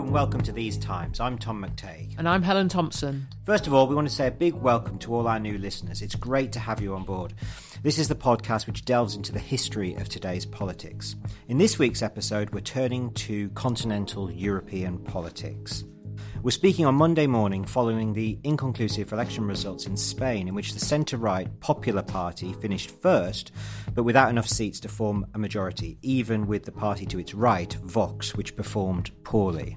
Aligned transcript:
Hello 0.00 0.06
and 0.06 0.14
welcome 0.14 0.40
to 0.40 0.52
These 0.52 0.78
Times. 0.78 1.20
I'm 1.20 1.36
Tom 1.36 1.62
McTague. 1.62 2.14
And 2.16 2.26
I'm 2.26 2.42
Helen 2.42 2.70
Thompson. 2.70 3.28
First 3.44 3.66
of 3.66 3.74
all, 3.74 3.86
we 3.86 3.94
want 3.94 4.08
to 4.08 4.14
say 4.14 4.28
a 4.28 4.30
big 4.30 4.54
welcome 4.54 4.98
to 5.00 5.14
all 5.14 5.28
our 5.28 5.38
new 5.38 5.58
listeners. 5.58 6.00
It's 6.00 6.14
great 6.14 6.52
to 6.52 6.58
have 6.58 6.80
you 6.80 6.94
on 6.94 7.04
board. 7.04 7.34
This 7.82 7.98
is 7.98 8.08
the 8.08 8.14
podcast 8.14 8.66
which 8.66 8.86
delves 8.86 9.14
into 9.14 9.30
the 9.30 9.38
history 9.38 9.94
of 9.96 10.08
today's 10.08 10.46
politics. 10.46 11.16
In 11.48 11.58
this 11.58 11.78
week's 11.78 12.00
episode, 12.00 12.48
we're 12.48 12.62
turning 12.62 13.12
to 13.12 13.50
continental 13.50 14.30
European 14.30 14.96
politics. 15.00 15.84
We're 16.42 16.50
speaking 16.50 16.86
on 16.86 16.94
Monday 16.94 17.26
morning 17.26 17.66
following 17.66 18.14
the 18.14 18.38
inconclusive 18.42 19.12
election 19.12 19.46
results 19.46 19.84
in 19.84 19.98
Spain, 19.98 20.48
in 20.48 20.54
which 20.54 20.72
the 20.72 20.80
centre 20.80 21.18
right 21.18 21.46
Popular 21.60 22.02
Party 22.02 22.54
finished 22.54 22.90
first, 23.02 23.52
but 23.92 24.04
without 24.04 24.30
enough 24.30 24.48
seats 24.48 24.80
to 24.80 24.88
form 24.88 25.26
a 25.34 25.38
majority, 25.38 25.98
even 26.00 26.46
with 26.46 26.64
the 26.64 26.72
party 26.72 27.04
to 27.04 27.18
its 27.18 27.34
right, 27.34 27.74
Vox, 27.84 28.34
which 28.34 28.56
performed 28.56 29.10
poorly. 29.24 29.76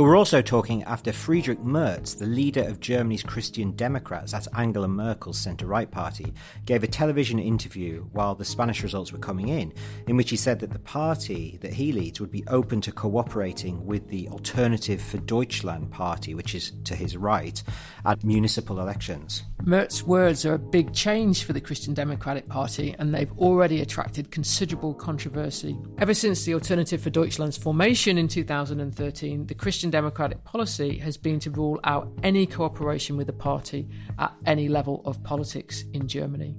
But 0.00 0.04
we're 0.04 0.16
also 0.16 0.40
talking 0.40 0.82
after 0.84 1.12
Friedrich 1.12 1.60
Merz, 1.60 2.14
the 2.14 2.24
leader 2.24 2.62
of 2.62 2.80
Germany's 2.80 3.22
Christian 3.22 3.72
Democrats, 3.72 4.32
that's 4.32 4.46
Angela 4.56 4.88
Merkel's 4.88 5.36
centre 5.36 5.66
right 5.66 5.90
party, 5.90 6.32
gave 6.64 6.82
a 6.82 6.86
television 6.86 7.38
interview 7.38 8.06
while 8.12 8.34
the 8.34 8.46
Spanish 8.46 8.82
results 8.82 9.12
were 9.12 9.18
coming 9.18 9.48
in, 9.48 9.74
in 10.06 10.16
which 10.16 10.30
he 10.30 10.38
said 10.38 10.58
that 10.60 10.72
the 10.72 10.78
party 10.78 11.58
that 11.60 11.74
he 11.74 11.92
leads 11.92 12.18
would 12.18 12.30
be 12.30 12.46
open 12.46 12.80
to 12.80 12.92
cooperating 12.92 13.84
with 13.84 14.08
the 14.08 14.26
Alternative 14.28 15.02
for 15.02 15.18
Deutschland 15.18 15.90
party, 15.90 16.34
which 16.34 16.54
is 16.54 16.72
to 16.84 16.94
his 16.94 17.14
right, 17.14 17.62
at 18.06 18.24
municipal 18.24 18.80
elections. 18.80 19.42
Merz's 19.64 20.02
words 20.02 20.46
are 20.46 20.54
a 20.54 20.58
big 20.58 20.94
change 20.94 21.44
for 21.44 21.52
the 21.52 21.60
Christian 21.60 21.92
Democratic 21.92 22.48
Party, 22.48 22.96
and 22.98 23.14
they've 23.14 23.36
already 23.36 23.82
attracted 23.82 24.30
considerable 24.30 24.94
controversy. 24.94 25.76
Ever 25.98 26.14
since 26.14 26.46
the 26.46 26.54
Alternative 26.54 27.02
for 27.02 27.10
Deutschland's 27.10 27.58
formation 27.58 28.16
in 28.16 28.28
2013, 28.28 29.46
the 29.46 29.54
Christian 29.54 29.89
Democratic 29.90 30.42
policy 30.44 30.98
has 30.98 31.16
been 31.16 31.38
to 31.40 31.50
rule 31.50 31.80
out 31.84 32.10
any 32.22 32.46
cooperation 32.46 33.16
with 33.16 33.26
the 33.26 33.32
party 33.32 33.88
at 34.18 34.32
any 34.46 34.68
level 34.68 35.02
of 35.04 35.22
politics 35.22 35.84
in 35.92 36.08
Germany. 36.08 36.56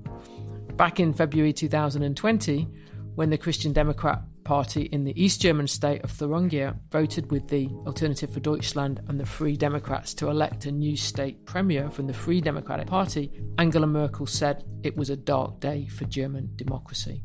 Back 0.75 0.99
in 0.99 1.13
February 1.13 1.53
2020, 1.53 2.67
when 3.15 3.29
the 3.29 3.37
Christian 3.37 3.73
Democrat 3.73 4.21
Party 4.43 4.83
in 4.83 5.03
the 5.03 5.21
East 5.21 5.41
German 5.41 5.67
state 5.67 6.03
of 6.03 6.11
Thuringia 6.11 6.75
voted 6.91 7.31
with 7.31 7.47
the 7.47 7.67
Alternative 7.85 8.31
for 8.31 8.39
Deutschland 8.39 9.01
and 9.07 9.19
the 9.19 9.25
Free 9.25 9.55
Democrats 9.55 10.13
to 10.15 10.29
elect 10.29 10.65
a 10.65 10.71
new 10.71 10.97
state 10.97 11.45
premier 11.45 11.89
from 11.89 12.07
the 12.07 12.13
Free 12.13 12.41
Democratic 12.41 12.87
Party, 12.87 13.31
Angela 13.57 13.87
Merkel 13.87 14.25
said 14.25 14.63
it 14.83 14.97
was 14.97 15.09
a 15.09 15.15
dark 15.15 15.59
day 15.59 15.87
for 15.87 16.05
German 16.05 16.51
democracy. 16.55 17.23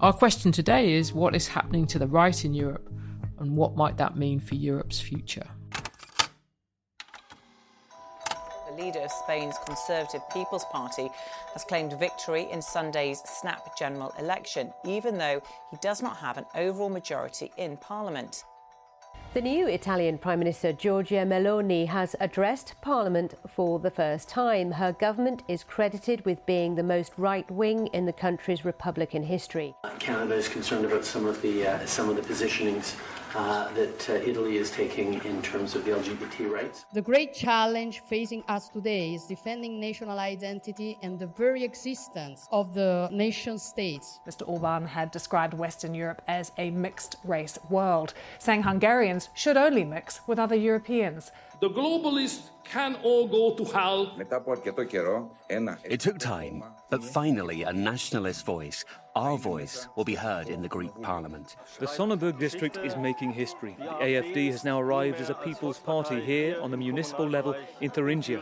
Our 0.00 0.12
question 0.12 0.50
today 0.50 0.94
is 0.94 1.12
what 1.12 1.36
is 1.36 1.46
happening 1.46 1.86
to 1.88 1.98
the 1.98 2.08
right 2.08 2.44
in 2.44 2.54
Europe 2.54 2.90
and 3.40 3.56
what 3.56 3.74
might 3.74 3.96
that 3.96 4.16
mean 4.16 4.38
for 4.38 4.54
Europe's 4.54 5.00
future? 5.00 5.48
The 8.68 8.76
leader 8.76 9.00
of 9.00 9.10
Spain's 9.10 9.56
Conservative 9.66 10.22
People's 10.32 10.64
Party 10.66 11.08
has 11.52 11.64
claimed 11.64 11.98
victory 11.98 12.46
in 12.52 12.62
Sunday's 12.62 13.20
snap 13.24 13.76
general 13.76 14.14
election, 14.18 14.72
even 14.84 15.18
though 15.18 15.42
he 15.70 15.76
does 15.82 16.02
not 16.02 16.18
have 16.18 16.38
an 16.38 16.44
overall 16.54 16.88
majority 16.88 17.50
in 17.56 17.76
parliament. 17.78 18.44
The 19.32 19.40
new 19.40 19.68
Italian 19.68 20.18
Prime 20.18 20.40
Minister 20.40 20.72
Giorgia 20.72 21.24
Meloni 21.24 21.86
has 21.86 22.16
addressed 22.18 22.74
Parliament 22.82 23.34
for 23.48 23.78
the 23.78 23.90
first 23.90 24.28
time. 24.28 24.72
Her 24.72 24.92
government 24.92 25.44
is 25.46 25.62
credited 25.62 26.24
with 26.24 26.44
being 26.46 26.74
the 26.74 26.82
most 26.82 27.12
right 27.16 27.48
wing 27.48 27.86
in 27.88 28.06
the 28.06 28.12
country's 28.12 28.64
Republican 28.64 29.22
history. 29.22 29.72
Canada 30.10 30.34
is 30.34 30.48
concerned 30.48 30.84
about 30.84 31.04
some 31.04 31.24
of 31.24 31.40
the 31.40 31.54
uh, 31.64 31.86
some 31.86 32.08
of 32.10 32.16
the 32.16 32.22
positionings 32.32 32.96
uh, 33.36 33.72
that 33.74 34.10
uh, 34.10 34.30
Italy 34.30 34.56
is 34.56 34.68
taking 34.72 35.08
in 35.24 35.40
terms 35.40 35.76
of 35.76 35.84
the 35.84 35.92
LGBT 35.92 36.50
rights. 36.50 36.84
The 36.92 37.06
great 37.12 37.32
challenge 37.32 38.02
facing 38.08 38.42
us 38.48 38.68
today 38.68 39.14
is 39.14 39.26
defending 39.26 39.78
national 39.78 40.18
identity 40.18 40.98
and 41.02 41.16
the 41.16 41.28
very 41.28 41.62
existence 41.62 42.48
of 42.50 42.74
the 42.74 43.08
nation 43.12 43.56
states. 43.56 44.18
Mr. 44.26 44.42
Orban 44.48 44.84
had 44.84 45.12
described 45.12 45.54
Western 45.54 45.94
Europe 45.94 46.22
as 46.26 46.50
a 46.58 46.70
mixed 46.70 47.14
race 47.22 47.56
world, 47.68 48.12
saying 48.40 48.62
Hungarians 48.64 49.28
should 49.34 49.56
only 49.56 49.84
mix 49.84 50.20
with 50.26 50.40
other 50.40 50.56
Europeans. 50.56 51.30
The 51.60 51.68
globalists 51.68 52.48
can 52.64 52.96
all 53.02 53.26
go 53.26 53.54
to 53.54 53.64
hell. 53.70 54.16
It 55.84 56.00
took 56.00 56.18
time, 56.18 56.64
but 56.88 57.04
finally 57.04 57.64
a 57.64 57.72
nationalist 57.72 58.46
voice, 58.46 58.84
our 59.14 59.36
voice, 59.36 59.86
will 59.94 60.04
be 60.04 60.14
heard 60.14 60.48
in 60.48 60.62
the 60.62 60.68
Greek 60.68 60.92
parliament. 61.02 61.56
The 61.78 61.86
Sonneberg 61.86 62.38
district 62.38 62.78
is 62.78 62.96
making 62.96 63.32
history. 63.32 63.76
The 63.78 63.84
AFD 63.84 64.50
has 64.52 64.64
now 64.64 64.80
arrived 64.80 65.20
as 65.20 65.28
a 65.28 65.34
people's 65.34 65.78
party 65.78 66.20
here 66.20 66.58
on 66.62 66.70
the 66.70 66.78
municipal 66.78 67.28
level 67.28 67.54
in 67.82 67.90
Thuringia. 67.90 68.40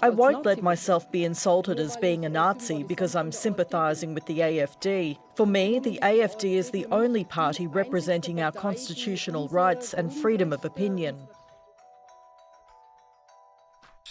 I 0.00 0.08
won't 0.08 0.46
let 0.46 0.62
myself 0.62 1.10
be 1.12 1.24
insulted 1.24 1.78
as 1.78 1.98
being 1.98 2.24
a 2.24 2.30
Nazi 2.30 2.82
because 2.82 3.14
I'm 3.14 3.32
sympathising 3.32 4.14
with 4.14 4.24
the 4.24 4.38
AFD. 4.38 5.18
For 5.34 5.46
me, 5.46 5.80
the 5.80 5.98
AFD 6.02 6.54
is 6.54 6.70
the 6.70 6.86
only 6.86 7.24
party 7.24 7.66
representing 7.66 8.40
our 8.40 8.52
constitutional 8.52 9.48
rights 9.48 9.92
and 9.92 10.10
freedom 10.10 10.52
of 10.54 10.64
opinion. 10.64 11.16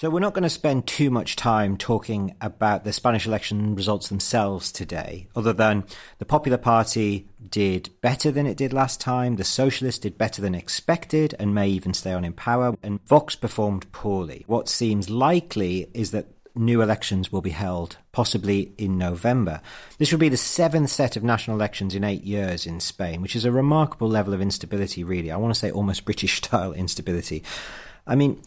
So, 0.02 0.10
we're 0.10 0.20
not 0.20 0.34
going 0.34 0.42
to 0.42 0.50
spend 0.50 0.88
too 0.88 1.12
much 1.12 1.36
time 1.36 1.78
talking 1.78 2.36
about 2.42 2.84
the 2.84 2.92
Spanish 2.92 3.28
election 3.28 3.76
results 3.76 4.10
themselves 4.10 4.72
today, 4.72 5.28
other 5.36 5.54
than 5.54 5.84
the 6.18 6.26
Popular 6.26 6.58
Party 6.58 7.28
did 7.48 7.92
better 8.02 8.32
than 8.32 8.48
it 8.48 8.58
did 8.58 8.74
last 8.74 9.00
time, 9.00 9.36
the 9.36 9.44
Socialists 9.44 10.00
did 10.00 10.18
better 10.18 10.42
than 10.42 10.56
expected 10.56 11.36
and 11.38 11.54
may 11.54 11.70
even 11.70 11.94
stay 11.94 12.14
on 12.14 12.26
in 12.26 12.34
power, 12.34 12.76
and 12.82 13.00
Vox 13.06 13.36
performed 13.36 13.92
poorly. 13.92 14.44
What 14.48 14.68
seems 14.68 15.08
likely 15.08 15.88
is 15.94 16.10
that 16.10 16.26
new 16.56 16.82
elections 16.82 17.32
will 17.32 17.42
be 17.42 17.52
held, 17.52 17.98
possibly 18.12 18.72
in 18.80 18.98
November. 18.98 19.62
This 20.00 20.12
will 20.12 20.18
be 20.18 20.30
the 20.30 20.36
seventh 20.36 20.90
set 20.90 21.16
of 21.16 21.24
national 21.24 21.58
elections 21.58 21.94
in 21.94 22.04
eight 22.04 22.24
years 22.24 22.66
in 22.66 22.80
Spain, 22.80 23.22
which 23.22 23.36
is 23.36 23.46
a 23.46 23.52
remarkable 23.52 24.10
level 24.10 24.34
of 24.34 24.42
instability, 24.42 25.04
really. 25.04 25.30
I 25.30 25.38
want 25.38 25.54
to 25.54 25.60
say 25.60 25.70
almost 25.70 26.06
British 26.06 26.38
style 26.38 26.74
instability. 26.74 27.44
I 28.08 28.16
mean, 28.16 28.42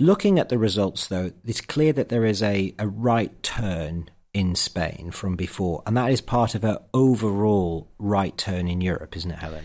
Looking 0.00 0.38
at 0.38 0.48
the 0.48 0.58
results, 0.58 1.08
though, 1.08 1.32
it's 1.44 1.60
clear 1.60 1.92
that 1.92 2.08
there 2.08 2.24
is 2.24 2.40
a, 2.40 2.72
a 2.78 2.86
right 2.86 3.42
turn 3.42 4.08
in 4.32 4.54
Spain 4.54 5.10
from 5.10 5.34
before, 5.34 5.82
and 5.86 5.96
that 5.96 6.12
is 6.12 6.20
part 6.20 6.54
of 6.54 6.62
an 6.62 6.78
overall 6.94 7.90
right 7.98 8.36
turn 8.38 8.68
in 8.68 8.80
Europe, 8.80 9.16
isn't 9.16 9.32
it, 9.32 9.38
Helen? 9.38 9.64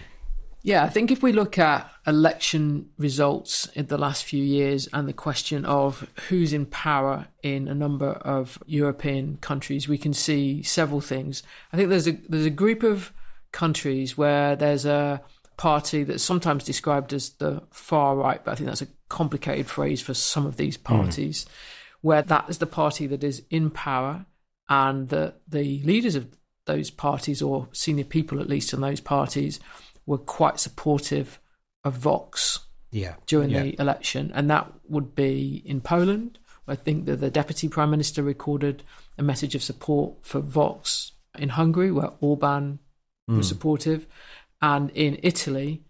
Yeah, 0.63 0.85
I 0.85 0.89
think 0.89 1.11
if 1.11 1.21
we 1.21 1.33
look 1.33 1.59
at 1.59 1.91
election 2.07 2.89
results 2.97 3.67
in 3.75 3.87
the 3.87 3.97
last 3.97 4.23
few 4.23 4.41
years 4.41 4.87
and 4.93 5.07
the 5.07 5.13
question 5.13 5.65
of 5.65 6.09
who's 6.29 6.53
in 6.53 6.65
power 6.65 7.27
in 7.43 7.67
a 7.67 7.75
number 7.75 8.11
of 8.11 8.57
European 8.65 9.37
countries, 9.37 9.87
we 9.87 9.97
can 9.97 10.13
see 10.13 10.63
several 10.63 11.01
things. 11.01 11.43
I 11.73 11.77
think 11.77 11.89
there's 11.89 12.07
a 12.07 12.17
there's 12.29 12.45
a 12.45 12.49
group 12.49 12.81
of 12.81 13.11
countries 13.51 14.17
where 14.17 14.55
there's 14.55 14.85
a 14.85 15.21
party 15.57 16.03
that's 16.03 16.23
sometimes 16.23 16.63
described 16.63 17.11
as 17.11 17.31
the 17.31 17.61
far 17.71 18.15
right, 18.15 18.43
but 18.43 18.51
I 18.51 18.55
think 18.55 18.69
that's 18.69 18.81
a 18.81 18.87
complicated 19.13 19.67
phrase 19.67 20.01
for 20.01 20.13
some 20.13 20.45
of 20.45 20.57
these 20.57 20.75
hmm. 20.75 20.83
parties, 20.83 21.45
mm. 21.45 21.49
where 22.01 22.23
that 22.23 22.49
is 22.49 22.57
the 22.57 22.65
party 22.65 23.07
that 23.07 23.23
is 23.23 23.43
in 23.49 23.69
power 23.69 24.25
and 24.69 25.09
the 25.09 25.33
the 25.47 25.81
leaders 25.83 26.15
of 26.15 26.27
those 26.65 26.89
parties 26.89 27.41
or 27.41 27.67
senior 27.73 28.05
people 28.05 28.39
at 28.39 28.49
least 28.49 28.73
in 28.73 28.81
those 28.81 29.01
parties 29.01 29.59
were 30.05 30.17
quite 30.17 30.59
supportive 30.59 31.39
of 31.83 31.93
Vox 31.93 32.59
yeah. 32.91 33.15
during 33.25 33.49
yeah. 33.49 33.63
the 33.63 33.79
election, 33.79 34.31
and 34.33 34.49
that 34.49 34.71
would 34.87 35.15
be 35.15 35.61
in 35.65 35.81
Poland. 35.81 36.39
I 36.67 36.75
think 36.75 37.05
that 37.05 37.17
the 37.17 37.29
deputy 37.29 37.67
prime 37.67 37.91
minister 37.91 38.23
recorded 38.23 38.83
a 39.17 39.23
message 39.23 39.55
of 39.55 39.63
support 39.63 40.15
for 40.21 40.39
Vox 40.39 41.11
in 41.37 41.49
Hungary, 41.49 41.91
where 41.91 42.11
Orban 42.21 42.79
mm. 43.29 43.37
was 43.37 43.47
supportive, 43.47 44.07
and 44.61 44.89
in 44.91 45.19
Italy, 45.23 45.83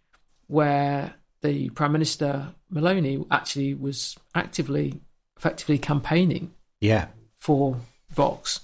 where 0.48 1.16
the 1.44 1.70
prime 1.70 1.92
minister 1.92 2.54
Meloni 2.74 3.26
actually 3.30 3.74
was 3.74 4.18
actively, 4.34 5.02
effectively 5.38 5.78
campaigning, 5.78 6.54
yeah, 6.82 7.08
for 7.38 7.78
Vox. 8.10 8.60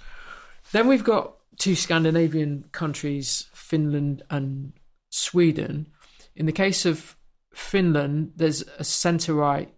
Then 0.72 0.88
we've 0.88 1.04
got 1.04 1.34
two 1.58 1.76
Scandinavian 1.76 2.66
countries, 2.72 3.48
Finland 3.54 4.24
and 4.30 4.74
Sweden. 5.10 5.88
In 6.36 6.46
the 6.46 6.52
case 6.52 6.86
of 6.86 7.16
Finland, 7.54 8.34
there's 8.36 8.64
a 8.78 8.84
centre 8.84 9.34
right 9.34 9.74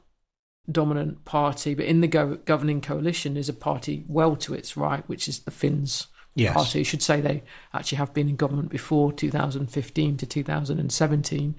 dominant 0.71 1.25
party, 1.25 1.73
but 1.73 1.85
in 1.85 2.01
the 2.01 2.07
go- 2.07 2.37
governing 2.45 2.81
coalition 2.81 3.35
is 3.35 3.49
a 3.49 3.53
party 3.53 4.05
well 4.07 4.35
to 4.37 4.53
its 4.53 4.77
right, 4.77 5.07
which 5.09 5.27
is 5.27 5.39
the 5.39 5.51
Finns 5.51 6.07
yes. 6.35 6.53
party. 6.53 6.79
You 6.79 6.85
should 6.85 7.01
say 7.01 7.21
they 7.21 7.43
actually 7.73 7.97
have 7.97 8.13
been 8.13 8.29
in 8.29 8.35
government 8.35 8.69
before 8.69 9.11
2015 9.11 10.17
to 10.17 10.25
2017. 10.25 11.55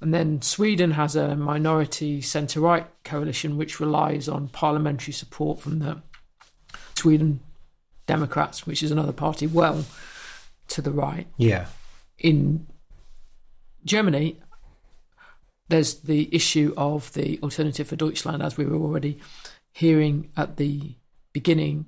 And 0.00 0.14
then 0.14 0.42
Sweden 0.42 0.92
has 0.92 1.16
a 1.16 1.34
minority 1.34 2.20
centre 2.20 2.60
right 2.60 2.86
coalition 3.04 3.56
which 3.56 3.80
relies 3.80 4.28
on 4.28 4.48
parliamentary 4.48 5.12
support 5.12 5.60
from 5.60 5.80
the 5.80 6.02
Sweden 6.94 7.40
Democrats, 8.06 8.66
which 8.66 8.82
is 8.82 8.90
another 8.90 9.12
party 9.12 9.46
well 9.46 9.84
to 10.68 10.82
the 10.82 10.92
right. 10.92 11.26
Yeah. 11.36 11.66
In 12.18 12.66
Germany, 13.84 14.40
there's 15.68 15.94
the 15.94 16.28
issue 16.34 16.74
of 16.76 17.12
the 17.12 17.38
alternative 17.42 17.88
for 17.88 17.96
Deutschland, 17.96 18.42
as 18.42 18.56
we 18.56 18.64
were 18.64 18.76
already 18.76 19.18
hearing 19.72 20.30
at 20.36 20.56
the 20.56 20.94
beginning, 21.32 21.86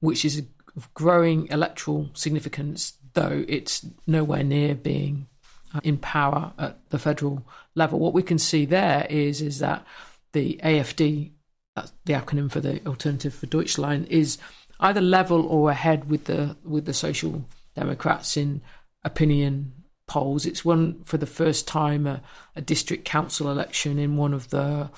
which 0.00 0.24
is 0.24 0.42
of 0.76 0.92
growing 0.94 1.46
electoral 1.48 2.10
significance, 2.14 2.94
though 3.14 3.44
it's 3.48 3.86
nowhere 4.06 4.44
near 4.44 4.74
being 4.74 5.26
Uh, 5.72 5.78
in 5.84 5.96
power 5.98 6.52
at 6.58 6.76
the 6.90 6.98
federal 6.98 7.46
level. 7.76 8.00
What 8.00 8.12
we 8.12 8.24
can 8.24 8.38
see 8.38 8.64
there 8.64 9.06
is 9.08 9.40
is 9.40 9.60
that 9.60 9.86
the 10.32 10.58
AFD, 10.64 11.30
that's 11.76 11.92
uh, 11.92 11.94
the 12.06 12.14
acronym 12.14 12.50
for 12.50 12.58
the 12.58 12.84
Alternative 12.88 13.32
for 13.32 13.46
Deutschland, 13.46 14.08
is 14.08 14.36
either 14.80 15.00
level 15.00 15.46
or 15.46 15.70
ahead 15.70 16.10
with 16.10 16.24
the 16.24 16.56
with 16.64 16.86
the 16.86 16.92
Social 16.92 17.44
Democrats 17.76 18.36
in 18.36 18.62
opinion 19.04 19.72
polls. 20.08 20.44
It's 20.44 20.64
won 20.64 21.04
for 21.04 21.18
the 21.18 21.24
first 21.24 21.68
time 21.68 22.04
a, 22.04 22.20
a 22.56 22.60
district 22.60 23.04
council 23.04 23.48
election 23.48 24.00
in 24.00 24.16
one 24.16 24.34
of 24.34 24.50
the 24.50 24.90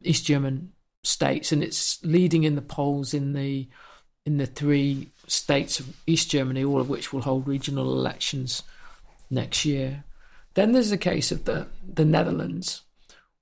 East 0.00 0.26
German 0.26 0.70
states, 1.02 1.50
and 1.50 1.60
it's 1.60 1.98
leading 2.04 2.44
in 2.44 2.54
the 2.54 2.62
polls 2.62 3.12
in 3.12 3.32
the 3.32 3.68
in 4.24 4.36
the 4.36 4.46
three 4.46 5.08
states 5.26 5.80
of 5.80 5.96
East 6.06 6.30
Germany, 6.30 6.62
all 6.62 6.80
of 6.80 6.88
which 6.88 7.12
will 7.12 7.22
hold 7.22 7.48
regional 7.48 7.92
elections 7.92 8.62
next 9.28 9.64
year. 9.64 10.04
Then 10.54 10.72
there's 10.72 10.90
the 10.90 10.98
case 10.98 11.30
of 11.30 11.44
the, 11.44 11.68
the 11.86 12.04
Netherlands, 12.04 12.82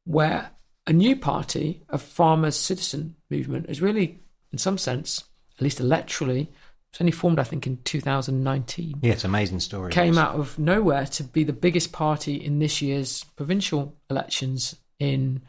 where 0.05 0.51
a 0.87 0.93
new 0.93 1.17
party, 1.17 1.83
a 1.89 1.99
farmers' 1.99 2.57
citizen 2.57 3.17
movement, 3.31 3.67
is 3.69 3.83
really, 3.83 4.21
in 4.53 4.59
some 4.59 4.79
sense, 4.79 5.25
at 5.57 5.63
least 5.63 5.79
electorally, 5.79 6.49
it's 6.93 7.01
only 7.01 7.13
formed, 7.13 7.39
I 7.39 7.45
think, 7.45 7.67
in 7.67 7.79
2019. 7.85 9.01
Yeah, 9.03 9.13
it's 9.13 9.25
an 9.25 9.31
amazing 9.31 9.61
story. 9.61 9.93
Came 9.93 10.17
out 10.17 10.37
of 10.37 10.59
nowhere 10.59 11.07
to 11.07 11.23
be 11.23 11.45
the 11.45 11.53
biggest 11.53 11.93
party 11.93 12.35
in 12.35 12.59
this 12.59 12.81
year's 12.81 13.25
provincial 13.37 13.95
elections 14.09 14.77
in 14.99 15.43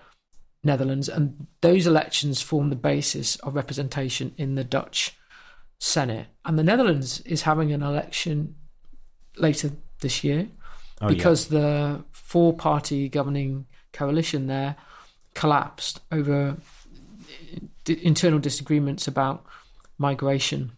Netherlands, 0.64 1.08
and 1.08 1.48
those 1.62 1.88
elections 1.88 2.42
form 2.42 2.70
the 2.70 2.76
basis 2.76 3.38
of 3.38 3.56
representation 3.56 4.34
in 4.38 4.56
the 4.56 4.66
Dutch 4.66 5.18
Senate. 5.80 6.28
And 6.44 6.60
the 6.60 6.64
Netherlands 6.64 7.22
is 7.22 7.44
having 7.44 7.72
an 7.72 7.82
election 7.82 8.56
later 9.38 9.72
this 10.02 10.24
year 10.24 10.50
oh, 11.02 11.08
because 11.08 11.52
yeah. 11.52 11.60
the 11.60 12.04
four-party 12.12 13.10
governing 13.10 13.66
coalition 13.94 14.48
there 14.48 14.76
collapsed 15.34 16.00
over 16.12 16.58
internal 17.88 18.40
disagreements 18.40 19.08
about 19.08 19.46
migration 19.98 20.72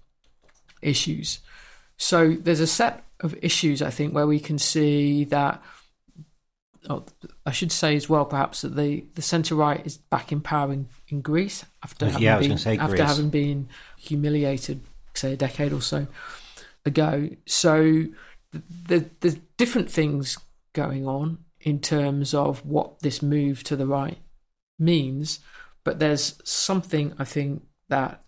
issues. 0.82 1.40
So 1.98 2.34
there's 2.34 2.60
a 2.60 2.68
set 2.68 3.04
of 3.20 3.36
issues, 3.42 3.82
I 3.82 3.90
think, 3.90 4.14
where 4.14 4.28
we 4.28 4.40
can 4.40 4.58
see 4.58 5.26
that. 5.26 5.62
Oh, 6.90 7.06
I 7.46 7.52
should 7.52 7.72
say 7.72 7.96
as 7.96 8.10
well, 8.10 8.26
perhaps 8.26 8.62
that 8.62 8.76
the, 8.76 9.06
the 9.14 9.22
centre 9.22 9.54
right 9.54 9.86
is 9.86 9.98
back 9.98 10.32
in 10.32 10.42
power 10.42 10.74
in, 10.74 10.88
in 11.10 11.22
Greece 11.22 11.64
after 11.84 12.08
having 12.08 12.24
yeah, 12.24 12.40
been, 12.40 12.54
after 12.54 12.88
Greece. 12.88 13.00
having 13.00 13.30
been 13.30 13.70
humiliated, 14.00 14.82
say 15.14 15.34
a 15.34 15.38
decade 15.38 15.74
or 15.74 15.82
so 15.82 16.08
ago. 16.84 17.30
So 17.46 18.06
the, 18.52 19.10
there's 19.20 19.38
different 19.58 19.90
things 19.90 20.38
going 20.74 21.08
on 21.08 21.40
in 21.60 21.80
terms 21.80 22.34
of 22.34 22.66
what 22.66 23.00
this 23.00 23.22
move 23.22 23.64
to 23.64 23.76
the 23.76 23.86
right 23.86 24.18
means, 24.80 25.40
but 25.84 26.00
there's 26.00 26.40
something 26.44 27.14
I 27.20 27.26
think 27.26 27.64
that 27.90 28.24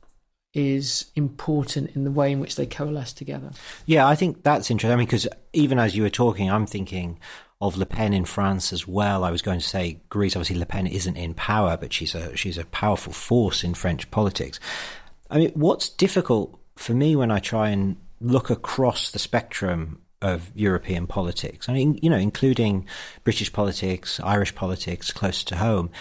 is 0.53 1.11
important 1.15 1.95
in 1.95 2.03
the 2.03 2.11
way 2.11 2.31
in 2.31 2.39
which 2.39 2.55
they 2.55 2.65
coalesce 2.65 3.13
together. 3.13 3.51
Yeah, 3.85 4.07
I 4.07 4.15
think 4.15 4.43
that's 4.43 4.69
interesting. 4.69 4.93
I 4.93 4.97
mean, 4.97 5.07
because 5.07 5.27
even 5.51 5.79
as 5.79 5.95
you 5.95 6.03
were 6.03 6.09
talking, 6.09 6.51
I'm 6.51 6.67
thinking 6.67 7.19
of 7.59 7.77
Le 7.77 7.85
Pen 7.85 8.13
in 8.13 8.25
France 8.25 8.71
as 8.71 8.87
well. 8.87 9.23
I 9.23 9.31
was 9.31 9.41
going 9.41 9.59
to 9.59 9.67
say 9.67 10.01
Greece. 10.09 10.35
Obviously, 10.35 10.57
Le 10.57 10.65
Pen 10.65 10.85
isn't 10.85 11.17
in 11.17 11.33
power, 11.33 11.77
but 11.77 11.91
she's 11.91 12.13
a 12.13 12.35
she's 12.35 12.57
a 12.57 12.65
powerful 12.65 13.13
force 13.13 13.63
in 13.63 13.73
French 13.73 14.09
politics. 14.11 14.59
I 15.29 15.39
mean, 15.39 15.51
what's 15.55 15.89
difficult 15.89 16.59
for 16.75 16.93
me 16.93 17.15
when 17.15 17.31
I 17.31 17.39
try 17.39 17.69
and 17.69 17.97
look 18.19 18.49
across 18.49 19.11
the 19.11 19.19
spectrum 19.19 20.01
of 20.23 20.51
European 20.55 21.05
politics. 21.05 21.69
I 21.69 21.73
mean, 21.73 21.99
you 22.01 22.09
know, 22.09 22.17
including 22.17 22.87
British 23.23 23.51
politics, 23.51 24.19
Irish 24.21 24.55
politics, 24.55 25.11
close 25.11 25.43
to 25.43 25.57
home, 25.57 25.91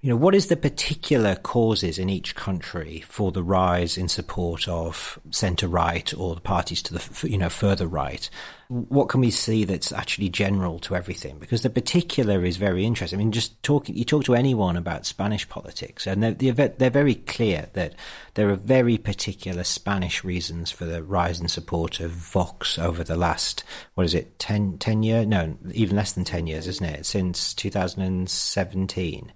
you 0.00 0.10
know, 0.10 0.16
what 0.16 0.34
is 0.34 0.48
the 0.48 0.56
particular 0.56 1.34
causes 1.34 1.98
in 1.98 2.10
each 2.10 2.34
country 2.34 3.02
for 3.08 3.32
the 3.32 3.42
rise 3.42 3.96
in 3.96 4.06
support 4.08 4.68
of 4.68 5.18
centre 5.30 5.66
right 5.66 6.12
or 6.18 6.34
the 6.34 6.42
parties 6.42 6.82
to 6.82 6.94
the, 6.94 7.28
you 7.28 7.38
know, 7.38 7.48
further 7.48 7.86
right? 7.86 8.28
What 8.68 9.08
can 9.08 9.20
we 9.20 9.30
see 9.30 9.64
that's 9.64 9.92
actually 9.92 10.28
general 10.28 10.78
to 10.80 10.96
everything? 10.96 11.38
Because 11.38 11.62
the 11.62 11.70
particular 11.70 12.44
is 12.44 12.56
very 12.56 12.84
interesting. 12.84 13.18
I 13.18 13.22
mean, 13.22 13.32
just 13.32 13.62
talking, 13.62 13.96
you 13.96 14.04
talk 14.04 14.24
to 14.24 14.34
anyone 14.34 14.76
about 14.76 15.06
Spanish 15.06 15.48
politics, 15.48 16.06
and 16.06 16.22
they're, 16.22 16.52
they're 16.52 16.90
very 16.90 17.16
clear 17.16 17.68
that 17.74 17.94
there 18.34 18.48
are 18.50 18.56
very 18.56 18.96
particular 18.96 19.64
Spanish 19.64 20.24
reasons 20.24 20.70
for 20.70 20.86
the 20.86 21.02
rise 21.02 21.40
in 21.40 21.48
support 21.48 22.00
of 22.00 22.10
Vox 22.12 22.78
over 22.78 23.04
the 23.04 23.16
last, 23.16 23.64
what 23.94 24.04
is 24.04 24.14
it, 24.14 24.38
10, 24.38 24.78
10 24.78 25.02
years? 25.02 25.26
No, 25.26 25.56
even 25.72 25.96
less 25.96 26.12
than 26.12 26.24
10 26.24 26.46
years, 26.46 26.66
isn't 26.66 26.86
it? 26.86 27.06
Since 27.06 27.54
2017. 27.54 29.32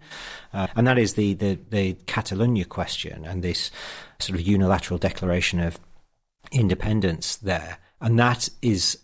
Uh, 0.53 0.67
and 0.75 0.87
that 0.87 0.99
is 0.99 1.15
the, 1.15 1.35
the, 1.35 1.59
the 1.69 1.95
Catalonia 2.07 2.65
question 2.65 3.25
and 3.25 3.43
this 3.43 3.71
sort 4.19 4.39
of 4.39 4.47
unilateral 4.47 4.99
declaration 4.99 5.61
of 5.61 5.79
independence 6.51 7.37
there. 7.37 7.79
And 8.01 8.19
that 8.19 8.49
is 8.63 8.99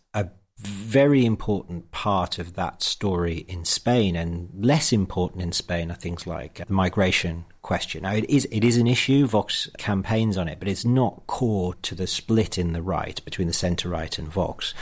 very 0.66 1.25
important 1.25 1.90
part 1.90 2.38
of 2.38 2.54
that 2.54 2.83
story 2.83 3.44
in 3.49 3.64
Spain, 3.64 4.16
and 4.16 4.50
less 4.54 4.92
important 4.92 5.42
in 5.42 5.52
Spain 5.52 5.90
are 5.90 5.97
things 5.97 6.26
like 6.26 6.61
uh, 6.61 6.64
the 6.66 6.73
migration 6.73 7.44
question. 7.62 8.02
Now, 8.02 8.14
it 8.14 8.28
is 8.28 8.47
it 8.50 8.64
is 8.64 8.76
an 8.76 8.87
issue. 8.87 9.26
Vox 9.26 9.68
campaigns 9.78 10.37
on 10.37 10.49
it, 10.49 10.59
but 10.59 10.68
it's 10.68 10.85
not 10.85 11.26
core 11.26 11.75
to 11.83 11.94
the 11.94 12.06
split 12.06 12.59
in 12.59 12.73
the 12.73 12.83
right 12.83 13.25
between 13.25 13.49
the 13.49 13.54
centre 13.54 13.88
right 13.88 14.18
and 14.18 14.28
Vox. 14.28 14.75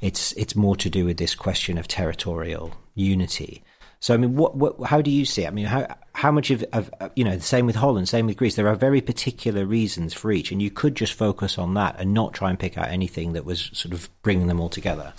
It's 0.00 0.32
it's 0.32 0.56
more 0.56 0.76
to 0.76 0.90
do 0.90 1.04
with 1.04 1.16
this 1.16 1.34
question 1.34 1.78
of 1.78 1.88
territorial 1.88 2.72
unity 2.94 3.62
So 4.00 4.14
I 4.14 4.16
mean, 4.16 4.34
what, 4.34 4.56
what 4.56 4.88
how 4.88 5.02
do 5.02 5.10
you 5.10 5.24
see 5.24 5.44
it? 5.44 5.48
I 5.48 5.50
mean, 5.50 5.66
how 5.66 5.86
how 6.14 6.32
much 6.32 6.50
of, 6.50 6.64
of 6.72 6.92
uh, 7.00 7.10
you 7.14 7.24
know 7.24 7.36
the 7.36 7.42
same 7.42 7.66
with 7.66 7.76
Holland, 7.76 8.08
same 8.08 8.26
with 8.26 8.36
Greece. 8.36 8.56
There 8.56 8.68
are 8.68 8.74
very 8.74 9.00
particular 9.00 9.66
reasons 9.66 10.14
for 10.14 10.32
each, 10.32 10.50
and 10.50 10.62
you 10.62 10.70
could 10.70 10.94
just 10.94 11.12
focus 11.12 11.58
on 11.58 11.74
that 11.74 11.96
and 11.98 12.14
not 12.14 12.32
try 12.32 12.48
and 12.48 12.58
pick 12.58 12.78
out 12.78 12.88
anything 12.88 13.34
that 13.34 13.44
was 13.44 13.70
sort 13.72 13.92
of 13.92 14.08
bringing 14.22 14.46
them 14.46 14.58
all 14.58 14.70
together. 14.70 15.12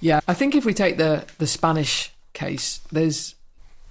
Yeah, 0.00 0.20
I 0.28 0.34
think 0.34 0.54
if 0.54 0.64
we 0.64 0.74
take 0.74 0.98
the 0.98 1.24
the 1.38 1.46
Spanish 1.46 2.12
case, 2.34 2.80
there's 2.92 3.34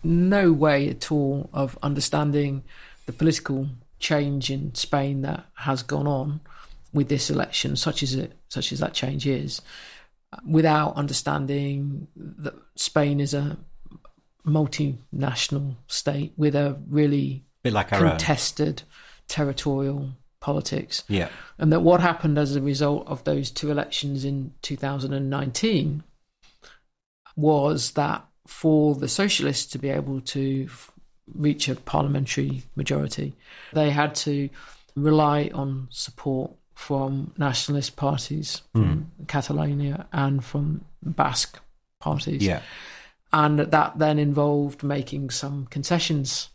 no 0.04 0.54
way 0.54 0.90
at 0.90 1.12
all 1.12 1.50
of 1.52 1.78
understanding 1.82 2.64
the 3.06 3.14
political 3.14 3.68
change 4.00 4.50
in 4.50 4.74
Spain 4.76 5.24
that 5.24 5.46
has 5.56 5.84
gone 5.84 6.08
on 6.08 6.40
with 6.94 7.10
this 7.10 7.30
election, 7.30 7.76
such 7.76 8.02
as 8.04 8.16
it, 8.16 8.34
such 8.48 8.72
as 8.72 8.80
that 8.80 8.94
change 8.94 9.28
is, 9.28 9.62
uh, 10.34 10.38
without 10.48 10.96
understanding 10.96 12.08
that 12.16 12.54
Spain 12.76 13.20
is 13.20 13.34
a 13.34 13.58
multinational 14.50 15.76
state 15.88 16.34
with 16.38 16.56
a 16.56 16.78
really 16.90 17.44
like 17.64 17.90
contested 17.90 18.84
territorial 19.28 20.12
politics. 20.40 21.04
Yeah. 21.08 21.30
And 21.58 21.72
that 21.74 21.82
what 21.82 22.00
happened 22.02 22.38
as 22.38 22.56
a 22.56 22.62
result 22.62 23.06
of 23.08 23.24
those 23.26 23.52
two 23.52 23.70
elections 23.72 24.24
in 24.26 24.54
2019 24.62 26.04
was 27.36 27.92
that 27.92 28.26
for 28.48 28.96
the 28.96 29.08
socialists 29.08 29.66
to 29.72 29.78
be 29.78 29.90
able 29.90 30.22
to 30.22 30.66
f- 30.70 30.92
reach 31.34 31.70
a 31.70 31.76
parliamentary 31.76 32.64
majority, 32.76 33.34
they 33.74 33.92
had 33.92 34.16
to 34.16 34.50
rely 34.96 35.52
on 35.54 35.88
support 35.92 36.52
from 36.74 37.34
nationalist 37.38 37.96
parties 37.96 38.62
from 38.74 39.12
Mm. 39.22 39.28
Catalonia 39.28 40.08
and 40.14 40.44
from 40.44 40.86
Basque 41.04 41.60
parties. 42.00 42.42
Yeah. 42.44 42.62
And 43.32 43.60
that 43.60 44.00
then 44.00 44.18
involved 44.18 44.82
making 44.84 45.30
some 45.30 45.68
concessions 45.68 46.50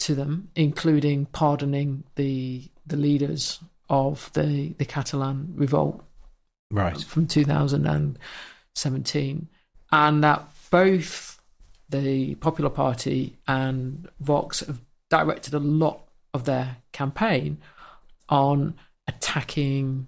to 0.00 0.14
them, 0.14 0.50
including 0.56 1.26
pardoning 1.26 2.02
the 2.16 2.64
the 2.86 2.96
leaders 2.96 3.60
of 3.88 4.30
the, 4.32 4.74
the 4.78 4.84
Catalan 4.84 5.52
revolt 5.54 6.02
Right. 6.72 7.00
from 7.02 7.26
2017, 7.28 9.48
and 9.92 10.24
that 10.24 10.48
both 10.70 11.40
the 11.88 12.34
Popular 12.36 12.70
Party 12.70 13.36
and 13.46 14.08
Vox 14.20 14.60
have 14.60 14.80
directed 15.08 15.54
a 15.54 15.58
lot 15.58 16.02
of 16.32 16.44
their 16.44 16.76
campaign 16.92 17.58
on 18.28 18.74
attacking 19.08 20.06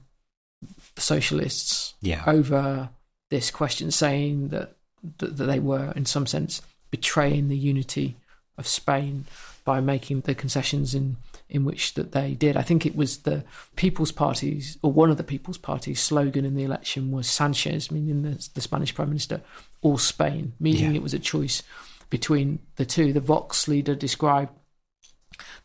the 0.94 1.00
socialists 1.00 1.94
Yeah. 2.00 2.22
over 2.26 2.90
this 3.30 3.50
question, 3.50 3.90
saying 3.90 4.48
that, 4.48 4.76
that 5.18 5.36
that 5.36 5.44
they 5.46 5.58
were, 5.60 5.92
in 5.96 6.06
some 6.06 6.26
sense, 6.26 6.62
betraying 6.90 7.48
the 7.48 7.56
unity 7.56 8.16
of 8.58 8.66
Spain 8.66 9.24
by 9.64 9.80
making 9.80 10.20
the 10.22 10.34
concessions 10.34 10.94
in 10.94 11.16
in 11.48 11.64
which 11.64 11.94
that 11.94 12.12
they 12.12 12.32
did. 12.34 12.56
I 12.56 12.62
think 12.62 12.86
it 12.86 12.96
was 12.96 13.18
the 13.18 13.44
People's 13.76 14.12
Party's 14.12 14.78
or 14.82 14.90
one 14.92 15.10
of 15.10 15.18
the 15.18 15.24
People's 15.24 15.58
Party's 15.58 16.00
slogan 16.00 16.44
in 16.46 16.54
the 16.54 16.64
election 16.64 17.10
was 17.12 17.28
Sanchez, 17.28 17.90
meaning 17.90 18.22
the, 18.22 18.48
the 18.54 18.60
Spanish 18.62 18.94
Prime 18.94 19.08
Minister, 19.10 19.42
or 19.82 19.98
Spain, 19.98 20.54
meaning 20.58 20.90
Yeah. 20.92 20.96
it 20.96 21.02
was 21.02 21.12
a 21.14 21.18
choice 21.18 21.62
between 22.08 22.58
the 22.76 22.86
two. 22.86 23.12
The 23.12 23.20
Vox 23.20 23.68
leader 23.68 23.94
described 23.94 24.50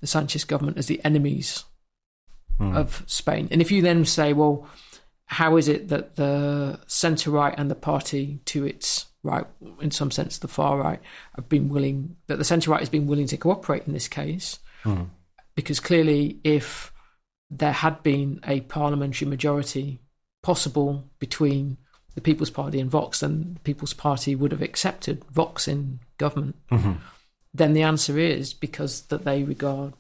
the 0.02 0.08
Sanchez 0.08 0.44
government 0.44 0.78
as 0.78 0.88
the 0.88 1.04
enemies 1.06 1.64
Mm. 2.60 2.76
of 2.76 3.04
Spain. 3.06 3.48
And 3.52 3.62
if 3.62 3.72
you 3.72 3.84
then 3.84 4.04
say, 4.04 4.34
well, 4.34 4.68
how 5.28 5.58
is 5.58 5.68
it 5.68 5.90
that 5.90 6.16
the 6.16 6.80
centre 6.88 7.30
right 7.30 7.54
and 7.56 7.70
the 7.70 7.76
party 7.76 8.40
to 8.46 8.66
its 8.66 9.06
right, 9.24 9.46
in 9.82 9.92
some 9.92 10.12
sense 10.12 10.38
the 10.38 10.48
far 10.48 10.78
right, 10.78 11.00
have 11.36 11.50
been 11.50 11.70
willing, 11.70 12.16
that 12.28 12.38
the 12.38 12.44
centre 12.44 12.72
right 12.72 12.80
has 12.80 12.90
been 12.90 13.08
willing 13.08 13.28
to 13.28 13.38
cooperate 13.38 13.88
in 13.88 13.94
this 13.94 14.08
case? 14.08 14.60
Mm. 14.84 15.10
Because 15.56 15.80
clearly, 15.80 16.40
if 16.44 16.92
there 17.50 17.72
had 17.72 18.04
been 18.04 18.40
a 18.46 18.62
parliamentary 18.62 19.28
majority 19.28 20.00
possible 20.44 21.10
between 21.20 21.78
the 22.16 22.22
People's 22.22 22.50
Party 22.50 22.80
and 22.80 22.90
Vox, 22.90 23.20
then 23.20 23.54
the 23.56 23.60
People's 23.62 23.94
Party 23.94 24.36
would 24.36 24.52
have 24.52 24.62
accepted 24.62 25.24
Vox 25.26 25.68
in 25.68 26.00
government. 26.18 26.56
Mhm. 26.72 26.98
Then 27.54 27.74
the 27.74 27.84
answer 27.84 28.18
is 28.18 28.54
because 28.54 29.04
that 29.04 29.24
they 29.24 29.44
regard 29.44 29.94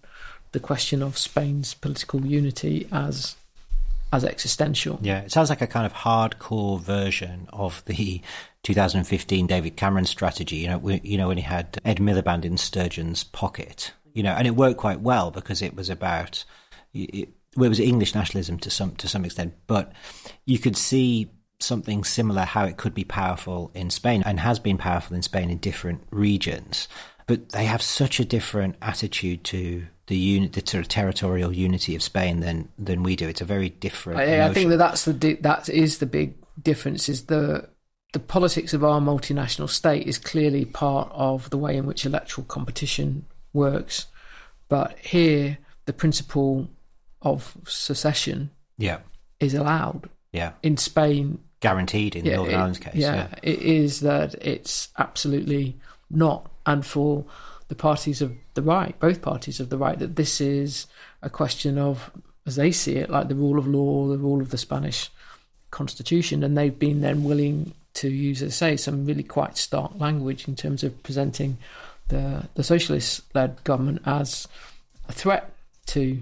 the 0.52 0.60
question 0.60 1.02
of 1.02 1.18
Spain's 1.18 1.74
political 1.74 2.26
unity 2.26 2.88
as 2.92 3.36
as 4.12 4.24
existential. 4.24 5.00
Yeah, 5.02 5.20
it 5.22 5.32
sounds 5.32 5.50
like 5.50 5.62
a 5.62 5.68
kind 5.68 5.86
of 5.86 5.94
hardcore 5.94 6.80
version 6.80 7.48
of 7.52 7.84
the 7.86 8.22
2015 8.64 9.48
David 9.48 9.76
Cameron 9.76 10.06
strategy. 10.06 10.58
You 10.58 10.70
know, 10.70 10.78
we, 10.78 11.02
you 11.04 11.18
know 11.18 11.28
when 11.28 11.38
he 11.38 11.44
had 11.44 11.80
Ed 11.86 11.98
Miliband 11.98 12.46
in 12.46 12.58
Sturgeon's 12.58 13.24
pocket. 13.24 13.94
You 14.14 14.24
know, 14.24 14.34
and 14.34 14.48
it 14.48 14.56
worked 14.56 14.80
quite 14.80 15.02
well 15.02 15.30
because 15.30 15.62
it 15.62 15.76
was 15.76 15.92
about 15.92 16.44
it, 16.94 17.30
it 17.30 17.30
was 17.56 17.80
English 17.80 18.16
nationalism 18.16 18.58
to 18.60 18.70
some 18.70 18.96
to 18.96 19.08
some 19.08 19.26
extent, 19.26 19.54
but 19.68 19.94
you 20.46 20.58
could 20.58 20.78
see 20.78 21.30
something 21.60 22.04
similar 22.04 22.42
how 22.42 22.66
it 22.66 22.78
could 22.78 22.94
be 22.94 23.04
powerful 23.04 23.72
in 23.74 23.90
Spain 23.90 24.24
and 24.26 24.40
has 24.40 24.60
been 24.60 24.78
powerful 24.78 25.16
in 25.16 25.22
Spain 25.22 25.50
in 25.50 25.58
different 25.58 26.02
regions. 26.12 26.88
But 27.26 27.50
they 27.50 27.66
have 27.66 27.82
such 27.82 28.20
a 28.20 28.26
different 28.26 28.76
attitude 28.82 29.44
to 29.46 29.88
the 30.08 30.18
unit, 30.18 30.54
the 30.54 30.80
of 30.80 30.88
territorial 30.88 31.54
unity 31.54 31.96
of 31.96 32.02
Spain 32.02 32.40
than 32.40 32.70
than 32.78 33.04
we 33.04 33.16
do. 33.16 33.28
It's 33.28 33.42
a 33.42 33.46
very 33.46 33.70
different. 33.70 34.20
I, 34.20 34.48
I 34.48 34.54
think 34.54 34.70
that 34.70 34.78
that's 34.78 35.06
the 35.06 35.14
di- 35.14 35.34
that 35.42 35.70
is 35.70 36.00
the 36.00 36.06
big 36.06 36.36
difference. 36.62 37.08
Is 37.10 37.26
the 37.26 37.70
the 38.14 38.20
politics 38.20 38.74
of 38.74 38.84
our 38.84 39.00
multinational 39.02 39.70
state 39.70 40.08
is 40.08 40.18
clearly 40.18 40.66
part 40.66 41.10
of 41.12 41.50
the 41.50 41.58
way 41.58 41.76
in 41.78 41.86
which 41.86 42.06
electoral 42.06 42.46
competition 42.46 43.26
works, 43.54 44.06
but 44.70 44.98
here 45.00 45.58
the 45.86 45.94
principle 45.94 46.70
of 47.22 47.58
secession 47.68 48.50
yeah, 48.78 49.00
is 49.40 49.54
allowed. 49.54 50.10
yeah, 50.32 50.54
In 50.64 50.78
Spain, 50.78 51.40
guaranteed 51.60 52.16
in 52.16 52.26
yeah, 52.26 52.36
Northern 52.36 52.54
it- 52.54 52.58
Ireland's 52.58 52.80
case. 52.80 52.96
yeah, 52.96 53.16
Yeah, 53.16 53.28
it 53.44 53.60
is 53.60 54.00
that 54.02 54.36
it's 54.36 54.90
absolutely 54.98 55.76
not. 56.10 56.50
And 56.66 56.86
for 56.86 57.26
the 57.68 57.76
parties 57.76 58.22
of 58.22 58.36
the 58.54 58.62
right, 58.62 58.98
both 59.00 59.22
parties 59.22 59.60
of 59.60 59.70
the 59.70 59.78
right, 59.78 60.00
that 60.00 60.16
this 60.16 60.40
is 60.40 60.88
a 61.22 61.30
question 61.30 61.78
of, 61.78 62.12
as 62.46 62.56
they 62.56 62.72
see 62.72 62.96
it, 62.96 63.10
like 63.10 63.28
the 63.28 63.36
rule 63.36 63.60
of 63.60 63.68
law, 63.68 64.08
the 64.08 64.18
rule 64.18 64.42
of 64.42 64.52
the 64.52 64.58
Spanish 64.58 65.10
constitution. 65.72 66.44
And 66.44 66.58
they've 66.58 66.78
been 66.78 67.02
then 67.02 67.24
willing 67.24 67.74
to 67.96 68.10
use, 68.10 68.42
as 68.42 68.54
I 68.54 68.72
say, 68.72 68.78
some 68.78 69.06
really 69.06 69.24
quite 69.24 69.58
stark 69.58 69.92
language 70.00 70.48
in 70.48 70.56
terms 70.56 70.84
of 70.84 71.02
presenting 71.04 71.58
the, 72.08 72.48
the 72.54 72.64
socialist 72.64 73.24
led 73.34 73.64
government 73.64 74.02
as 74.06 74.48
a 75.10 75.12
threat 75.12 75.54
to 75.88 76.20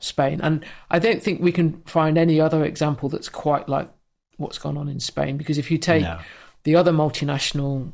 Spain. 0.00 0.40
And 0.42 0.64
I 0.90 0.98
don't 0.98 1.22
think 1.22 1.40
we 1.40 1.52
can 1.52 1.82
find 1.82 2.18
any 2.18 2.40
other 2.40 2.64
example 2.64 3.08
that's 3.08 3.28
quite 3.28 3.68
like 3.68 3.88
what's 4.36 4.58
gone 4.58 4.76
on 4.76 4.88
in 4.88 5.00
Spain. 5.00 5.36
Because 5.36 5.58
if 5.58 5.70
you 5.70 5.78
take 5.78 6.02
No. 6.02 6.18
the 6.64 6.74
other 6.74 6.92
multinational 6.92 7.92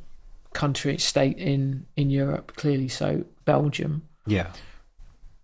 country, 0.55 0.97
state 0.97 1.37
in, 1.37 1.87
in 1.97 2.09
Europe, 2.09 2.55
clearly 2.57 2.89
so, 2.89 3.25
Belgium, 3.45 4.09
yeah, 4.27 4.51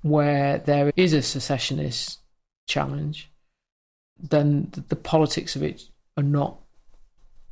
where 0.02 0.58
there 0.58 0.90
is 0.96 1.12
a 1.12 1.20
secessionist 1.20 2.18
challenge, 2.66 3.30
then 4.18 4.68
the, 4.72 4.80
the 4.80 4.96
politics 4.96 5.54
of 5.54 5.62
it 5.62 5.82
are 6.16 6.22
not 6.22 6.58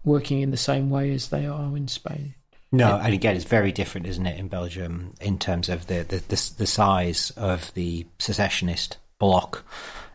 working 0.04 0.40
in 0.40 0.50
the 0.50 0.56
same 0.56 0.88
way 0.88 1.12
as 1.12 1.28
they 1.28 1.46
are 1.46 1.76
in 1.76 1.88
Spain. 1.88 2.34
No, 2.70 2.96
and 2.96 3.14
again, 3.14 3.34
it's 3.34 3.44
very 3.44 3.72
different, 3.72 4.06
isn't 4.06 4.26
it, 4.26 4.38
in 4.38 4.48
Belgium 4.48 5.14
in 5.20 5.38
terms 5.38 5.68
of 5.68 5.86
the 5.86 6.04
the, 6.04 6.18
the, 6.18 6.52
the 6.58 6.66
size 6.66 7.30
of 7.36 7.72
the 7.74 8.06
secessionist 8.18 8.98
bloc 9.18 9.64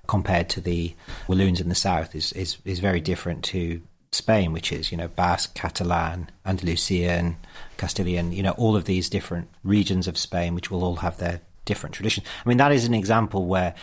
compared 0.07 0.49
to 0.49 0.61
the 0.61 0.93
Walloons 1.27 1.61
in 1.61 1.69
the 1.69 1.75
south 1.75 2.15
is, 2.15 2.31
is 2.33 2.57
is 2.65 2.79
very 2.79 3.01
different 3.01 3.43
to 3.45 3.81
Spain, 4.13 4.51
which 4.51 4.71
is 4.71 4.91
you 4.91 4.97
know 4.97 5.07
Basque, 5.07 5.53
Catalan, 5.53 6.29
Andalusian, 6.45 7.37
Castilian, 7.77 8.31
you 8.31 8.43
know 8.43 8.51
all 8.51 8.75
of 8.75 8.85
these 8.85 9.09
different 9.09 9.49
regions 9.63 10.07
of 10.07 10.17
Spain, 10.17 10.55
which 10.55 10.71
will 10.71 10.83
all 10.83 10.97
have 10.97 11.17
their 11.17 11.41
different 11.65 11.95
traditions. 11.95 12.27
I 12.45 12.49
mean, 12.49 12.57
that 12.57 12.71
is 12.71 12.85
an 12.85 12.93
example 12.93 13.45
where 13.45 13.75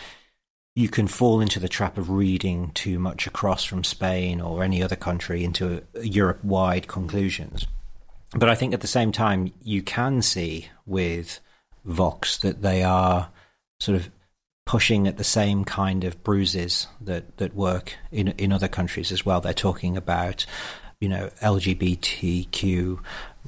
you 0.75 0.87
can 0.87 1.07
fall 1.07 1.41
into 1.41 1.59
the 1.59 1.67
trap 1.67 1.97
of 1.97 2.09
reading 2.09 2.71
too 2.73 2.97
much 2.97 3.27
across 3.27 3.63
from 3.63 3.83
Spain 3.83 4.39
or 4.39 4.63
any 4.63 4.81
other 4.81 4.95
country 4.95 5.43
into 5.43 5.83
Europe 6.01 6.43
wide 6.43 6.87
conclusions. 6.87 7.67
But 8.33 8.49
I 8.49 8.55
think 8.55 8.73
at 8.73 8.81
the 8.81 8.87
same 8.87 9.11
time, 9.11 9.51
you 9.61 9.81
can 9.81 10.21
see 10.21 10.69
with 10.85 11.41
Vox 11.83 12.37
that 12.37 12.61
they 12.61 12.83
are 12.83 13.29
sort 13.79 13.97
of 13.97 14.09
pushing 14.65 15.07
at 15.07 15.17
the 15.17 15.23
same 15.23 15.65
kind 15.65 16.03
of 16.03 16.23
bruises 16.23 16.87
that, 17.01 17.37
that 17.37 17.55
work 17.55 17.95
in 18.11 18.29
in 18.29 18.51
other 18.51 18.67
countries 18.67 19.11
as 19.11 19.25
well. 19.25 19.41
They're 19.41 19.53
talking 19.53 19.97
about, 19.97 20.45
you 20.99 21.09
know, 21.09 21.29
LGBTQ 21.41 22.99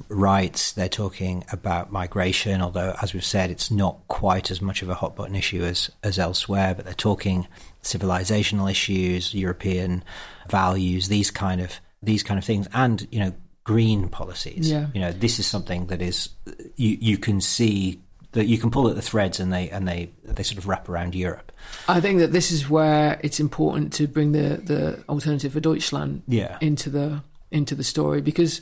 rights. 0.08 0.72
They're 0.72 0.88
talking 0.88 1.44
about 1.52 1.92
migration, 1.92 2.60
although 2.60 2.94
as 3.00 3.14
we've 3.14 3.24
said, 3.24 3.50
it's 3.50 3.70
not 3.70 3.98
quite 4.08 4.50
as 4.50 4.60
much 4.60 4.82
of 4.82 4.88
a 4.88 4.94
hot 4.94 5.16
button 5.16 5.36
issue 5.36 5.62
as 5.62 5.90
as 6.02 6.18
elsewhere. 6.18 6.74
But 6.74 6.84
they're 6.84 6.94
talking 6.94 7.46
civilizational 7.82 8.70
issues, 8.70 9.34
European 9.34 10.02
values, 10.48 11.08
these 11.08 11.30
kind 11.30 11.60
of 11.60 11.80
these 12.02 12.22
kind 12.22 12.38
of 12.38 12.44
things, 12.44 12.68
and 12.74 13.06
you 13.10 13.20
know 13.20 13.32
green 13.64 14.08
policies. 14.08 14.70
Yeah. 14.70 14.88
You 14.94 15.00
know, 15.00 15.12
this 15.12 15.38
is 15.38 15.46
something 15.46 15.86
that 15.86 16.02
is 16.02 16.28
you 16.76 16.98
you 17.00 17.18
can 17.18 17.40
see 17.40 18.00
that 18.34 18.46
you 18.46 18.58
can 18.58 18.70
pull 18.70 18.88
at 18.88 18.96
the 18.96 19.02
threads 19.02 19.40
and 19.40 19.52
they 19.52 19.70
and 19.70 19.88
they 19.88 20.10
they 20.24 20.42
sort 20.42 20.58
of 20.58 20.68
wrap 20.68 20.88
around 20.88 21.14
Europe. 21.14 21.50
I 21.88 22.00
think 22.00 22.18
that 22.18 22.32
this 22.32 22.50
is 22.52 22.68
where 22.68 23.18
it's 23.22 23.40
important 23.40 23.92
to 23.94 24.06
bring 24.06 24.32
the 24.32 24.60
the 24.62 25.02
alternative 25.08 25.52
for 25.52 25.60
Deutschland 25.60 26.22
Yeah. 26.28 26.58
into 26.60 26.90
the 26.90 27.22
into 27.50 27.74
the 27.74 27.84
story 27.84 28.20
because 28.20 28.60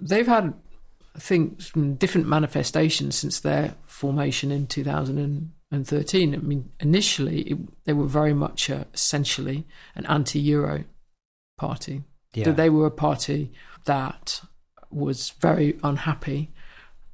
they've 0.00 0.26
had 0.26 0.54
I 1.14 1.18
think 1.18 1.62
some 1.62 1.94
different 1.94 2.28
manifestations 2.28 3.16
since 3.16 3.40
their 3.40 3.74
formation 3.86 4.52
in 4.52 4.66
2013. 4.66 6.34
I 6.34 6.38
mean, 6.38 6.70
initially 6.78 7.40
it, 7.40 7.58
they 7.86 7.94
were 7.94 8.06
very 8.06 8.34
much 8.34 8.68
uh, 8.68 8.84
essentially 8.92 9.66
an 9.94 10.04
anti-euro 10.06 10.84
party. 11.56 12.02
Yeah. 12.34 12.44
That 12.44 12.56
they 12.56 12.68
were 12.68 12.84
a 12.84 12.90
party 12.90 13.50
that 13.86 14.42
was 14.90 15.30
very 15.40 15.78
unhappy 15.82 16.52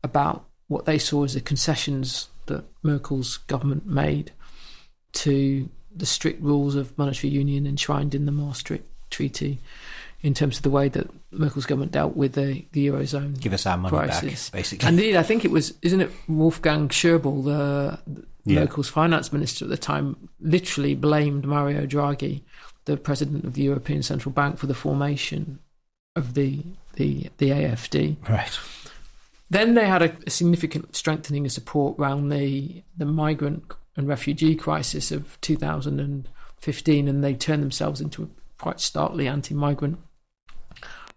about 0.03 0.47
what 0.73 0.85
they 0.87 0.99
saw 0.99 1.25
as 1.25 1.35
the 1.35 1.41
concessions 1.41 2.29
that 2.47 2.65
Merkel's 2.83 3.37
government 3.37 3.87
made 3.87 4.33
to 5.13 5.69
the 5.95 6.07
strict 6.07 6.43
rules 6.43 6.75
of 6.75 6.97
monetary 6.97 7.31
union 7.33 7.67
enshrined 7.67 8.15
in 8.15 8.27
the 8.27 8.33
Maastricht 8.33 8.85
Treaty 9.11 9.59
in 10.23 10.35
terms 10.35 10.57
of 10.57 10.63
the 10.63 10.71
way 10.71 10.89
that 10.89 11.09
Merkel's 11.33 11.67
government 11.67 11.93
dealt 11.93 12.17
with 12.17 12.33
the, 12.33 12.65
the 12.73 12.87
Eurozone 12.87 13.39
Give 13.41 13.53
us 13.53 13.67
our 13.67 13.77
money 13.77 13.97
crisis. 13.97 14.49
back, 14.51 14.59
basically. 14.59 14.89
Indeed, 14.89 15.17
I 15.17 15.23
think 15.23 15.45
it 15.45 15.51
was, 15.51 15.75
isn't 15.83 16.01
it 16.01 16.11
Wolfgang 16.29 16.89
Schäuble, 16.89 17.45
the, 17.45 17.99
the 18.07 18.25
Yeah. 18.45 18.61
Merkel's 18.61 18.89
finance 18.89 19.33
minister 19.33 19.65
at 19.65 19.69
the 19.71 19.77
time, 19.77 20.29
literally 20.41 20.95
blamed 20.95 21.45
Mario 21.45 21.87
Draghi, 21.87 22.43
the 22.87 22.97
president 22.97 23.45
of 23.45 23.53
the 23.55 23.63
European 23.63 24.03
Central 24.03 24.33
Bank, 24.33 24.59
for 24.59 24.67
the 24.67 24.75
formation 24.75 25.59
of 26.17 26.35
the 26.35 26.63
the, 26.95 27.31
the 27.39 27.49
AFD. 27.51 28.17
Right. 28.29 28.59
Then 29.53 29.75
they 29.75 29.87
had 29.87 30.01
a, 30.03 30.17
a 30.27 30.31
significant 30.31 30.97
strengthening 30.97 31.45
of 31.45 31.53
support 31.53 31.99
around 31.99 32.31
the 32.31 32.83
the 32.97 33.05
migrant 33.05 33.65
and 33.97 34.09
refugee 34.09 34.55
crisis 34.57 35.13
of 35.13 35.39
2015, 35.43 37.09
and 37.09 37.23
they 37.23 37.35
turned 37.35 37.63
themselves 37.63 38.01
into 38.01 38.23
a 38.23 38.29
quite 38.63 38.81
starkly 38.81 39.29
anti-migrant 39.29 39.99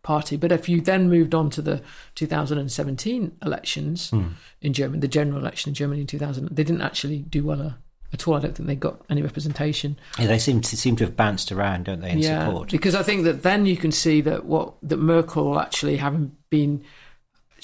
party. 0.04 0.36
But 0.36 0.52
if 0.52 0.68
you 0.68 0.82
then 0.82 1.10
moved 1.10 1.34
on 1.34 1.50
to 1.52 1.62
the 1.62 1.82
2017 2.16 3.38
elections 3.42 4.10
Hmm. 4.10 4.28
in 4.62 4.74
Germany, 4.74 5.00
the 5.00 5.08
general 5.08 5.40
election 5.40 5.70
in 5.70 5.76
Germany 5.76 6.02
in 6.02 6.08
2000, 6.08 6.50
they 6.50 6.64
didn't 6.64 6.82
actually 6.82 7.20
do 7.20 7.44
well 7.46 7.62
uh, 7.62 7.72
at 8.14 8.28
all. 8.28 8.36
I 8.36 8.40
don't 8.42 8.56
think 8.56 8.68
they 8.68 8.76
got 8.76 9.02
any 9.10 9.22
representation. 9.22 9.98
Yeah, 10.20 10.28
they 10.28 10.40
seem 10.40 10.60
to 10.62 10.78
seem 10.78 10.96
to 10.98 11.06
have 11.06 11.16
bounced 11.16 11.52
around, 11.54 11.86
don't 11.86 12.02
they, 12.02 12.12
in 12.12 12.20
yeah, 12.20 12.46
support? 12.46 12.70
because 12.70 12.96
I 12.96 13.04
think 13.04 13.24
that 13.24 13.44
then 13.44 13.66
you 13.66 13.78
can 13.78 13.92
see 13.92 14.22
that 14.22 14.46
what 14.46 14.74
that 14.84 14.98
Merkel 14.98 15.58
actually 15.60 15.98
having 15.98 16.36
been 16.50 16.84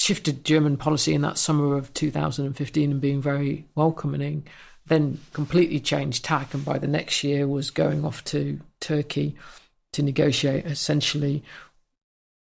shifted 0.02 0.44
German 0.44 0.78
policy 0.78 1.14
in 1.14 1.22
that 1.22 1.38
summer 1.38 1.76
of 1.76 1.94
2015 1.94 2.92
and 2.92 3.02
being 3.02 3.22
very 3.22 3.66
welcoming, 3.76 4.46
then 4.88 5.20
completely 5.34 5.80
changed 5.80 6.26
tack, 6.26 6.54
and 6.54 6.66
by 6.66 6.78
the 6.80 6.88
next 6.88 7.24
year 7.24 7.48
was 7.48 7.70
going 7.70 8.04
off 8.04 8.24
to 8.26 8.60
Turkey 8.80 9.36
to 9.94 10.02
negotiate 10.02 10.66
essentially. 10.66 11.44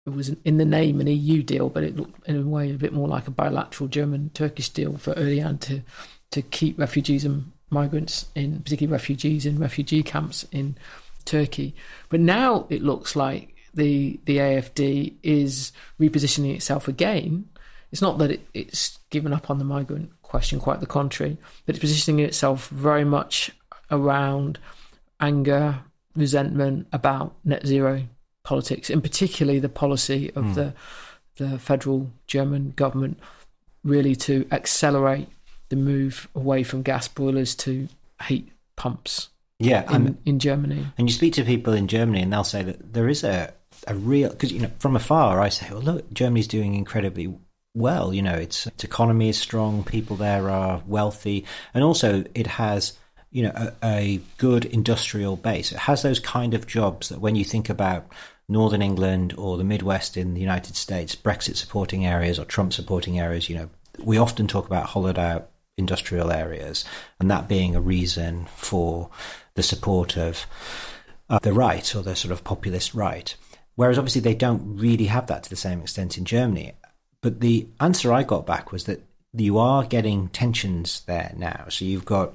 It 0.06 0.12
was 0.12 0.30
in 0.44 0.58
the 0.58 0.66
name 0.66 1.02
an 1.02 1.08
EU 1.08 1.42
deal, 1.42 1.70
but 1.70 1.84
it 1.84 1.96
looked 1.96 2.28
in 2.28 2.40
a 2.40 2.42
way 2.42 2.72
a 2.72 2.76
bit 2.78 2.94
more 2.94 3.08
like 3.08 3.28
a 3.28 3.32
bilateral 3.32 3.88
German-Turkish 3.88 4.70
deal 4.70 4.98
for 4.98 5.16
Erdogan 5.16 5.60
to 5.62 5.82
to 6.32 6.42
keep 6.42 6.78
refugees 6.78 7.24
and 7.24 7.52
migrants 7.70 8.28
in, 8.36 8.60
particularly 8.60 8.92
refugees 8.92 9.46
in 9.46 9.58
refugee 9.58 10.04
camps 10.04 10.46
in 10.52 10.76
Turkey. 11.24 11.74
But 12.10 12.20
now 12.20 12.68
it 12.70 12.84
looks 12.84 13.16
like 13.16 13.55
the 13.76 14.20
the 14.26 14.38
AFD 14.38 15.14
is 15.24 15.72
repositioning 16.00 16.56
itself 16.56 16.88
again. 16.88 17.48
It's 17.92 18.02
not 18.02 18.18
that 18.18 18.32
it, 18.32 18.48
it's 18.54 19.00
given 19.10 19.32
up 19.34 19.50
on 19.50 19.60
the 19.60 19.64
migrant 19.66 20.10
question, 20.22 20.60
quite 20.60 20.80
the 20.80 20.86
contrary, 20.86 21.38
but 21.66 21.76
it's 21.76 21.82
positioning 21.82 22.26
itself 22.26 22.68
very 22.70 23.06
much 23.06 23.52
around 23.92 24.60
anger, 25.20 25.80
resentment 26.16 26.88
about 26.92 27.36
net 27.44 27.66
zero 27.66 28.04
politics, 28.44 28.90
and 28.90 29.02
particularly 29.04 29.60
the 29.60 29.70
policy 29.70 30.32
of 30.36 30.44
Hmm. 30.46 30.54
the 30.54 30.74
the 31.38 31.60
federal 31.60 32.12
German 32.28 32.72
government 32.78 33.20
really 33.84 34.16
to 34.16 34.48
accelerate 34.52 35.28
the 35.70 35.76
move 35.76 36.28
away 36.34 36.64
from 36.64 36.82
gas 36.82 37.08
boilers 37.08 37.54
to 37.56 37.88
heat 38.28 38.50
pumps. 38.78 39.30
Yeah, 39.60 39.90
in, 39.94 40.18
in 40.26 40.40
Germany. 40.40 40.86
And 40.98 41.08
you 41.08 41.14
speak 41.14 41.34
to 41.34 41.44
people 41.44 41.72
in 41.74 41.88
Germany, 41.88 42.22
and 42.22 42.34
they'll 42.34 42.44
say 42.44 42.62
that 42.64 42.94
there 42.94 43.08
is 43.08 43.24
a 43.24 43.54
a 43.88 43.96
real 43.96 44.30
because 44.30 44.52
you 44.52 44.62
know 44.62 44.72
from 44.80 44.96
afar 44.96 45.40
I 45.40 45.50
say, 45.50 45.68
well, 45.72 45.82
look, 45.82 46.12
Germany's 46.14 46.48
doing 46.48 46.76
incredibly 46.76 47.34
well. 47.74 48.14
You 48.14 48.22
know, 48.22 48.34
its 48.34 48.68
its 48.68 48.84
economy 48.84 49.30
is 49.30 49.38
strong, 49.38 49.84
people 49.84 50.16
there 50.16 50.50
are 50.50 50.82
wealthy, 50.88 51.46
and 51.74 51.84
also 51.84 52.24
it 52.34 52.48
has 52.48 52.94
you 53.32 53.44
know 53.44 53.52
a, 53.56 53.74
a 53.84 54.22
good 54.38 54.66
industrial 54.66 55.36
base. 55.36 55.72
It 55.72 55.80
has 55.80 56.02
those 56.02 56.20
kind 56.20 56.54
of 56.54 56.68
jobs 56.68 57.10
that 57.10 57.22
when 57.22 57.36
you 57.36 57.46
think 57.46 57.70
about 57.70 58.08
Northern 58.48 58.82
England 58.82 59.34
or 59.38 59.58
the 59.58 59.64
Midwest 59.64 60.18
in 60.18 60.34
the 60.34 60.42
United 60.42 60.76
States, 60.76 61.16
Brexit 61.16 61.58
supporting 61.58 62.06
areas 62.06 62.40
or 62.40 62.46
Trump 62.46 62.74
supporting 62.74 63.20
areas, 63.20 63.50
you 63.50 63.56
know, 63.56 63.70
we 64.00 64.18
often 64.18 64.48
talk 64.48 64.66
about 64.66 64.88
hollowed 64.88 65.20
out 65.20 65.50
industrial 65.78 66.32
areas, 66.32 66.86
and 67.20 67.30
that 67.30 67.48
being 67.48 67.76
a 67.76 67.82
reason 67.82 68.46
for 68.56 69.10
the 69.56 69.64
support 69.64 70.18
of 70.18 70.46
uh, 71.30 71.40
the 71.40 71.54
right 71.54 71.96
or 71.96 72.02
the 72.02 72.16
sort 72.16 72.32
of 72.32 72.44
populist 72.44 72.94
right. 72.94 73.36
Whereas 73.76 73.98
obviously 73.98 74.22
they 74.22 74.36
don't 74.36 74.78
really 74.78 75.06
have 75.06 75.28
that 75.28 75.44
to 75.44 75.50
the 75.50 75.56
same 75.56 75.82
extent 75.82 76.18
in 76.18 76.26
Germany. 76.26 76.74
But 77.22 77.42
the 77.42 77.68
answer 77.80 78.14
I 78.14 78.24
got 78.24 78.46
back 78.46 78.72
was 78.72 78.86
that 78.86 79.04
you 79.34 79.58
are 79.58 79.84
getting 79.84 80.30
tensions 80.30 81.02
there 81.08 81.34
now. 81.38 81.66
So 81.70 81.86
you've 81.86 82.06
got 82.06 82.34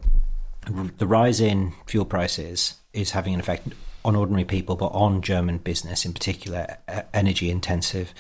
the 0.99 1.07
rise 1.07 1.41
in 1.41 1.73
fuel 1.87 2.05
prices 2.05 2.75
is 2.93 3.13
having 3.13 3.35
an 3.35 3.41
effect 3.41 3.69
on 4.05 4.17
ordinary 4.17 4.45
people, 4.45 4.77
but 4.77 4.87
on 4.89 5.21
German 5.21 5.59
business 5.59 6.05
in 6.05 6.13
particular, 6.13 6.79
energy 7.13 7.51
intensive 7.51 8.15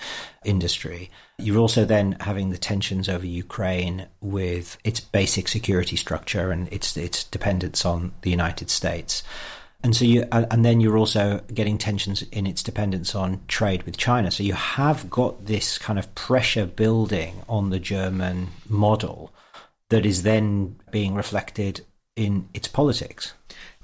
industry. 0.45 1.11
You're 1.39 1.59
also 1.59 1.85
then 1.85 2.17
having 2.21 2.51
the 2.51 2.59
tensions 2.59 3.09
over 3.09 3.27
Ukraine 3.27 4.07
with 4.21 4.77
its 4.85 5.01
basic 5.01 5.49
security 5.49 5.97
structure 5.97 6.51
and 6.51 6.71
its 6.73 6.97
its 6.97 7.25
dependence 7.25 7.85
on 7.85 8.13
the 8.23 8.31
United 8.31 8.71
States. 8.71 9.23
And 9.83 9.97
so 9.97 10.05
you, 10.05 10.27
and 10.31 10.65
then 10.65 10.81
you're 10.81 10.99
also 10.99 11.41
getting 11.55 11.79
tensions 11.79 12.23
in 12.33 12.47
its 12.47 12.63
dependence 12.63 13.15
on 13.15 13.41
trade 13.49 13.83
with 13.85 13.97
China. 13.97 14.31
So 14.31 14.43
you 14.43 14.53
have 14.53 15.09
got 15.09 15.47
this 15.47 15.79
kind 15.79 15.99
of 15.99 16.15
pressure 16.15 16.67
building 16.67 17.43
on 17.49 17.71
the 17.71 17.79
German 17.79 18.49
model 18.69 19.33
that 19.89 20.05
is 20.05 20.23
then 20.23 20.77
being 20.91 21.15
reflected 21.15 21.81
in 22.15 22.49
its 22.53 22.69
politics. 22.69 23.33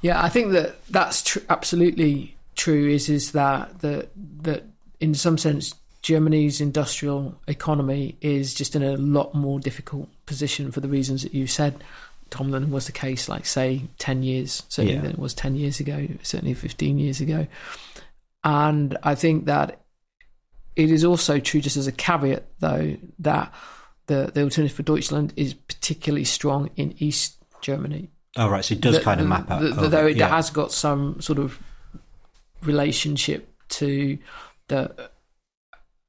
Yeah, 0.03 0.23
I 0.23 0.29
think 0.29 0.53
that 0.53 0.85
that's 0.87 1.23
tr- 1.23 1.39
absolutely 1.49 2.37
true. 2.55 2.89
Is 2.89 3.09
is 3.09 3.33
that 3.33 3.81
that 3.81 4.11
that 4.43 4.65
in 5.01 5.15
some 5.15 5.39
sense 5.39 5.75
Germany's 6.03 6.61
industrial 6.61 7.35
economy 7.49 8.17
is 8.21 8.55
just 8.55 8.77
in 8.77 8.83
a 8.83 8.97
lot 8.97 9.35
more 9.35 9.59
difficult 9.59 10.09
position 10.27 10.71
for 10.71 10.81
the 10.81 10.89
reasons 10.89 11.23
that 11.23 11.35
you 11.35 11.47
said, 11.47 11.83
Tom, 12.31 12.51
than 12.51 12.71
was 12.71 12.87
the 12.87 12.93
case, 12.93 13.29
like 13.29 13.47
say 13.47 13.83
ten 13.99 14.23
years, 14.23 14.63
certainly 14.69 14.95
Yeah. 14.95 15.03
than 15.03 15.13
it 15.13 15.19
was 15.19 15.35
ten 15.35 15.55
years 15.57 15.81
ago, 15.81 16.09
certainly 16.23 16.55
fifteen 16.55 16.99
years 16.99 17.21
ago. 17.21 17.47
And 18.45 18.97
I 19.03 19.15
think 19.15 19.47
that 19.47 19.81
it 20.77 20.91
is 20.91 21.05
also 21.05 21.39
true, 21.41 21.61
just 21.61 21.77
as 21.77 21.87
a 21.87 21.93
caveat, 21.93 22.45
though, 22.61 22.97
that 23.21 23.53
the 24.07 24.31
the 24.35 24.43
alternative 24.43 24.77
for 24.77 24.83
Deutschland 24.83 25.33
is 25.37 25.55
particularly 25.55 26.25
strong 26.25 26.71
in 26.77 26.95
East 26.99 27.37
Germany. 27.61 28.11
Oh, 28.37 28.49
right. 28.49 28.65
So 28.65 28.75
it 28.75 28.81
does 28.83 28.97
That- 28.97 29.03
kind 29.05 29.21
of 29.21 29.27
map 29.29 29.51
out. 29.51 29.63
that- 29.63 29.73
over- 29.79 29.89
though 29.89 30.07
it 30.07 30.17
yeah. 30.19 30.29
has 30.29 30.51
got 30.51 30.71
some 30.73 31.21
sort 31.21 31.39
of 31.39 31.59
relationship 32.63 33.53
to 33.69 34.19
the 34.69 35.11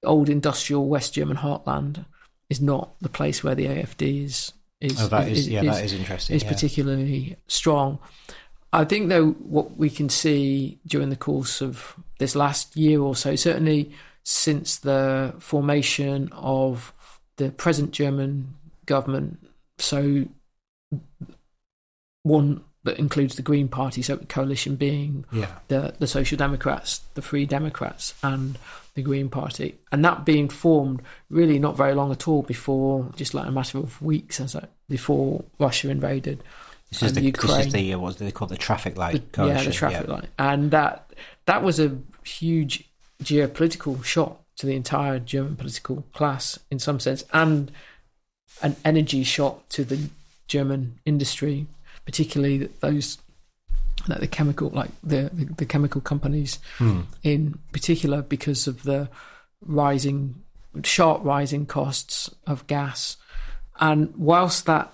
old 0.03 0.29
industrial 0.29 0.87
West 0.87 1.13
German 1.13 1.37
heartland, 1.37 2.05
is 2.49 2.61
not 2.61 2.97
the 3.01 3.09
place 3.09 3.43
where 3.43 3.55
the 3.55 3.65
AFD 3.67 4.23
is. 4.25 4.53
Is 4.81 5.01
Oh, 5.01 5.07
that 5.07 5.27
is- 5.27 5.47
yeah, 5.47 5.63
that 5.63 5.83
is 5.83 5.93
interesting, 5.93 6.35
Is 6.35 6.43
yeah. 6.43 6.49
particularly 6.49 7.35
strong. 7.47 7.99
I 8.73 8.83
think, 8.85 9.09
though, 9.09 9.31
what 9.31 9.77
we 9.77 9.89
can 9.89 10.09
see 10.09 10.79
during 10.85 11.09
the 11.09 11.15
course 11.15 11.61
of 11.61 11.95
this 12.19 12.35
last 12.35 12.75
year 12.75 12.99
or 13.01 13.15
so, 13.15 13.35
certainly 13.35 13.91
since 14.23 14.77
the 14.77 15.33
formation 15.39 16.29
of 16.33 16.93
the 17.37 17.49
present 17.51 17.91
German 17.91 18.55
government, 18.85 19.39
so 19.79 20.25
one 22.23 22.61
that 22.87 22.97
includes 22.99 23.35
the 23.35 23.41
Green 23.41 23.67
Party, 23.67 24.01
so 24.01 24.17
coalition 24.17 24.75
being 24.75 25.23
Yeah. 25.31 25.51
the 25.67 25.93
the 25.99 26.07
Social 26.07 26.37
Democrats, 26.37 27.01
the 27.13 27.21
Free 27.21 27.45
Democrats, 27.45 28.13
and 28.23 28.57
the 28.95 29.01
Green 29.03 29.29
Party, 29.29 29.75
and 29.91 30.03
that 30.03 30.25
being 30.25 30.49
formed 30.49 30.99
really 31.29 31.59
not 31.59 31.77
very 31.77 31.93
long 31.93 32.11
at 32.11 32.27
all 32.27 32.41
before, 32.41 32.95
just 33.15 33.33
like 33.35 33.47
a 33.47 33.51
matter 33.51 33.77
of 33.77 34.01
weeks, 34.01 34.39
as 34.39 34.55
a, 34.55 34.67
before 34.89 35.43
Russia 35.59 35.89
invaded 35.91 36.37
This 36.89 37.03
is 37.03 37.09
and 37.09 37.17
the 37.17 37.21
Ukraine. 37.33 37.57
this 37.57 37.67
is 37.67 37.73
the 37.73 37.95
what 37.95 38.17
do 38.17 38.25
they 38.25 38.31
call 38.31 38.47
the 38.47 38.57
traffic 38.57 38.97
light 38.97 39.31
The- 39.33 39.45
yeah, 39.47 39.63
the 39.63 39.71
traffic 39.71 40.07
light, 40.07 40.29
and 40.39 40.71
that 40.71 41.11
that 41.45 41.61
was 41.63 41.79
a 41.79 41.89
huge 42.23 42.73
geopolitical 43.23 44.03
shock 44.03 44.33
to 44.57 44.65
the 44.65 44.75
entire 44.75 45.19
German 45.19 45.55
political 45.55 46.03
class 46.13 46.57
in 46.71 46.79
some 46.79 46.99
sense, 46.99 47.23
and 47.33 47.71
an 48.63 48.75
energy 48.83 49.23
shock 49.23 49.67
to 49.69 49.83
the 49.83 50.09
German 50.47 50.97
industry, 51.05 51.67
particularly 52.07 52.57
those 52.79 53.19
like 54.07 54.21
the 54.21 54.27
chemical, 54.27 54.69
like 54.69 54.89
the 55.03 55.29
the, 55.33 55.45
the 55.57 55.65
chemical 55.65 56.01
companies, 56.01 56.57
Hmm. 56.79 57.01
in 57.21 57.59
particular, 57.73 58.21
because 58.21 58.65
of 58.67 58.83
the 58.83 59.09
rising, 59.61 60.41
sharp 60.83 61.23
rising 61.23 61.65
costs 61.65 62.29
of 62.47 62.65
gas, 62.67 63.17
and 63.79 64.13
whilst 64.15 64.65
that 64.65 64.93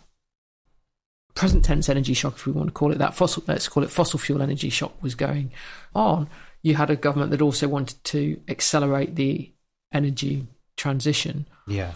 present 1.36 1.64
tense 1.66 1.90
energy 1.90 2.14
shock, 2.14 2.36
if 2.36 2.46
we 2.46 2.52
want 2.52 2.68
to 2.70 2.74
call 2.74 2.92
it 2.92 2.98
that, 2.98 3.14
fossil 3.16 3.44
let's 3.48 3.68
call 3.68 3.84
it 3.84 3.90
fossil 3.92 4.20
fuel 4.20 4.42
energy 4.42 4.70
shock 4.70 4.94
was 5.04 5.16
going 5.16 5.52
on, 5.96 6.28
you 6.62 6.76
had 6.76 6.90
a 6.90 6.96
government 6.96 7.32
that 7.32 7.42
also 7.42 7.68
wanted 7.68 8.02
to 8.04 8.40
accelerate 8.48 9.16
the 9.16 9.52
energy 9.92 10.48
transition 10.78 11.46
Yeah. 11.68 11.94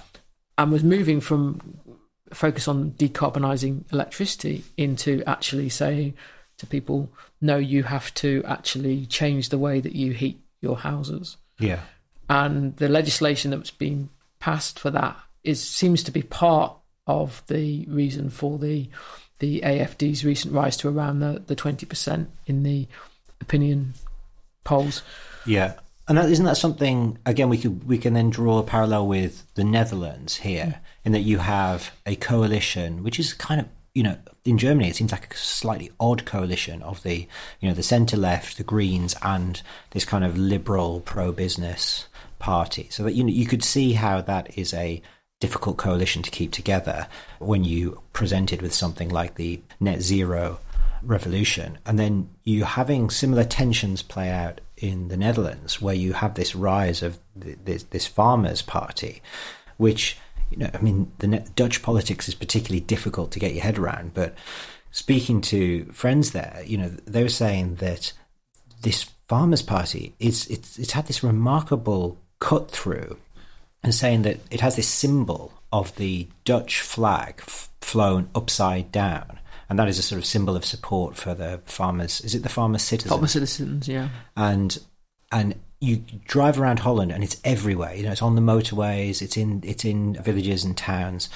and 0.58 0.72
was 0.72 0.84
moving 0.84 1.20
from 1.22 1.62
focus 2.34 2.68
on 2.68 2.92
decarbonising 2.92 3.92
electricity 3.92 4.64
into 4.76 5.24
actually 5.26 5.70
saying 5.70 6.14
to 6.58 6.66
people, 6.66 7.10
no, 7.42 7.58
you 7.58 7.84
have 7.84 8.14
to 8.16 8.44
actually 8.46 9.06
change 9.06 9.50
the 9.50 9.58
way 9.58 9.80
that 9.80 9.94
you 9.94 10.12
heat 10.12 10.40
your 10.62 10.78
houses. 10.78 11.38
Yeah. 11.60 11.82
And 12.30 12.76
the 12.78 12.90
legislation 12.90 13.52
that's 13.52 13.72
been 13.72 14.10
passed 14.40 14.80
for 14.80 14.92
that 14.92 15.18
is 15.44 15.64
seems 15.64 16.04
to 16.04 16.12
be 16.12 16.22
part 16.22 16.76
of 17.06 17.42
the 17.48 17.86
reason 17.88 18.30
for 18.30 18.58
the 18.58 18.90
the 19.40 19.62
AFD's 19.62 20.26
recent 20.26 20.54
rise 20.54 20.76
to 20.78 20.90
around 20.90 21.20
the, 21.20 21.44
the 21.46 21.56
20% 21.56 22.26
in 22.48 22.64
the 22.64 22.88
opinion 23.40 23.94
polls. 24.64 25.04
Yeah. 25.46 25.76
And 26.08 26.18
that, 26.18 26.30
isn't 26.30 26.46
that 26.46 26.58
something 26.58 27.20
again 27.26 27.50
we 27.50 27.58
could 27.58 27.88
we 27.88 27.98
can 27.98 28.14
then 28.14 28.30
draw 28.30 28.60
a 28.60 28.64
parallel 28.64 29.08
with 29.08 29.46
the 29.56 29.64
Netherlands 29.64 30.38
here 30.38 30.66
mm. 30.66 30.87
In 31.08 31.14
that 31.14 31.22
you 31.22 31.38
have 31.38 31.92
a 32.06 32.18
coalition 32.18 33.02
which 33.02 33.18
is 33.18 33.34
kind 33.34 33.62
of 33.62 33.68
you 33.94 34.04
know 34.04 34.18
in 34.44 34.58
Germany 34.58 34.90
it 34.90 34.96
seems 34.98 35.14
like 35.14 35.34
a 35.34 35.38
slightly 35.38 35.90
odd 36.02 36.26
coalition 36.26 36.82
of 36.82 37.02
the 37.04 37.26
you 37.62 37.70
know 37.70 37.74
the 37.74 37.82
centre 37.82 38.18
left 38.18 38.58
the 38.58 38.64
Greens 38.64 39.16
and 39.22 39.62
this 39.92 40.04
kind 40.04 40.26
of 40.26 40.38
liberal 40.38 41.00
pro 41.00 41.32
business 41.32 42.08
party. 42.40 42.90
So 42.92 43.04
that 43.04 43.14
you 43.14 43.24
know 43.24 43.32
you 43.32 43.46
could 43.46 43.64
see 43.64 43.94
how 43.94 44.20
that 44.20 44.58
is 44.58 44.74
a 44.74 45.02
difficult 45.40 45.78
coalition 45.78 46.24
to 46.24 46.30
keep 46.30 46.52
together 46.52 47.08
when 47.40 47.64
you 47.64 48.02
presented 48.12 48.62
with 48.62 48.74
something 48.74 49.08
like 49.08 49.36
the 49.36 49.62
net 49.80 50.02
zero 50.02 50.60
revolution. 51.02 51.78
And 51.86 51.98
then 51.98 52.30
you 52.44 52.66
having 52.66 53.10
similar 53.10 53.46
tensions 53.46 54.02
play 54.02 54.30
out 54.30 54.60
in 54.76 55.08
the 55.08 55.16
Netherlands 55.16 55.82
where 55.82 55.96
you 55.96 56.12
have 56.12 56.34
this 56.34 56.54
rise 56.54 57.02
of 57.02 57.18
this, 57.34 57.84
this 57.84 58.08
farmers 58.08 58.62
party 58.62 59.22
which 59.78 60.18
you 60.50 60.58
know 60.58 60.70
I 60.74 60.80
mean 60.80 61.12
the 61.20 61.28
Ne- 61.28 61.46
Dutch 61.56 61.82
politics 61.82 62.28
is 62.28 62.36
particularly 62.36 62.82
difficult 62.82 63.32
to 63.32 63.40
get 63.40 63.54
your 63.54 63.64
head 63.64 63.78
around 63.78 64.14
but 64.14 64.36
speaking 64.92 65.42
to 65.42 65.86
friends 65.86 66.32
there 66.32 66.64
you 66.66 66.78
know 66.78 66.90
they 67.06 67.24
were 67.24 67.30
saying 67.30 67.76
that 67.76 68.14
this 68.82 69.10
farmers 69.28 69.62
party 69.62 70.16
is 70.20 70.48
it's 70.48 70.80
it's 70.80 70.94
had 70.94 71.08
this 71.08 71.24
remarkable 71.24 72.18
cut 72.40 72.72
through 72.72 73.18
and 73.84 73.94
saying 73.94 74.24
that 74.24 74.40
it 74.52 74.62
has 74.62 74.76
this 74.76 74.88
symbol 74.88 75.54
of 75.72 75.96
the 75.96 76.28
Dutch 76.46 76.82
flag 76.82 77.36
f- 77.40 77.70
flown 77.82 78.30
upside 78.34 78.92
down, 78.92 79.40
and 79.70 79.78
that 79.78 79.88
is 79.88 80.00
a 80.00 80.04
sort 80.04 80.20
of 80.20 80.26
symbol 80.26 80.56
of 80.56 80.66
support 80.66 81.16
for 81.16 81.34
the 81.34 81.62
farmers. 81.66 82.22
Is 82.22 82.36
it 82.36 82.44
the 82.44 82.50
farmers' 82.50 82.84
citizens? 82.84 83.12
Farmer 83.12 83.28
citizens, 83.28 83.88
yeah. 83.88 84.10
and 84.36 84.78
and 85.32 85.56
you 85.80 86.04
drive 86.26 86.60
around 86.60 86.80
Holland 86.80 87.12
and 87.12 87.24
it's 87.24 87.40
everywhere. 87.44 87.94
You 87.94 88.04
know, 88.04 88.12
it's 88.12 88.22
on 88.22 88.36
the 88.36 88.42
motorways, 88.42 89.22
it's 89.22 89.38
in 89.38 89.62
it's 89.64 89.86
in 89.86 90.16
villages 90.16 90.64
and 90.64 90.76
towns. 90.76 91.30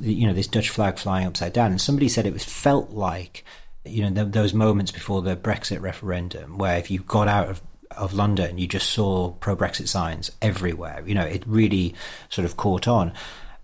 You 0.00 0.26
know, 0.26 0.32
this 0.32 0.46
Dutch 0.46 0.70
flag 0.70 0.98
flying 0.98 1.26
upside 1.26 1.52
down. 1.52 1.72
And 1.72 1.80
somebody 1.80 2.08
said 2.08 2.26
it 2.26 2.32
was 2.32 2.44
felt 2.44 2.90
like 2.90 3.44
you 3.84 4.08
know 4.08 4.22
th- 4.22 4.32
those 4.32 4.54
moments 4.54 4.92
before 4.92 5.22
the 5.22 5.36
Brexit 5.36 5.80
referendum 5.80 6.58
where 6.58 6.78
if 6.78 6.90
you 6.90 7.00
got 7.00 7.28
out 7.28 7.48
of 7.48 7.62
of 7.96 8.12
London, 8.12 8.58
you 8.58 8.68
just 8.68 8.90
saw 8.90 9.32
pro 9.32 9.56
Brexit 9.56 9.88
signs 9.88 10.30
everywhere. 10.40 11.02
You 11.06 11.14
know, 11.14 11.24
it 11.24 11.42
really 11.46 11.94
sort 12.28 12.44
of 12.44 12.56
caught 12.56 12.86
on. 12.86 13.12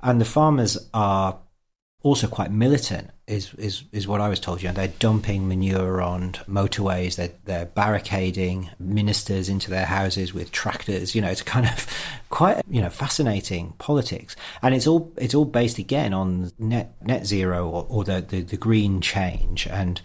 And 0.02 0.20
the 0.20 0.24
farmers 0.24 0.78
are 0.92 1.38
also 2.02 2.26
quite 2.26 2.50
militant, 2.50 3.10
is 3.26 3.54
is 3.54 3.84
is 3.92 4.06
what 4.06 4.20
I 4.20 4.28
was 4.28 4.40
told. 4.40 4.62
You 4.62 4.68
know, 4.68 4.74
they're 4.74 4.88
dumping 4.88 5.48
manure 5.48 6.02
on 6.02 6.32
motorways. 6.48 7.16
They're 7.16 7.32
they're 7.44 7.66
barricading 7.66 8.70
ministers 8.78 9.48
into 9.48 9.70
their 9.70 9.86
houses 9.86 10.34
with 10.34 10.52
tractors. 10.52 11.14
You 11.14 11.22
know, 11.22 11.28
it's 11.28 11.42
kind 11.42 11.66
of 11.66 11.86
quite 12.30 12.62
you 12.68 12.80
know 12.80 12.90
fascinating 12.90 13.74
politics, 13.78 14.36
and 14.62 14.74
it's 14.74 14.86
all 14.86 15.12
it's 15.16 15.34
all 15.34 15.46
based 15.46 15.78
again 15.78 16.12
on 16.12 16.52
net 16.58 16.94
net 17.02 17.26
zero 17.26 17.68
or, 17.68 17.86
or 17.88 18.04
the, 18.04 18.20
the 18.20 18.42
the 18.42 18.56
green 18.56 19.00
change 19.00 19.66
and 19.66 20.00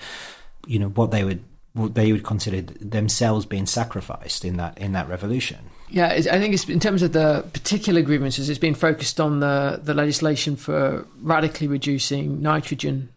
you 0.65 0.79
know 0.79 0.89
what 0.89 1.11
they 1.11 1.23
would 1.23 1.43
what 1.73 1.95
they 1.95 2.11
would 2.11 2.23
consider 2.23 2.61
themselves 2.61 3.45
being 3.45 3.65
sacrificed 3.65 4.45
in 4.45 4.57
that 4.57 4.77
in 4.77 4.93
that 4.93 5.09
revolution. 5.09 5.69
Yeah, 5.91 6.07
I 6.07 6.21
think 6.21 6.53
it's 6.53 6.69
in 6.69 6.79
terms 6.79 7.01
of 7.01 7.13
the 7.13 7.43
particular 7.53 8.01
grievances, 8.01 8.49
it's 8.49 8.59
been 8.59 8.75
focused 8.75 9.19
on 9.19 9.39
the 9.39 9.79
the 9.83 9.93
legislation 9.93 10.55
for 10.55 11.05
radically 11.21 11.67
reducing 11.67 12.41
nitrogen 12.41 13.09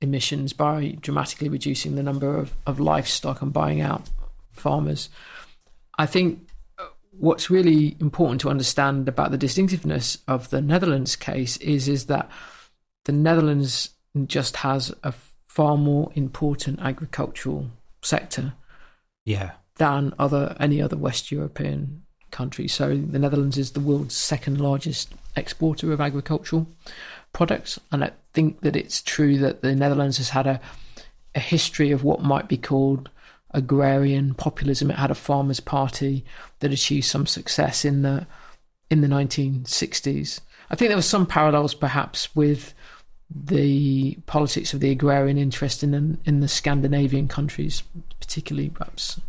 emissions 0.00 0.52
by 0.52 0.96
dramatically 1.00 1.48
reducing 1.48 1.94
the 1.94 2.02
number 2.02 2.36
of, 2.36 2.52
of 2.66 2.80
livestock 2.80 3.40
and 3.42 3.52
buying 3.52 3.80
out 3.80 4.10
farmers. 4.52 5.08
I 5.98 6.06
think 6.06 6.48
uh, 6.78 6.86
what's 7.12 7.50
really 7.50 7.96
important 8.00 8.40
to 8.42 8.50
understand 8.50 9.08
about 9.08 9.30
the 9.30 9.38
distinctiveness 9.38 10.18
of 10.28 10.50
the 10.50 10.60
Netherlands 10.60 11.16
case 11.16 11.56
is 11.58 11.88
is 11.88 12.06
that 12.06 12.30
the 13.04 13.12
Netherlands 13.12 13.90
just 14.26 14.56
has 14.58 14.94
a 15.02 15.12
far 15.46 15.76
more 15.76 16.12
important 16.14 16.80
agricultural 16.80 17.68
sector 18.02 18.54
Yeah. 19.24 19.52
than 19.76 20.14
other 20.18 20.56
any 20.60 20.80
other 20.80 20.96
West 20.96 21.30
European 21.32 22.02
country. 22.32 22.66
So 22.66 22.96
the 22.96 23.18
Netherlands 23.18 23.56
is 23.56 23.72
the 23.72 23.80
world's 23.80 24.16
second 24.16 24.60
largest 24.60 25.12
exporter 25.36 25.92
of 25.92 26.00
agricultural 26.00 26.66
products, 27.32 27.78
and 27.92 28.02
I 28.04 28.10
think 28.32 28.60
that 28.62 28.76
it's 28.76 29.02
true 29.02 29.38
that 29.38 29.62
the 29.62 29.74
Netherlands 29.74 30.18
has 30.18 30.30
had 30.30 30.46
a 30.46 30.60
a 31.34 31.40
history 31.40 31.90
of 31.92 32.04
what 32.04 32.22
might 32.22 32.48
be 32.48 32.56
called 32.56 33.08
agrarian 33.52 34.34
populism. 34.34 34.90
It 34.90 34.98
had 34.98 35.10
a 35.10 35.14
farmers' 35.14 35.60
party 35.60 36.24
that 36.60 36.72
achieved 36.72 37.06
some 37.06 37.26
success 37.26 37.84
in 37.84 38.02
the 38.02 38.26
in 38.90 39.00
the 39.00 39.08
1960s. 39.08 40.40
I 40.70 40.74
think 40.74 40.88
there 40.88 40.96
were 40.96 41.02
some 41.02 41.26
parallels, 41.26 41.74
perhaps, 41.74 42.34
with 42.36 42.74
the 43.34 44.18
politics 44.26 44.74
of 44.74 44.80
the 44.80 44.90
agrarian 44.90 45.38
interest 45.38 45.82
in 45.82 46.18
in 46.24 46.40
the 46.40 46.48
Scandinavian 46.48 47.28
countries, 47.28 47.82
particularly 48.20 48.70
perhaps 48.70 49.20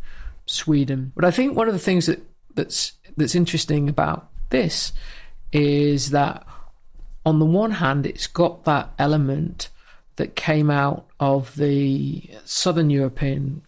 Sweden. 0.46 1.12
But 1.16 1.26
I 1.26 1.32
think 1.32 1.56
one 1.56 1.68
of 1.68 1.74
the 1.74 1.80
things 1.80 2.06
that 2.08 2.22
that's 2.56 2.94
that's 3.18 3.36
interesting 3.36 3.89
about 3.89 4.30
this 4.50 4.94
is 5.52 6.10
that 6.12 6.46
on 7.26 7.39
the 7.39 7.46
one 7.46 7.72
hand, 7.72 8.06
it's 8.06 8.28
got 8.28 8.63
that 8.66 8.89
element 9.00 9.70
that 10.18 10.36
came 10.36 10.70
out 10.70 11.06
of 11.20 11.56
the 11.56 12.30
southern 12.46 12.89
European 12.89 13.62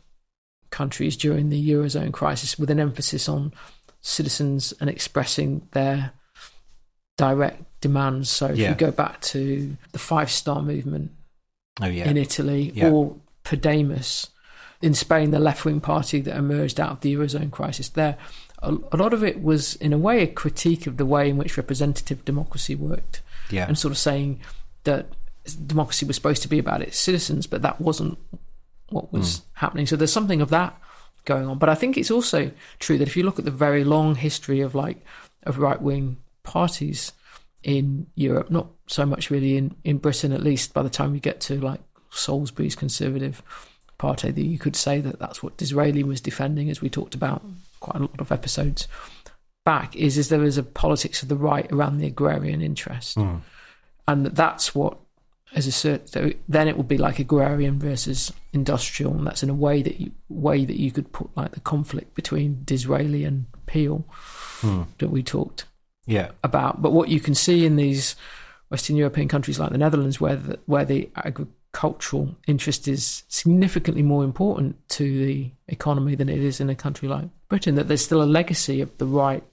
countries 0.71 1.15
during 1.15 1.49
the 1.49 1.69
eurozone 1.69 2.11
crisis, 2.11 2.59
with 2.59 2.69
an 2.69 2.79
emphasis 2.79 3.29
on 3.29 3.53
citizens 4.01 4.73
and 4.79 4.89
expressing 4.89 5.67
their 5.71 6.11
direct 7.17 7.63
demands. 7.81 8.29
So 8.29 8.47
if 8.47 8.57
Yeah. 8.57 8.69
you 8.69 8.75
go 8.75 8.91
back 8.91 9.21
to 9.21 9.77
the 9.93 9.99
Five 9.99 10.29
Star 10.29 10.61
Movement 10.61 11.11
Oh 11.81 11.87
yeah. 11.87 12.09
in 12.09 12.17
Italy 12.17 12.71
Yeah. 12.75 12.89
or 12.89 13.15
Podemos 13.43 14.27
in 14.81 14.93
Spain, 14.93 15.31
the 15.31 15.39
left 15.39 15.63
wing 15.65 15.79
party 15.79 16.19
that 16.21 16.35
emerged 16.35 16.79
out 16.79 16.91
of 16.91 16.99
the 17.01 17.15
Eurozone 17.15 17.51
crisis, 17.51 17.89
there, 17.89 18.17
a, 18.65 18.95
a 18.95 18.97
lot 18.97 19.13
of 19.13 19.23
it 19.23 19.41
was, 19.41 19.75
in 19.75 19.93
a 19.93 19.97
way, 19.97 20.21
a 20.21 20.27
critique 20.27 20.87
of 20.87 20.97
the 20.97 21.05
way 21.05 21.29
in 21.29 21.37
which 21.37 21.57
representative 21.57 22.25
democracy 22.25 22.75
worked. 22.75 23.21
Yeah. 23.49 23.67
And 23.67 23.77
sort 23.77 23.91
of 23.91 23.97
saying 23.97 24.39
that 24.83 25.07
democracy 25.67 26.05
was 26.05 26.15
supposed 26.15 26.41
to 26.41 26.47
be 26.47 26.59
about 26.59 26.81
its 26.81 26.97
citizens, 26.97 27.47
but 27.47 27.61
that 27.61 27.79
wasn't 27.79 28.17
what 28.89 29.11
was 29.11 29.37
hmm. 29.37 29.43
happening. 29.53 29.87
So 29.87 29.95
there's 29.95 30.13
something 30.13 30.41
of 30.41 30.49
that 30.49 30.79
going 31.25 31.47
on. 31.47 31.57
But 31.57 31.69
I 31.69 31.75
think 31.75 31.97
it's 31.97 32.11
also 32.11 32.51
true 32.79 32.97
that 32.97 33.07
if 33.07 33.17
you 33.17 33.23
look 33.23 33.39
at 33.39 33.45
the 33.45 33.51
very 33.51 33.83
long 33.83 34.15
history 34.15 34.61
of 34.61 34.75
like 34.75 35.03
of 35.43 35.59
right 35.59 35.81
wing 35.81 36.17
parties 36.43 37.11
in 37.63 38.07
Europe, 38.15 38.49
not 38.49 38.67
so 38.87 39.05
much 39.05 39.29
really 39.29 39.57
in, 39.57 39.75
in 39.83 39.97
Britain, 39.97 40.31
at 40.31 40.43
least 40.43 40.73
by 40.73 40.83
the 40.83 40.89
time 40.89 41.13
you 41.13 41.19
get 41.19 41.39
to 41.41 41.59
like 41.59 41.81
Salisbury's 42.11 42.75
Conservative 42.75 43.41
Party, 43.97 44.31
that 44.31 44.43
you 44.43 44.59
could 44.59 44.75
say 44.75 45.01
that 45.01 45.19
that's 45.19 45.41
what 45.41 45.57
Disraeli 45.57 46.03
was 46.03 46.21
defending, 46.21 46.69
as 46.69 46.81
we 46.81 46.89
talked 46.89 47.15
about 47.15 47.43
quite 47.85 48.01
a 48.01 48.05
lot 48.11 48.19
of 48.19 48.31
episodes 48.31 48.87
back, 49.63 49.95
is, 49.95 50.17
is 50.17 50.29
there 50.29 50.43
is 50.43 50.57
a 50.57 50.63
politics 50.63 51.23
of 51.23 51.29
the 51.29 51.35
right 51.35 51.71
around 51.71 51.97
the 51.97 52.07
agrarian 52.07 52.61
interest. 52.61 53.17
Mm. 53.17 53.41
And 54.07 54.25
that's 54.27 54.75
what 54.75 54.97
as 55.55 55.67
a 55.67 55.71
cert, 55.71 56.09
so 56.09 56.31
then 56.49 56.67
it 56.67 56.75
would 56.77 56.87
be 56.87 56.97
like 56.97 57.17
agrarian 57.17 57.79
versus 57.79 58.33
industrial, 58.51 59.13
and 59.13 59.25
that's 59.25 59.41
in 59.41 59.49
a 59.49 59.53
way 59.53 59.81
that 59.81 59.99
you 60.01 60.11
way 60.27 60.65
that 60.65 60.79
you 60.79 60.91
could 60.91 61.11
put 61.13 61.29
like 61.37 61.51
the 61.51 61.61
conflict 61.61 62.13
between 62.13 62.61
Disraeli 62.65 63.23
and 63.23 63.45
Peel. 63.65 64.05
Hmm. 64.61 64.83
that 64.99 65.09
we 65.09 65.21
talked 65.21 65.65
Yeah. 66.07 66.29
about. 66.43 66.81
But 66.81 66.93
what 66.93 67.09
you 67.09 67.19
can 67.19 67.35
see 67.35 67.65
in 67.65 67.75
these 67.75 68.15
Western 68.69 68.95
European 68.95 69.27
countries 69.27 69.59
like 69.59 69.71
the 69.71 69.77
Netherlands, 69.77 70.19
where 70.21 70.37
the, 70.37 70.59
where 70.65 70.85
the 70.85 71.09
agricultural 71.15 72.35
interest 72.47 72.87
is 72.87 73.23
significantly 73.27 74.01
more 74.03 74.23
important 74.23 74.75
to 74.89 75.25
the 75.25 75.51
economy 75.67 76.15
than 76.15 76.29
it 76.29 76.39
is 76.39 76.59
in 76.59 76.69
a 76.69 76.75
country 76.75 77.07
like 77.07 77.29
Britain, 77.49 77.75
that 77.75 77.87
there's 77.87 78.03
still 78.03 78.21
a 78.21 78.25
legacy 78.25 78.81
of 78.81 78.97
the 78.97 79.05
right 79.05 79.43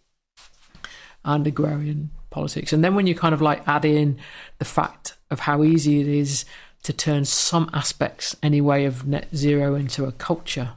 and 1.25 1.47
agrarian 1.47 2.11
politics. 2.31 2.73
And 2.73 2.83
then 2.83 2.95
when 2.95 3.07
you 3.07 3.15
kind 3.15 3.35
of 3.35 3.43
like 3.43 3.67
add 3.69 3.85
in 3.85 4.19
the 4.59 4.65
fact 4.65 5.17
of 5.31 5.41
how 5.41 5.63
easy 5.63 6.01
it 6.01 6.09
is 6.09 6.45
to 6.83 6.93
turn 6.93 7.25
some 7.25 7.71
aspects 7.73 8.35
anyway 8.43 8.85
of 8.85 9.07
net 9.07 9.29
zero 9.35 9.75
into 9.75 10.05
a 10.05 10.13
culture 10.13 10.71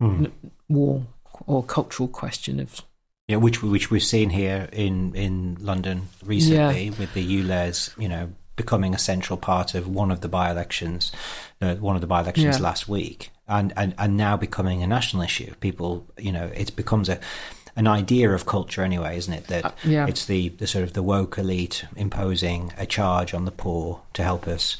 n- 0.00 0.32
war 0.68 1.06
or 1.46 1.62
cultural 1.62 2.08
question 2.08 2.60
of 2.60 2.80
Yeah, 3.26 3.36
which 3.36 3.62
which 3.62 3.90
we've 3.90 4.02
seen 4.04 4.30
here 4.30 4.68
in 4.72 5.14
in 5.14 5.58
London 5.60 6.08
recently 6.24 6.90
with 6.90 7.12
the 7.14 7.42
ULEZ, 7.42 8.00
you 8.00 8.08
know, 8.08 8.30
becoming 8.56 8.94
a 8.94 8.98
central 8.98 9.36
part 9.36 9.74
of 9.74 9.86
one 9.86 10.10
of 10.10 10.20
the 10.20 10.28
by-elections, 10.28 11.12
uh, 11.60 11.74
one 11.76 11.94
of 11.94 12.00
the 12.00 12.06
by-elections 12.06 12.56
Yeah. 12.56 12.62
last 12.62 12.88
week, 12.88 13.30
and, 13.48 13.72
and 13.76 13.94
and 13.98 14.16
now 14.16 14.36
becoming 14.36 14.82
a 14.82 14.86
national 14.86 15.22
issue. 15.22 15.54
People, 15.60 16.06
you 16.18 16.32
know, 16.32 16.50
it 16.54 16.74
becomes 16.76 17.08
a 17.08 17.18
an 17.78 17.86
idea 17.86 18.32
of 18.32 18.44
culture 18.44 18.82
anyway, 18.82 19.16
isn't 19.16 19.32
it? 19.32 19.46
That 19.46 19.64
uh, 19.64 19.70
yeah. 19.84 20.06
it's 20.08 20.26
the, 20.26 20.48
the 20.48 20.66
sort 20.66 20.82
of 20.82 20.94
the 20.94 21.02
woke 21.02 21.38
elite 21.38 21.84
imposing 21.94 22.72
a 22.76 22.84
charge 22.84 23.32
on 23.32 23.44
the 23.44 23.52
poor 23.52 24.02
to 24.14 24.24
help 24.24 24.48
us 24.48 24.76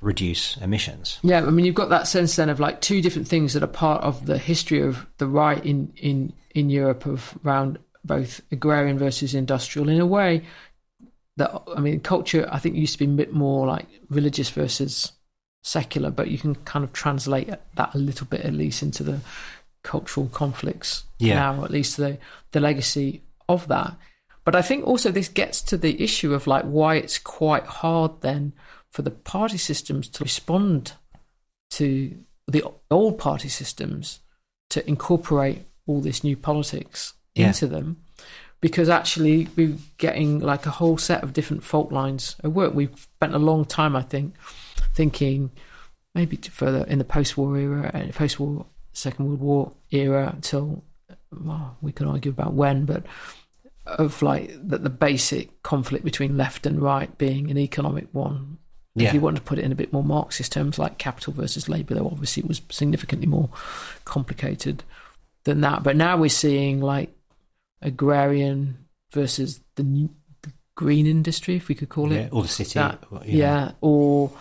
reduce 0.00 0.56
emissions. 0.56 1.20
Yeah, 1.22 1.46
I 1.46 1.50
mean, 1.50 1.64
you've 1.64 1.76
got 1.76 1.90
that 1.90 2.08
sense 2.08 2.34
then 2.34 2.48
of 2.48 2.58
like 2.58 2.80
two 2.80 3.00
different 3.00 3.28
things 3.28 3.52
that 3.52 3.62
are 3.62 3.68
part 3.68 4.02
of 4.02 4.26
the 4.26 4.36
history 4.36 4.82
of 4.82 5.06
the 5.18 5.28
right 5.28 5.64
in 5.64 5.92
in 5.96 6.32
in 6.50 6.70
Europe 6.70 7.06
of 7.06 7.38
around 7.44 7.78
both 8.04 8.40
agrarian 8.50 8.98
versus 8.98 9.32
industrial. 9.32 9.88
In 9.88 10.00
a 10.00 10.06
way, 10.06 10.42
that 11.36 11.52
I 11.76 11.80
mean, 11.80 12.00
culture 12.00 12.48
I 12.50 12.58
think 12.58 12.74
used 12.74 12.94
to 12.94 12.98
be 12.98 13.04
a 13.04 13.16
bit 13.16 13.32
more 13.32 13.66
like 13.66 13.86
religious 14.08 14.50
versus 14.50 15.12
secular, 15.62 16.10
but 16.10 16.28
you 16.30 16.38
can 16.38 16.54
kind 16.54 16.84
of 16.84 16.92
translate 16.92 17.48
that 17.74 17.94
a 17.94 17.98
little 17.98 18.26
bit 18.26 18.40
at 18.42 18.54
least 18.54 18.82
into 18.82 19.02
the 19.02 19.20
cultural 19.82 20.28
conflicts 20.28 21.04
Yeah. 21.18 21.34
now, 21.36 21.64
at 21.64 21.70
least 21.70 21.96
the 21.96 22.18
the 22.52 22.60
legacy 22.60 23.22
of 23.48 23.68
that. 23.68 23.94
But 24.44 24.56
I 24.56 24.62
think 24.62 24.86
also 24.86 25.10
this 25.10 25.28
gets 25.28 25.62
to 25.62 25.76
the 25.76 26.02
issue 26.02 26.34
of 26.34 26.46
like 26.46 26.64
why 26.64 26.96
it's 26.96 27.18
quite 27.18 27.64
hard 27.66 28.20
then 28.22 28.52
for 28.90 29.02
the 29.02 29.10
party 29.10 29.58
systems 29.58 30.08
to 30.08 30.24
respond 30.24 30.92
to 31.70 32.18
the 32.48 32.64
old 32.90 33.18
party 33.18 33.48
systems 33.48 34.20
to 34.70 34.86
incorporate 34.88 35.62
all 35.86 36.00
this 36.00 36.24
new 36.24 36.36
politics 36.36 37.14
Yeah. 37.34 37.48
into 37.48 37.66
them 37.68 37.98
because 38.60 38.88
actually 38.88 39.48
we're 39.56 39.76
getting 39.98 40.40
like 40.40 40.66
a 40.66 40.70
whole 40.70 40.98
set 40.98 41.22
of 41.22 41.32
different 41.32 41.62
fault 41.64 41.92
lines 41.92 42.36
at 42.44 42.52
work. 42.52 42.74
We've 42.74 42.98
spent 43.14 43.34
a 43.34 43.38
long 43.38 43.64
time, 43.64 43.94
I 43.96 44.02
think, 44.02 44.34
thinking 45.00 45.50
maybe 46.14 46.36
to 46.36 46.50
further 46.50 46.84
in 46.84 46.98
the 46.98 47.04
post-war 47.04 47.56
era, 47.56 47.90
uh, 47.94 48.12
post-war 48.12 48.66
Second 48.92 49.26
World 49.26 49.40
War 49.40 49.72
era 49.90 50.30
until 50.34 50.84
well, 51.32 51.76
we 51.80 51.92
can 51.92 52.06
argue 52.06 52.30
about 52.32 52.52
when, 52.52 52.84
but 52.84 53.04
of 53.86 54.20
like 54.20 54.50
that 54.68 54.82
the 54.82 54.90
basic 54.90 55.62
conflict 55.62 56.04
between 56.04 56.36
left 56.36 56.66
and 56.66 56.82
right 56.82 57.16
being 57.16 57.50
an 57.50 57.56
economic 57.58 58.08
one. 58.12 58.58
Yeah. 58.94 59.08
If 59.08 59.14
you 59.14 59.20
want 59.20 59.36
to 59.36 59.42
put 59.42 59.58
it 59.58 59.64
in 59.64 59.72
a 59.72 59.76
bit 59.76 59.92
more 59.92 60.02
Marxist 60.04 60.52
terms, 60.52 60.78
like 60.78 60.98
capital 60.98 61.32
versus 61.32 61.68
labour, 61.68 61.94
though 61.94 62.06
obviously 62.06 62.42
it 62.42 62.48
was 62.48 62.60
significantly 62.70 63.26
more 63.28 63.48
complicated 64.04 64.82
than 65.44 65.60
that. 65.62 65.82
But 65.82 65.96
now 65.96 66.16
we're 66.18 66.28
seeing 66.28 66.80
like 66.82 67.10
agrarian 67.80 68.84
versus 69.12 69.60
the, 69.76 69.84
new, 69.84 70.10
the 70.42 70.50
green 70.74 71.06
industry, 71.06 71.54
if 71.56 71.68
we 71.68 71.74
could 71.76 71.88
call 71.88 72.12
Yeah, 72.12 72.22
it, 72.26 72.32
or 72.32 72.42
the 72.42 72.48
city, 72.48 72.74
That- 72.74 73.04
or, 73.10 73.22
you 73.24 73.38
know. 73.38 73.44
yeah, 73.44 73.72
or 73.80 74.32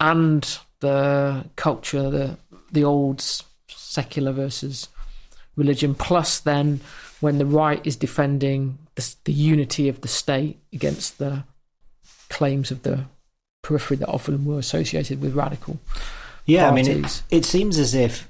and 0.00 0.58
the 0.80 1.44
culture, 1.56 2.10
the 2.10 2.36
the 2.70 2.84
old 2.84 3.22
secular 3.68 4.32
versus 4.32 4.88
religion. 5.56 5.94
Plus, 5.94 6.40
then 6.40 6.80
when 7.20 7.38
the 7.38 7.46
right 7.46 7.84
is 7.86 7.96
defending 7.96 8.78
the, 8.94 9.14
the 9.24 9.32
unity 9.32 9.88
of 9.88 10.00
the 10.02 10.08
state 10.08 10.58
against 10.72 11.18
the 11.18 11.44
claims 12.28 12.70
of 12.70 12.82
the 12.82 13.04
periphery 13.62 13.96
that 13.96 14.08
often 14.08 14.44
were 14.44 14.58
associated 14.58 15.20
with 15.20 15.34
radical. 15.34 15.78
Yeah, 16.46 16.70
I 16.70 16.74
mean, 16.74 17.04
it, 17.04 17.22
it 17.30 17.44
seems 17.44 17.78
as 17.78 17.94
if 17.94 18.28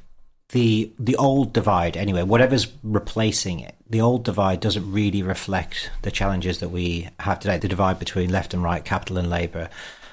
the 0.51 0.91
the 0.99 1.17
old 1.17 1.53
divide, 1.53 1.97
anyway, 1.97 2.23
whatever's 2.23 2.67
replacing 2.83 3.61
it, 3.61 3.75
the 3.89 4.01
old 4.01 4.25
divide 4.25 4.61
doesn't 4.61 4.91
really 4.91 5.23
reflect 5.23 5.91
the 6.03 6.11
challenges 6.11 6.59
that 6.59 6.71
we 6.71 7.09
have 7.21 7.39
today. 7.39 7.59
The 7.59 7.69
divide 7.69 7.99
between 7.99 8.31
left 8.31 8.55
and 8.55 8.63
right, 8.63 8.85
capital 8.85 9.19
and 9.19 9.31
labour, 9.31 9.69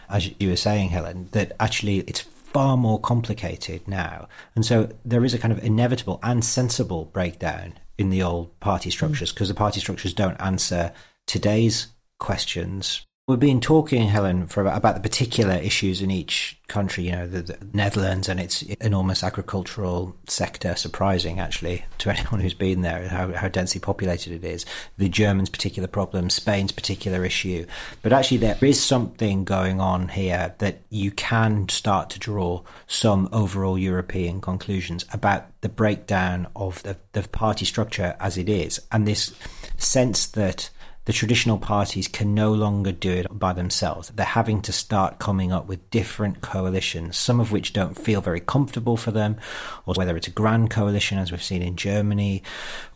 as 0.09 0.31
you 0.39 0.49
were 0.49 0.55
saying, 0.55 0.89
Helen, 0.89 1.29
that 1.31 1.53
actually 1.59 1.99
it's 1.99 2.21
far 2.21 2.77
more 2.77 2.99
complicated 2.99 3.87
now, 3.87 4.27
and 4.55 4.65
so 4.65 4.89
there 5.03 5.25
is 5.25 5.33
a 5.33 5.39
kind 5.39 5.51
of 5.51 5.63
inevitable 5.63 6.19
and 6.23 6.43
sensible 6.43 7.05
breakdown 7.05 7.73
in 7.97 8.09
the 8.09 8.21
old 8.21 8.59
party 8.59 8.89
structures 8.89 9.31
mm. 9.31 9.35
because 9.35 9.47
the 9.47 9.53
party 9.53 9.79
structures 9.79 10.13
don't 10.13 10.39
answer 10.39 10.91
today's 11.25 11.87
questions. 12.19 13.05
We've 13.27 13.39
been 13.39 13.59
talking, 13.59 14.07
Helen, 14.07 14.45
for 14.45 14.61
about, 14.61 14.77
about 14.77 14.93
the 14.93 15.01
particular 15.01 15.55
issues 15.55 15.99
in 15.99 16.11
each 16.11 16.59
country. 16.67 17.05
You 17.05 17.11
know, 17.13 17.27
the, 17.27 17.41
the 17.41 17.57
Netherlands 17.73 18.29
and 18.29 18.39
its 18.39 18.61
enormous 18.61 19.23
agricultural 19.23 20.15
sector. 20.27 20.75
Surprising, 20.75 21.39
actually, 21.39 21.85
to 21.97 22.09
anyone 22.15 22.39
who's 22.39 22.53
been 22.53 22.81
there, 22.81 23.07
how, 23.07 23.31
how 23.33 23.47
densely 23.47 23.81
populated 23.81 24.31
it 24.31 24.43
is. 24.43 24.63
The 24.99 25.09
Germans' 25.09 25.49
particular 25.49 25.87
problem, 25.87 26.29
Spain's 26.29 26.71
particular 26.71 27.25
issue. 27.25 27.65
But 28.03 28.13
actually, 28.13 28.37
there 28.37 28.59
is 28.61 28.79
something 28.79 29.43
going 29.43 29.81
on 29.81 30.09
here 30.09 30.53
that 30.59 30.81
you 30.91 31.09
can 31.09 31.67
start 31.67 32.11
to 32.11 32.19
draw 32.19 32.61
some 32.85 33.27
overall 33.31 33.75
European 33.75 34.39
conclusions 34.39 35.03
about 35.11 35.45
the 35.61 35.69
breakdown 35.69 36.45
of 36.55 36.83
the, 36.83 36.95
the 37.13 37.27
party 37.27 37.65
structure 37.65 38.15
as 38.19 38.37
it 38.37 38.49
is, 38.49 38.79
and 38.91 39.07
this 39.07 39.33
sense 39.77 40.27
that 40.27 40.69
the 41.05 41.13
traditional 41.13 41.57
parties 41.57 42.07
can 42.07 42.33
no 42.33 42.51
longer 42.51 42.91
do 42.91 43.11
it 43.11 43.27
by 43.31 43.53
themselves. 43.53 44.09
They're 44.09 44.25
having 44.25 44.61
to 44.63 44.71
start 44.71 45.19
coming 45.19 45.51
up 45.51 45.67
with 45.67 45.89
different 45.91 46.41
coalitions, 46.41 47.17
some 47.17 47.39
of 47.39 47.51
which 47.51 47.73
don't 47.73 47.97
feel 47.97 48.21
very 48.21 48.39
comfortable 48.39 48.97
for 48.97 49.11
them, 49.11 49.37
or 49.85 49.93
whether 49.95 50.17
it's 50.17 50.27
a 50.27 50.31
grand 50.31 50.71
coalition, 50.71 51.17
as 51.17 51.31
we've 51.31 51.43
seen 51.43 51.61
in 51.61 51.75
Germany, 51.75 52.43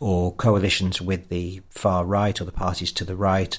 or 0.00 0.34
coalitions 0.34 1.00
with 1.00 1.28
the 1.28 1.62
far 1.70 2.04
right 2.04 2.40
or 2.40 2.44
the 2.44 2.52
parties 2.52 2.92
to 2.92 3.04
the 3.04 3.16
right, 3.16 3.58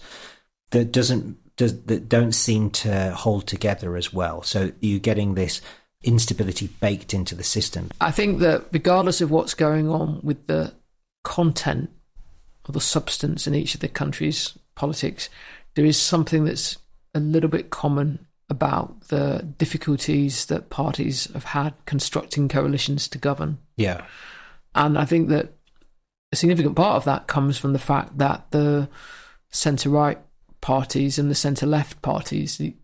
that 0.72 0.92
doesn't 0.92 1.38
does, 1.58 1.84
that 1.84 2.10
don't 2.10 2.34
seem 2.34 2.70
to 2.72 3.12
hold 3.12 3.48
together 3.48 3.96
as 3.96 4.14
well. 4.14 4.42
So 4.42 4.72
you're 4.80 5.00
getting 5.00 5.36
this 5.36 5.62
instability 6.04 6.68
baked 6.80 7.14
into 7.14 7.36
the 7.36 7.44
system. 7.44 7.90
I 8.02 8.12
think 8.12 8.40
that 8.40 8.66
regardless 8.72 9.22
of 9.22 9.32
what's 9.32 9.54
going 9.54 9.88
on 9.88 10.20
with 10.24 10.48
the 10.48 10.74
content 11.24 11.92
or 12.68 12.74
the 12.74 12.82
substance 12.82 13.48
in 13.48 13.56
each 13.56 13.74
of 13.74 13.82
the 13.82 13.88
countries' 13.88 14.58
politics, 14.76 15.30
there 15.76 15.86
is 15.86 16.00
something 16.00 16.46
that's 16.46 16.78
a 17.14 17.20
little 17.20 17.50
bit 17.50 17.70
common 17.70 18.28
about 18.50 19.08
the 19.08 19.48
difficulties 19.58 20.46
that 20.48 20.70
parties 20.70 21.32
have 21.34 21.46
had 21.46 21.74
constructing 21.86 22.50
coalitions 22.50 23.08
to 23.08 23.18
govern. 23.18 23.58
Yeah. 23.78 24.06
And 24.76 24.98
I 24.98 25.06
think 25.06 25.30
that 25.30 25.54
a 26.32 26.36
significant 26.36 26.76
part 26.76 26.98
of 26.98 27.06
that 27.06 27.28
comes 27.28 27.58
from 27.58 27.74
the 27.74 27.80
fact 27.80 28.18
that 28.18 28.52
the 28.52 28.90
centre 29.50 29.90
right 29.90 30.20
parties 30.60 31.18
and 31.18 31.30
the 31.30 31.36
centre 31.36 31.66
left 31.66 32.02
parties, 32.02 32.58
the, 32.58 32.76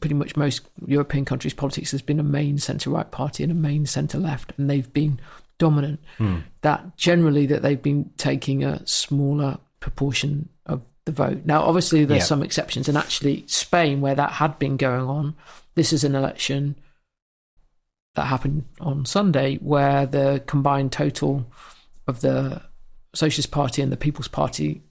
pretty 0.00 0.14
much 0.14 0.36
most 0.36 0.62
European 0.86 1.24
countries' 1.24 1.54
politics 1.54 1.90
has 1.90 2.02
been 2.02 2.20
a 2.20 2.24
main 2.24 2.58
centre 2.58 2.90
right 2.90 3.10
party 3.10 3.42
and 3.42 3.52
a 3.52 3.56
main 3.56 3.86
centre 3.86 4.18
left, 4.18 4.52
and 4.56 4.68
they've 4.68 4.92
been 4.92 5.20
dominant. 5.58 6.00
Hmm. 6.16 6.38
That 6.62 6.96
generally 6.96 7.46
that 7.46 7.62
they've 7.62 7.80
been 7.82 8.10
taking 8.16 8.64
a 8.64 8.86
smaller 8.86 9.58
proportion 9.80 10.48
of 10.66 10.82
the 11.04 11.12
vote. 11.12 11.42
Now, 11.44 11.62
obviously, 11.62 12.04
there's 12.04 12.22
Yeah. 12.22 12.26
some 12.26 12.42
exceptions, 12.42 12.88
and 12.88 12.96
actually, 12.98 13.44
Spain, 13.46 14.00
where 14.00 14.14
that 14.14 14.32
had 14.32 14.58
been 14.58 14.76
going 14.76 15.08
on, 15.08 15.34
this 15.74 15.92
is 15.92 16.04
an 16.04 16.14
election 16.14 16.76
that 18.14 18.24
happened 18.26 18.64
on 18.80 19.04
Sunday 19.04 19.56
where 19.56 20.04
the 20.06 20.42
combined 20.46 20.90
total 20.92 21.46
of 22.06 22.20
the 22.20 22.60
Socialist 23.14 23.50
Party 23.50 23.80
and 23.82 23.92
the 23.92 23.96
People's 23.96 24.28
Party, 24.28 24.82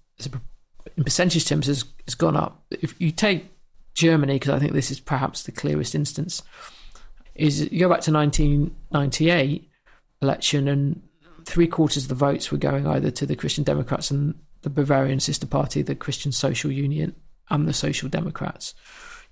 in 0.96 1.04
percentage 1.04 1.46
terms, 1.46 1.68
has, 1.68 1.84
has 2.06 2.16
gone 2.16 2.38
up. 2.38 2.64
If 2.72 2.96
you 3.00 3.12
take 3.12 3.52
Germany, 3.94 4.36
because 4.36 4.54
I 4.54 4.60
think 4.60 4.74
this 4.74 4.92
is 4.92 5.00
perhaps 5.00 5.44
the 5.44 5.52
clearest 5.52 5.94
instance, 5.94 6.42
is 7.36 7.70
you 7.72 7.80
go 7.82 7.90
back 7.90 8.02
to 8.02 8.12
1998 8.12 9.70
election 10.22 10.68
and 10.68 11.02
three 11.46 11.68
quarters 11.68 12.04
of 12.04 12.10
the 12.10 12.16
votes 12.16 12.52
were 12.52 12.58
going 12.58 12.86
either 12.86 13.10
to 13.12 13.26
the 13.26 13.36
Christian 13.36 13.64
Democrats 13.64 14.12
and 14.12 14.36
the 14.62 14.70
Bavarian 14.70 15.20
sister 15.20 15.48
party, 15.48 15.82
the 15.82 15.96
Christian 15.96 16.32
Social 16.32 16.72
Union, 16.72 17.16
and 17.50 17.68
the 17.68 17.74
Social 17.74 18.10
Democrats. 18.10 18.74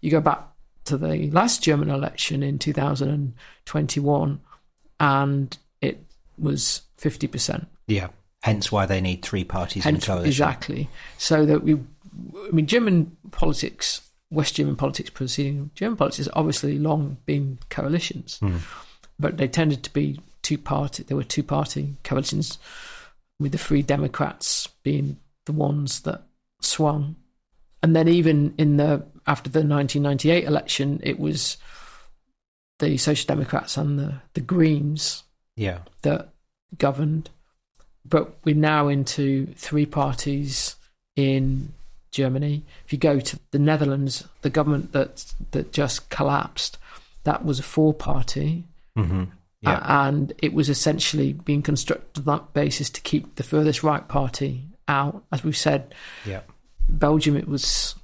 You 0.01 0.11
go 0.11 0.21
back 0.21 0.41
to 0.85 0.97
the 0.97 1.29
last 1.31 1.63
German 1.63 1.89
election 1.89 2.43
in 2.43 2.59
2021, 2.59 4.39
and 4.99 5.57
it 5.81 6.03
was 6.37 6.81
50%. 6.99 7.65
Yeah. 7.87 8.07
Hence 8.43 8.71
why 8.71 8.85
they 8.85 9.01
need 9.01 9.23
three 9.23 9.43
parties 9.43 9.83
Hence, 9.83 10.05
in 10.05 10.13
coalition. 10.13 10.29
Exactly. 10.29 10.89
So 11.17 11.45
that 11.45 11.63
we, 11.63 11.73
I 11.73 12.51
mean, 12.51 12.67
German 12.67 13.17
politics, 13.31 14.01
West 14.29 14.55
German 14.55 14.75
politics 14.75 15.09
preceding 15.09 15.71
German 15.73 15.97
politics, 15.97 16.29
obviously 16.33 16.77
long 16.77 17.17
been 17.25 17.57
coalitions, 17.69 18.37
mm. 18.41 18.59
but 19.19 19.37
they 19.37 19.47
tended 19.47 19.83
to 19.83 19.91
be 19.91 20.19
two 20.45 20.57
party. 20.57 21.03
There 21.03 21.17
were 21.17 21.23
two 21.23 21.43
party 21.43 21.95
coalitions, 22.03 22.57
with 23.39 23.51
the 23.51 23.57
Free 23.57 23.81
Democrats 23.81 24.67
being 24.83 25.17
the 25.45 25.51
ones 25.51 26.01
that 26.01 26.23
swung, 26.61 27.15
and 27.83 27.95
then 27.95 28.07
even 28.07 28.53
in 28.57 28.77
the 28.77 29.03
after 29.27 29.49
the 29.49 29.59
1998 29.59 30.43
election, 30.43 30.99
it 31.03 31.19
was 31.19 31.57
the 32.79 32.97
Social 32.97 33.27
Democrats 33.27 33.77
and 33.77 33.99
the 33.99 34.21
the 34.33 34.41
Greens, 34.41 35.23
yeah, 35.55 35.79
that 36.03 36.29
governed 36.77 37.29
but 38.07 38.35
we're 38.43 38.55
now 38.55 38.87
into 38.87 39.47
three 39.55 39.85
parties 39.85 40.75
in 41.15 41.73
Germany. 42.11 42.63
If 42.85 42.93
you 42.93 42.99
go 42.99 43.19
to 43.19 43.39
the 43.51 43.59
Netherlands, 43.59 44.27
the 44.41 44.49
government 44.49 44.91
that 44.93 45.33
that 45.51 45.73
just 45.73 46.09
collapsed, 46.09 46.77
that 47.23 47.43
was 47.43 47.59
a 47.59 47.63
four 47.63 47.93
party. 47.93 48.63
Mm-hmm. 48.97 49.23
Yeah. 49.65 49.77
Uh, 49.77 50.07
and 50.07 50.33
it 50.39 50.53
was 50.53 50.69
essentially 50.69 51.33
being 51.33 51.61
constructed 51.61 52.27
on 52.27 52.37
that 52.37 52.53
basis 52.53 52.89
to 52.91 53.01
keep 53.01 53.35
the 53.35 53.43
furthest 53.43 53.83
right 53.83 54.07
party 54.07 54.65
out. 54.87 55.23
As 55.31 55.43
we've 55.43 55.57
said, 55.57 55.93
yeah. 56.25 56.41
Belgium, 56.87 57.35
it 57.35 57.47
was 57.47 57.95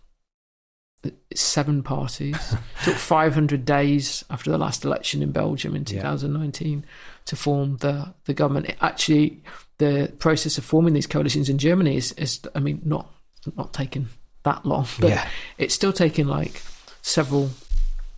seven 1.34 1.84
parties. 1.84 2.38
took 2.84 2.96
500 2.96 3.66
days 3.66 4.24
after 4.30 4.52
the 4.52 4.58
last 4.58 4.86
election 4.86 5.22
in 5.22 5.32
Belgium 5.32 5.76
in 5.76 5.86
2019 5.86 6.80
yeah. 6.80 6.86
to 7.26 7.36
form 7.36 7.78
the, 7.78 8.14
the 8.26 8.34
government. 8.34 8.68
It 8.68 8.78
actually, 8.82 9.42
the 9.78 10.12
process 10.20 10.58
of 10.58 10.66
forming 10.66 10.94
these 10.94 11.08
coalitions 11.08 11.50
in 11.50 11.58
Germany 11.58 11.98
is, 11.98 12.12
is 12.14 12.42
I 12.56 12.60
mean, 12.60 12.82
not 12.84 13.12
not 13.58 13.74
taken 13.74 14.08
that 14.44 14.66
long, 14.66 14.88
but 15.00 15.10
yeah. 15.10 15.28
it's 15.58 15.74
still 15.74 15.94
taking 15.94 16.28
like 16.28 16.62
several 17.02 17.50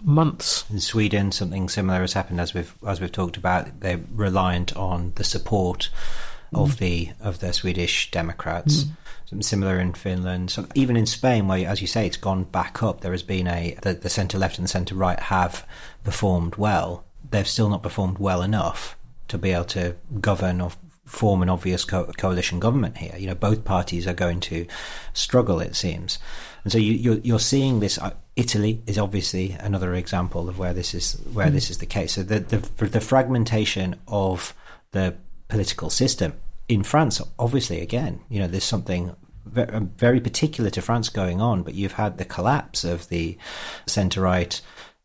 months. 0.04 0.66
In 0.70 0.80
Sweden, 0.80 1.32
something 1.32 1.70
similar 1.70 2.02
has 2.02 2.14
happened 2.14 2.40
as 2.40 2.54
we've 2.54 2.74
as 2.86 3.00
we've 3.02 3.12
talked 3.12 3.38
about. 3.38 3.80
They're 3.80 4.02
reliant 4.14 4.76
on 4.76 5.14
the 5.16 5.24
support 5.24 5.90
mm. 6.54 6.62
of 6.62 6.78
the 6.78 7.12
of 7.20 7.40
the 7.40 7.54
Swedish 7.54 8.12
Democrats. 8.12 8.84
Mm. 8.84 8.92
Something 9.26 9.44
similar 9.44 9.80
in 9.80 9.94
Finland. 9.94 10.52
So 10.52 10.68
even 10.76 10.98
in 10.98 11.06
Spain, 11.06 11.48
where 11.48 11.68
as 11.68 11.82
you 11.82 11.88
say, 11.88 12.06
it's 12.06 12.18
gone 12.18 12.44
back 12.44 12.84
up. 12.84 13.02
There 13.02 13.14
has 13.14 13.24
been 13.24 13.48
a 13.48 13.78
the, 13.82 13.94
the 13.94 14.10
centre 14.10 14.38
left 14.38 14.58
and 14.58 14.66
the 14.66 14.70
centre 14.70 14.96
right 14.96 15.20
have 15.20 15.66
performed 16.04 16.56
well. 16.56 17.06
They've 17.32 17.48
still 17.48 17.70
not 17.70 17.84
performed 17.84 18.20
well 18.20 18.42
enough 18.42 18.96
to 19.30 19.38
be 19.38 19.52
able 19.52 19.66
to 19.66 19.96
govern 20.20 20.62
or 20.62 20.72
form 21.06 21.42
an 21.42 21.50
obvious 21.50 21.86
co- 21.86 22.12
coalition 22.18 22.60
government 22.60 22.98
here. 22.98 23.16
You 23.18 23.28
know, 23.28 23.36
both 23.36 23.64
parties 23.64 24.08
are 24.08 24.14
going 24.14 24.40
to 24.42 24.66
struggle, 25.14 25.60
it 25.60 25.76
seems, 25.76 26.20
and 26.64 26.72
so 26.72 26.78
you, 26.78 26.94
you're, 26.94 27.20
you're 27.20 27.40
seeing 27.40 27.80
this. 27.80 27.98
Uh, 28.36 28.42
Italy 28.42 28.82
is 28.88 28.98
obviously 28.98 29.52
another 29.60 29.94
example 29.94 30.50
of 30.50 30.58
where 30.60 30.74
this 30.74 30.94
is 30.94 31.14
where 31.34 31.48
mm. 31.48 31.54
this 31.54 31.70
is 31.70 31.78
the 31.78 31.86
case. 31.86 32.14
So 32.14 32.24
the, 32.24 32.40
the 32.40 32.86
the 32.86 33.02
fragmentation 33.02 33.96
of 34.08 34.54
the 34.92 35.16
political 35.48 35.90
system 35.90 36.34
in 36.68 36.84
France, 36.84 37.22
obviously, 37.38 37.82
again, 37.82 38.22
you 38.30 38.40
know, 38.40 38.48
there's 38.48 38.64
something 38.64 39.16
very 39.46 40.22
particular 40.22 40.70
to 40.70 40.82
France 40.82 41.10
going 41.10 41.42
on, 41.42 41.64
but 41.64 41.74
you've 41.74 41.94
had 41.94 42.18
the 42.18 42.26
collapse 42.26 42.84
of 42.84 43.10
the 43.10 43.38
centre 43.86 44.22
right 44.22 44.62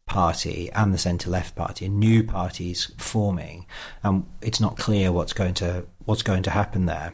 party 0.07 0.71
and 0.73 0.95
the 0.95 0.99
centre 0.99 1.29
left 1.29 1.55
party, 1.55 1.85
and 1.87 1.99
new 1.99 2.25
parties 2.25 2.93
forming, 2.97 3.67
and 4.03 4.25
it's 4.41 4.61
not 4.61 4.79
clear 4.79 5.13
what's 5.13 5.33
going 5.33 5.55
to 5.55 5.87
what's 6.05 6.23
going 6.23 6.43
to 6.45 6.51
happen 6.51 6.87
there. 6.87 7.13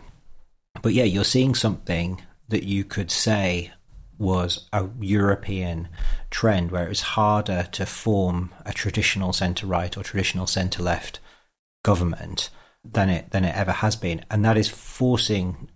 But 0.83 0.93
yeah, 0.93 1.05
you're 1.05 1.25
seeing 1.25 1.55
something 1.55 2.23
that 2.49 2.65
you 2.65 2.85
could 2.85 3.11
say 3.11 3.73
was 4.19 4.69
a 4.73 4.89
European 5.01 5.89
trend 6.31 6.71
where 6.71 6.85
it 6.85 6.89
was 6.89 7.01
harder 7.01 7.69
to 7.73 7.87
form 7.87 8.53
a 8.65 8.73
traditional 8.73 9.33
centre 9.33 9.67
right 9.67 9.97
or 9.97 10.03
traditional 10.03 10.47
centre 10.47 10.83
left 10.83 11.21
government 11.83 12.51
than 12.85 13.09
it 13.09 13.31
than 13.31 13.45
it 13.45 13.57
ever 13.57 13.73
has 13.73 13.97
been, 13.97 14.25
and 14.31 14.45
that 14.45 14.57
is 14.57 14.69
forcing 14.69 15.69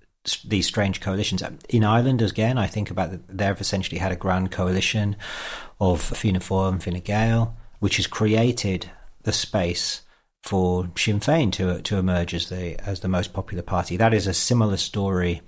these 0.44 0.66
strange 0.66 1.00
coalitions. 1.00 1.42
Um, 1.42 1.58
in 1.68 1.84
Ireland, 1.84 2.20
again, 2.20 2.58
I 2.58 2.66
think 2.66 2.90
about 2.90 3.10
that 3.10 3.38
they've 3.38 3.60
essentially 3.60 3.98
had 3.98 4.12
a 4.12 4.16
grand 4.16 4.50
coalition 4.50 5.16
of 5.80 6.02
Fianna 6.02 6.40
Fáil 6.40 6.72
and 6.72 6.82
Fine 6.82 7.00
Gael, 7.00 7.56
which 7.78 7.96
has 7.96 8.06
created 8.06 8.90
the 9.22 9.32
space 9.32 10.02
for 10.42 10.90
Sinn 10.96 11.20
Féin 11.20 11.52
to 11.52 11.80
to 11.82 11.96
emerge 11.96 12.34
as 12.34 12.48
the 12.48 12.78
as 12.88 13.00
the 13.00 13.08
most 13.08 13.32
popular 13.32 13.62
party. 13.62 13.96
That 13.96 14.14
is 14.14 14.26
a 14.26 14.34
similar 14.34 14.76
story, 14.76 15.42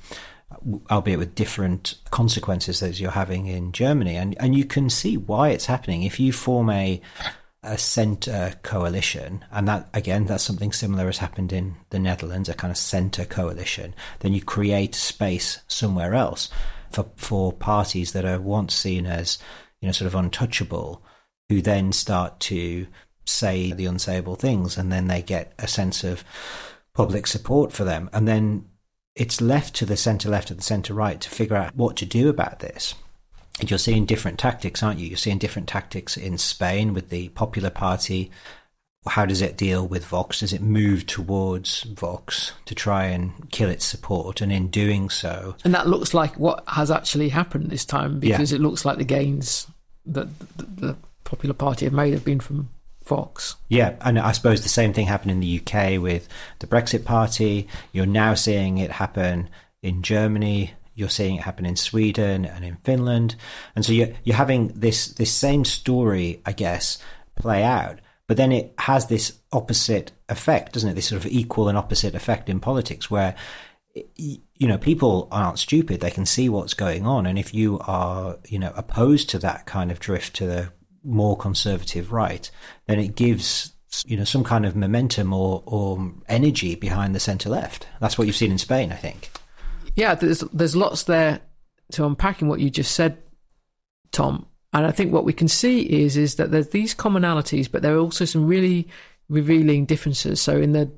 albeit 0.90 1.18
with 1.18 1.34
different 1.34 1.94
consequences 2.10 2.82
as 2.82 3.00
you're 3.00 3.10
having 3.10 3.46
in 3.46 3.72
Germany, 3.72 4.16
and 4.16 4.36
and 4.40 4.54
you 4.54 4.64
can 4.64 4.90
see 4.90 5.16
why 5.16 5.50
it's 5.50 5.66
happening. 5.66 6.02
If 6.02 6.20
you 6.20 6.32
form 6.32 6.70
a 6.70 7.00
a 7.62 7.76
centre 7.76 8.54
coalition, 8.62 9.44
and 9.52 9.68
that 9.68 9.88
again, 9.94 10.26
that's 10.26 10.44
something 10.44 10.72
similar 10.72 11.06
has 11.06 11.18
happened 11.18 11.52
in 11.52 11.76
the 11.90 11.98
Netherlands, 11.98 12.48
a 12.48 12.54
kind 12.54 12.70
of 12.70 12.78
centre 12.78 13.24
coalition, 13.24 13.94
then 14.20 14.32
you 14.32 14.42
create 14.42 14.94
space 14.94 15.60
somewhere 15.68 16.14
else 16.14 16.48
for 16.90 17.06
for 17.16 17.52
parties 17.52 18.12
that 18.12 18.24
are 18.24 18.40
once 18.40 18.74
seen 18.74 19.06
as 19.06 19.38
you 19.80 19.86
know 19.86 19.92
sort 19.92 20.06
of 20.06 20.14
untouchable, 20.14 21.02
who 21.48 21.60
then 21.60 21.92
start 21.92 22.40
to 22.40 22.86
say 23.24 23.72
the 23.72 23.84
unsayable 23.84 24.38
things, 24.38 24.76
and 24.76 24.90
then 24.90 25.06
they 25.06 25.22
get 25.22 25.52
a 25.58 25.68
sense 25.68 26.02
of 26.02 26.24
public 26.94 27.26
support 27.26 27.72
for 27.72 27.84
them, 27.84 28.10
and 28.12 28.26
then 28.26 28.64
it's 29.20 29.42
left 29.42 29.74
to 29.74 29.84
the 29.84 29.98
centre 29.98 30.30
left 30.30 30.50
and 30.50 30.58
the 30.58 30.64
centre 30.64 30.94
right 30.94 31.20
to 31.20 31.28
figure 31.28 31.54
out 31.54 31.76
what 31.76 31.94
to 31.94 32.06
do 32.06 32.30
about 32.30 32.60
this 32.60 32.94
And 33.60 33.70
you're 33.70 33.78
seeing 33.78 34.06
different 34.06 34.38
tactics, 34.38 34.82
aren't 34.82 34.98
you? 34.98 35.08
You're 35.08 35.18
seeing 35.18 35.36
different 35.36 35.68
tactics 35.68 36.16
in 36.16 36.38
Spain 36.38 36.94
with 36.94 37.10
the 37.10 37.28
Popular 37.28 37.68
Party. 37.68 38.30
How 39.06 39.26
does 39.26 39.42
it 39.42 39.58
deal 39.58 39.86
with 39.86 40.06
Vox? 40.06 40.40
Does 40.40 40.54
it 40.54 40.62
move 40.62 41.04
towards 41.04 41.82
Vox 41.82 42.52
to 42.64 42.74
try 42.74 43.04
and 43.04 43.50
kill 43.50 43.68
its 43.68 43.84
support? 43.84 44.40
And 44.40 44.50
in 44.50 44.68
doing 44.68 45.10
so. 45.10 45.54
And 45.64 45.74
that 45.74 45.86
looks 45.86 46.14
like 46.14 46.38
what 46.38 46.64
has 46.68 46.90
actually 46.90 47.28
happened 47.28 47.68
this 47.68 47.84
time 47.84 48.20
because 48.20 48.52
yeah. 48.52 48.56
it 48.56 48.62
looks 48.62 48.86
like 48.86 48.96
the 48.96 49.04
gains 49.04 49.66
that 50.06 50.28
the 50.56 50.96
Popular 51.24 51.54
Party 51.54 51.84
have 51.84 51.92
made 51.92 52.14
have 52.14 52.24
been 52.24 52.40
from 52.40 52.70
Vox. 53.10 53.56
Yeah, 53.68 53.96
and 54.00 54.18
I 54.18 54.32
suppose 54.32 54.62
the 54.62 54.70
same 54.70 54.94
thing 54.94 55.06
happened 55.06 55.32
in 55.32 55.40
the 55.40 55.60
UK 55.60 56.00
with 56.00 56.28
the 56.60 56.66
Brexit 56.66 57.04
Party. 57.04 57.68
You're 57.92 58.06
now 58.06 58.32
seeing 58.34 58.78
it 58.78 58.90
happen 58.90 59.50
in 59.82 60.02
Germany 60.02 60.74
you're 61.00 61.08
seeing 61.08 61.36
it 61.36 61.42
happen 61.42 61.66
in 61.66 61.76
Sweden 61.76 62.44
and 62.44 62.64
in 62.64 62.76
Finland, 62.84 63.34
and 63.74 63.84
so 63.84 63.92
you're 63.92 64.10
you're 64.22 64.36
having 64.36 64.68
this 64.68 65.08
this 65.08 65.32
same 65.32 65.64
story, 65.64 66.42
I 66.44 66.52
guess, 66.52 66.98
play 67.34 67.64
out. 67.64 68.00
But 68.26 68.36
then 68.36 68.52
it 68.52 68.74
has 68.78 69.06
this 69.06 69.38
opposite 69.50 70.12
effect, 70.28 70.74
doesn't 70.74 70.90
it? 70.90 70.94
This 70.94 71.08
sort 71.08 71.24
of 71.24 71.30
equal 71.30 71.68
and 71.68 71.76
opposite 71.78 72.14
effect 72.14 72.48
in 72.48 72.60
politics, 72.60 73.10
where 73.10 73.34
you 74.14 74.68
know 74.68 74.78
people 74.78 75.26
aren't 75.32 75.58
stupid; 75.58 76.00
they 76.00 76.10
can 76.10 76.26
see 76.26 76.48
what's 76.48 76.74
going 76.74 77.06
on, 77.06 77.26
and 77.26 77.38
if 77.38 77.54
you 77.54 77.80
are 77.86 78.38
you 78.46 78.58
know 78.58 78.72
opposed 78.76 79.30
to 79.30 79.38
that 79.40 79.66
kind 79.66 79.90
of 79.90 79.98
drift 79.98 80.36
to 80.36 80.46
the 80.46 80.72
more 81.04 81.36
conservative 81.36 82.12
right, 82.12 82.50
then 82.86 82.98
it 82.98 83.14
gives 83.14 83.72
you 84.06 84.16
know 84.16 84.24
some 84.24 84.44
kind 84.44 84.64
of 84.64 84.76
momentum 84.76 85.32
or 85.32 85.62
or 85.66 86.12
energy 86.28 86.74
behind 86.74 87.14
the 87.14 87.20
centre 87.20 87.48
left. 87.48 87.86
That's 88.00 88.16
what 88.16 88.26
you've 88.26 88.36
seen 88.36 88.52
in 88.52 88.58
Spain, 88.58 88.92
I 88.92 88.96
think 88.96 89.30
yeah, 89.94 90.14
there's 90.14 90.40
there's 90.40 90.76
lots 90.76 91.04
there 91.04 91.40
to 91.92 92.06
unpack 92.06 92.42
in 92.42 92.48
what 92.48 92.60
you 92.60 92.70
just 92.70 92.92
said, 92.92 93.18
Tom. 94.12 94.46
And 94.72 94.86
I 94.86 94.92
think 94.92 95.12
what 95.12 95.24
we 95.24 95.32
can 95.32 95.48
see 95.48 95.80
is 95.80 96.16
is 96.16 96.36
that 96.36 96.50
there's 96.50 96.68
these 96.68 96.94
commonalities, 96.94 97.70
but 97.70 97.82
there 97.82 97.94
are 97.94 98.00
also 98.00 98.24
some 98.24 98.46
really 98.46 98.88
revealing 99.28 99.84
differences. 99.84 100.40
So 100.40 100.56
in 100.56 100.72
the 100.72 100.90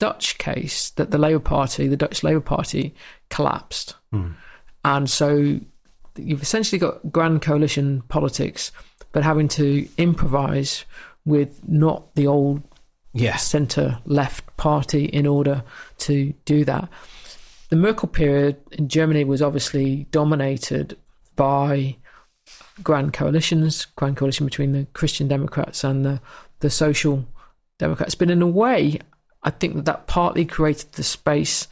Dutch 0.00 0.38
case, 0.38 0.90
that 0.90 1.12
the 1.12 1.18
Labour 1.18 1.38
Party, 1.38 1.86
the 1.86 1.96
Dutch 1.96 2.22
Labour 2.22 2.40
Party, 2.40 2.94
collapsed, 3.30 3.94
mm. 4.12 4.34
and 4.84 5.08
so 5.08 5.60
you've 6.16 6.42
essentially 6.42 6.78
got 6.78 7.10
grand 7.12 7.42
coalition 7.42 8.02
politics, 8.08 8.72
but 9.12 9.22
having 9.22 9.48
to 9.48 9.88
improvise 9.96 10.84
with 11.24 11.60
not 11.68 12.14
the 12.14 12.26
old 12.26 12.62
yeah. 13.12 13.36
centre 13.36 13.98
left 14.04 14.56
party 14.56 15.04
in 15.04 15.26
order 15.26 15.62
to 15.98 16.32
do 16.44 16.64
that 16.64 16.88
the 17.72 17.76
Merkel 17.76 18.08
period 18.08 18.58
in 18.72 18.86
Germany 18.86 19.24
was 19.24 19.40
obviously 19.40 20.06
dominated 20.10 20.98
by 21.36 21.96
grand 22.82 23.14
coalitions, 23.14 23.86
grand 23.96 24.18
coalition 24.18 24.44
between 24.44 24.72
the 24.72 24.86
Christian 24.92 25.26
Democrats 25.26 25.82
and 25.82 26.04
the, 26.04 26.20
the 26.60 26.68
Social 26.68 27.24
Democrats. 27.78 28.14
But 28.14 28.30
in 28.30 28.42
a 28.42 28.46
way, 28.46 28.98
I 29.42 29.48
think 29.48 29.76
that 29.76 29.86
that 29.86 30.06
partly 30.06 30.44
created 30.44 30.92
the 30.92 31.02
space 31.02 31.66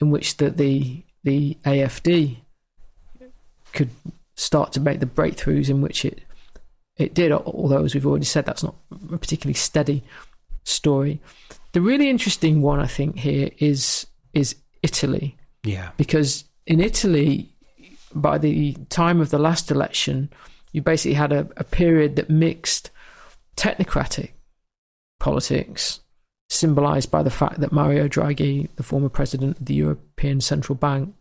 in 0.00 0.10
which 0.10 0.38
the, 0.38 0.48
the, 0.48 1.02
the 1.22 1.58
AFD 1.66 2.38
could 3.74 3.90
start 4.36 4.72
to 4.72 4.80
make 4.80 5.00
the 5.00 5.06
breakthroughs 5.06 5.68
in 5.68 5.82
which 5.82 6.06
it 6.06 6.22
it 6.96 7.14
did. 7.14 7.32
Although, 7.32 7.84
as 7.84 7.94
we've 7.94 8.06
already 8.06 8.24
said, 8.24 8.46
that's 8.46 8.62
not 8.62 8.74
a 9.12 9.18
particularly 9.18 9.54
steady 9.54 10.02
story. 10.64 11.20
The 11.72 11.80
really 11.80 12.08
interesting 12.08 12.62
one, 12.62 12.80
I 12.80 12.86
think, 12.86 13.18
here 13.18 13.50
is 13.58 14.06
is 14.32 14.56
Italy. 14.82 15.36
Yeah. 15.62 15.90
Because 15.96 16.44
in 16.66 16.80
Italy, 16.80 17.50
by 18.14 18.38
the 18.38 18.74
time 18.88 19.20
of 19.20 19.30
the 19.30 19.38
last 19.38 19.70
election, 19.70 20.30
you 20.72 20.82
basically 20.82 21.14
had 21.14 21.32
a, 21.32 21.48
a 21.56 21.64
period 21.64 22.16
that 22.16 22.30
mixed 22.30 22.90
technocratic 23.56 24.30
politics, 25.18 26.00
symbolized 26.48 27.10
by 27.10 27.22
the 27.22 27.30
fact 27.30 27.60
that 27.60 27.72
Mario 27.72 28.08
Draghi, 28.08 28.68
the 28.76 28.82
former 28.82 29.08
president 29.08 29.58
of 29.58 29.66
the 29.66 29.74
European 29.74 30.40
Central 30.40 30.76
Bank, 30.76 31.14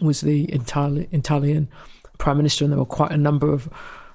was 0.00 0.22
the 0.22 0.46
Itali- 0.48 1.12
Italian 1.12 1.68
prime 2.18 2.38
minister, 2.38 2.64
and 2.64 2.72
there 2.72 2.78
were 2.78 2.86
quite 2.86 3.12
a 3.12 3.16
number 3.16 3.52
of 3.52 3.68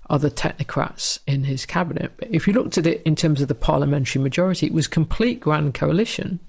other 0.10 0.30
technocrats 0.30 1.20
in 1.26 1.44
his 1.46 1.66
cabinet. 1.66 2.12
But 2.18 2.30
if 2.32 2.48
you 2.48 2.54
looked 2.54 2.78
at 2.78 2.86
it 2.88 3.02
in 3.04 3.16
terms 3.16 3.42
of 3.42 3.48
the 3.48 3.56
parliamentary 3.56 4.22
majority, 4.22 4.68
it 4.68 4.74
was 4.74 4.88
complete 4.88 5.40
grand 5.40 5.74
coalition, 5.74 6.40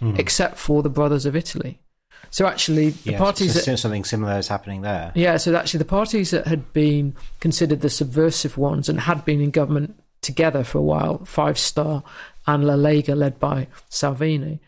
Mhm. 0.00 0.18
except 0.18 0.58
for 0.58 0.82
the 0.82 0.90
Brothers 0.90 1.26
of 1.26 1.34
Italy. 1.36 1.78
So 2.30 2.46
actually, 2.46 2.90
the 2.90 3.12
Yeah, 3.12 3.18
parties 3.18 3.54
so 3.54 3.70
that 3.70 3.76
something 3.78 4.04
similar 4.04 4.38
is 4.38 4.48
happening 4.48 4.82
there. 4.82 5.10
yeah, 5.14 5.36
so 5.36 5.54
actually, 5.56 5.78
the 5.78 5.84
parties 5.86 6.30
that 6.30 6.46
had 6.46 6.72
been 6.72 7.14
considered 7.40 7.80
the 7.80 7.90
subversive 7.90 8.56
ones 8.56 8.88
and 8.88 9.00
had 9.00 9.24
been 9.24 9.40
in 9.40 9.50
government 9.50 9.94
together 10.20 10.62
for 10.62 10.78
a 10.78 10.82
while, 10.82 11.24
Five 11.24 11.58
Star 11.58 12.02
and 12.46 12.64
La 12.64 12.74
Lega, 12.74 13.16
led 13.16 13.40
by 13.40 13.66
Salvini, 13.88 14.60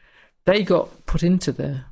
they 0.44 0.62
got 0.62 1.06
put 1.06 1.22
into 1.22 1.52
the 1.52 1.82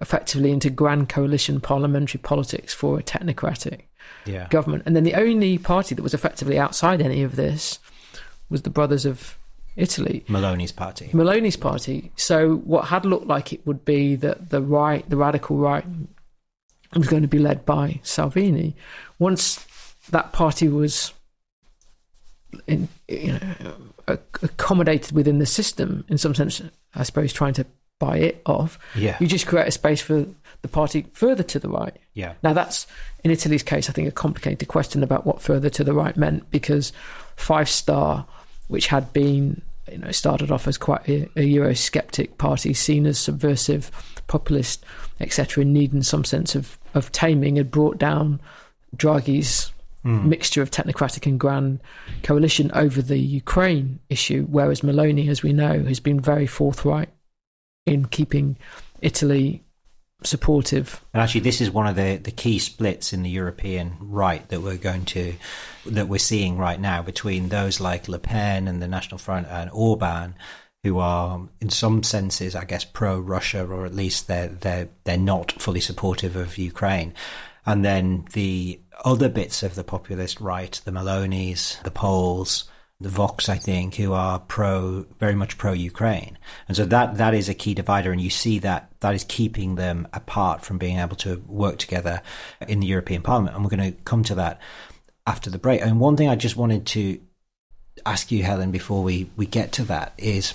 effectively 0.00 0.50
into 0.50 0.70
grand 0.70 1.08
coalition 1.08 1.60
parliamentary 1.60 2.18
politics 2.20 2.74
for 2.74 2.98
a 2.98 3.02
technocratic 3.02 3.82
Yeah. 4.26 4.48
government. 4.48 4.82
And 4.86 4.96
then 4.96 5.04
the 5.04 5.14
only 5.14 5.56
party 5.58 5.94
that 5.94 6.02
was 6.02 6.14
effectively 6.14 6.58
outside 6.58 7.00
any 7.00 7.22
of 7.22 7.36
this 7.36 7.78
was 8.50 8.62
the 8.62 8.70
Brothers 8.70 9.06
of 9.06 9.38
Italy. 9.76 10.24
Meloni's 10.28 10.72
party. 10.72 11.08
Meloni's 11.12 11.56
party. 11.56 12.12
So 12.16 12.56
what 12.56 12.86
had 12.86 13.04
looked 13.04 13.26
like 13.26 13.52
it 13.52 13.66
would 13.66 13.84
be 13.84 14.14
that 14.16 14.50
the 14.50 14.60
right, 14.62 15.08
the 15.08 15.16
radical 15.16 15.56
right, 15.56 15.84
was 16.94 17.08
going 17.08 17.22
to 17.22 17.28
be 17.28 17.38
led 17.40 17.64
by 17.64 18.00
Salvini. 18.02 18.76
Once 19.18 19.64
that 20.10 20.32
party 20.32 20.68
was, 20.68 21.12
in, 22.66 22.88
you 23.08 23.32
know, 23.32 24.18
accommodated 24.42 25.12
within 25.12 25.38
the 25.38 25.46
system, 25.46 26.04
in 26.08 26.18
some 26.18 26.34
sense, 26.34 26.62
I 26.94 27.02
suppose, 27.02 27.32
trying 27.32 27.54
to 27.54 27.66
buy 27.98 28.18
it 28.18 28.42
off. 28.46 28.78
Yeah. 28.94 29.16
You 29.20 29.26
just 29.26 29.46
create 29.46 29.68
a 29.68 29.70
space 29.70 30.00
for 30.00 30.26
the 30.62 30.68
party 30.68 31.06
further 31.12 31.42
to 31.44 31.58
the 31.58 31.68
right. 31.68 31.96
Yeah. 32.14 32.34
Now 32.42 32.52
that's 32.52 32.86
in 33.22 33.30
Italy's 33.30 33.62
case, 33.62 33.88
I 33.88 33.92
think, 33.92 34.08
a 34.08 34.12
complicated 34.12 34.68
question 34.68 35.02
about 35.02 35.26
what 35.26 35.40
further 35.42 35.70
to 35.70 35.84
the 35.84 35.92
right 35.94 36.16
meant 36.16 36.50
because 36.50 36.92
Five 37.36 37.68
Star, 37.68 38.26
which 38.68 38.86
had 38.88 39.12
been, 39.12 39.62
you 39.90 39.98
know, 39.98 40.10
started 40.10 40.50
off 40.50 40.66
as 40.66 40.78
quite 40.78 41.08
a, 41.08 41.24
a 41.36 41.54
Eurosceptic 41.56 42.38
party, 42.38 42.72
seen 42.74 43.06
as 43.06 43.18
subversive, 43.18 43.90
populist, 44.26 44.84
etc., 45.20 45.62
in 45.62 45.72
need 45.72 45.92
in 45.92 46.02
some 46.02 46.24
sense 46.24 46.54
of 46.54 46.78
of 46.94 47.10
taming, 47.12 47.56
had 47.56 47.70
brought 47.70 47.98
down 47.98 48.40
Draghi's 48.96 49.70
Mm. 50.04 50.26
mixture 50.26 50.60
of 50.60 50.70
technocratic 50.70 51.24
and 51.24 51.40
grand 51.40 51.80
coalition 52.22 52.70
over 52.74 53.00
the 53.00 53.16
Ukraine 53.18 54.00
issue, 54.10 54.44
whereas 54.50 54.82
Meloni, 54.82 55.30
as 55.30 55.42
we 55.42 55.54
know, 55.54 55.82
has 55.84 55.98
been 55.98 56.20
very 56.20 56.46
forthright 56.46 57.08
in 57.86 58.06
keeping 58.06 58.56
Italy 59.00 59.64
supportive. 60.22 61.04
And 61.12 61.22
actually, 61.22 61.42
this 61.42 61.60
is 61.60 61.70
one 61.70 61.86
of 61.86 61.96
the, 61.96 62.16
the 62.16 62.30
key 62.30 62.58
splits 62.58 63.12
in 63.12 63.22
the 63.22 63.30
European 63.30 63.96
right 64.00 64.46
that 64.48 64.62
we're 64.62 64.76
going 64.76 65.04
to 65.06 65.34
that 65.86 66.08
we're 66.08 66.18
seeing 66.18 66.56
right 66.56 66.80
now 66.80 67.02
between 67.02 67.48
those 67.48 67.80
like 67.80 68.08
Le 68.08 68.18
Pen 68.18 68.66
and 68.68 68.80
the 68.80 68.88
National 68.88 69.18
Front 69.18 69.46
and 69.48 69.70
Orban, 69.72 70.34
who 70.82 70.98
are 70.98 71.48
in 71.60 71.70
some 71.70 72.02
senses, 72.02 72.54
I 72.54 72.64
guess, 72.64 72.84
pro 72.84 73.18
Russia, 73.18 73.66
or 73.66 73.84
at 73.84 73.94
least 73.94 74.26
they're 74.26 74.48
they're 74.48 74.88
they're 75.04 75.18
not 75.18 75.52
fully 75.52 75.80
supportive 75.80 76.36
of 76.36 76.58
Ukraine, 76.58 77.12
and 77.66 77.84
then 77.84 78.26
the 78.32 78.80
other 79.04 79.28
bits 79.28 79.62
of 79.62 79.74
the 79.74 79.84
populist 79.84 80.40
right, 80.40 80.80
the 80.84 80.90
Melonis, 80.90 81.82
the 81.82 81.90
Poles, 81.90 82.64
the 83.00 83.08
Vox, 83.08 83.48
I 83.48 83.56
think, 83.56 83.96
who 83.96 84.12
are 84.12 84.38
pro, 84.38 85.04
very 85.18 85.34
much 85.34 85.58
pro 85.58 85.72
Ukraine, 85.72 86.38
and 86.68 86.76
so 86.76 86.84
that 86.86 87.16
that 87.18 87.34
is 87.34 87.48
a 87.48 87.54
key 87.54 87.74
divider, 87.74 88.12
and 88.12 88.20
you 88.20 88.30
see 88.30 88.58
that 88.60 88.90
that 89.00 89.14
is 89.14 89.24
keeping 89.24 89.74
them 89.74 90.08
apart 90.12 90.64
from 90.64 90.78
being 90.78 90.98
able 90.98 91.16
to 91.16 91.42
work 91.46 91.78
together 91.78 92.22
in 92.68 92.80
the 92.80 92.86
European 92.86 93.22
Parliament, 93.22 93.54
and 93.54 93.64
we're 93.64 93.76
going 93.76 93.92
to 93.92 93.98
come 94.02 94.22
to 94.24 94.36
that 94.36 94.60
after 95.26 95.50
the 95.50 95.58
break. 95.58 95.80
And 95.80 96.00
one 96.00 96.16
thing 96.16 96.28
I 96.28 96.36
just 96.36 96.56
wanted 96.56 96.86
to 96.86 97.20
ask 98.06 98.30
you, 98.30 98.42
Helen, 98.42 98.70
before 98.70 99.02
we 99.02 99.30
we 99.36 99.46
get 99.46 99.72
to 99.72 99.84
that 99.84 100.14
is 100.16 100.54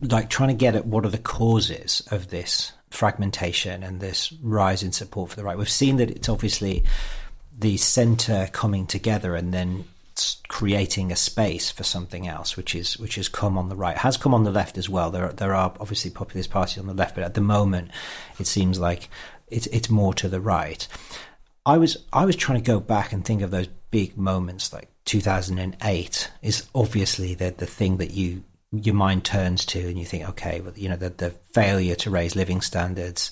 like 0.00 0.30
trying 0.30 0.48
to 0.48 0.54
get 0.54 0.74
at 0.74 0.86
what 0.86 1.04
are 1.04 1.10
the 1.10 1.18
causes 1.18 2.06
of 2.10 2.28
this 2.28 2.72
fragmentation 2.90 3.82
and 3.82 4.00
this 4.00 4.32
rise 4.42 4.82
in 4.82 4.92
support 4.92 5.30
for 5.30 5.36
the 5.36 5.44
right. 5.44 5.58
We've 5.58 5.68
seen 5.68 5.96
that 5.96 6.10
it's 6.10 6.28
obviously 6.28 6.84
the 7.58 7.76
centre 7.76 8.48
coming 8.52 8.86
together 8.86 9.34
and 9.34 9.52
then 9.52 9.84
creating 10.48 11.10
a 11.10 11.16
space 11.16 11.70
for 11.70 11.84
something 11.84 12.26
else, 12.26 12.56
which 12.56 12.74
is 12.74 12.98
which 12.98 13.16
has 13.16 13.28
come 13.28 13.56
on 13.56 13.68
the 13.68 13.76
right, 13.76 13.96
has 13.98 14.16
come 14.16 14.34
on 14.34 14.44
the 14.44 14.50
left 14.50 14.78
as 14.78 14.88
well. 14.88 15.10
There 15.10 15.26
are, 15.26 15.32
there 15.32 15.54
are 15.54 15.74
obviously 15.80 16.10
populist 16.10 16.50
parties 16.50 16.78
on 16.78 16.86
the 16.86 16.94
left, 16.94 17.14
but 17.14 17.24
at 17.24 17.34
the 17.34 17.40
moment, 17.40 17.90
it 18.38 18.46
seems 18.46 18.78
like 18.78 19.08
it's 19.48 19.66
it's 19.68 19.90
more 19.90 20.14
to 20.14 20.28
the 20.28 20.40
right. 20.40 20.86
I 21.64 21.78
was 21.78 21.96
I 22.12 22.24
was 22.24 22.36
trying 22.36 22.62
to 22.62 22.66
go 22.66 22.80
back 22.80 23.12
and 23.12 23.24
think 23.24 23.42
of 23.42 23.50
those 23.50 23.68
big 23.90 24.16
moments 24.16 24.72
like 24.72 24.88
2008 25.04 26.30
is 26.40 26.66
obviously 26.74 27.34
the 27.34 27.54
the 27.56 27.66
thing 27.66 27.98
that 27.98 28.12
you 28.12 28.42
your 28.72 28.94
mind 28.94 29.24
turns 29.24 29.66
to 29.66 29.80
and 29.80 29.98
you 29.98 30.04
think 30.04 30.28
okay 30.28 30.60
well 30.60 30.72
you 30.74 30.88
know 30.88 30.96
the 30.96 31.10
the 31.10 31.30
failure 31.52 31.94
to 31.94 32.10
raise 32.10 32.34
living 32.34 32.62
standards 32.62 33.30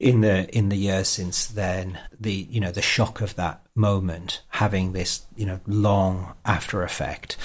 in 0.00 0.20
the 0.20 0.48
in 0.56 0.68
the 0.68 0.76
years 0.76 1.08
since 1.08 1.46
then 1.46 1.98
the 2.18 2.32
you 2.32 2.60
know 2.60 2.72
the 2.72 2.82
shock 2.82 3.20
of 3.20 3.36
that 3.36 3.62
moment 3.74 4.42
having 4.48 4.92
this 4.92 5.24
you 5.36 5.46
know 5.46 5.60
long 5.66 6.34
after 6.44 6.82
effect 6.82 7.36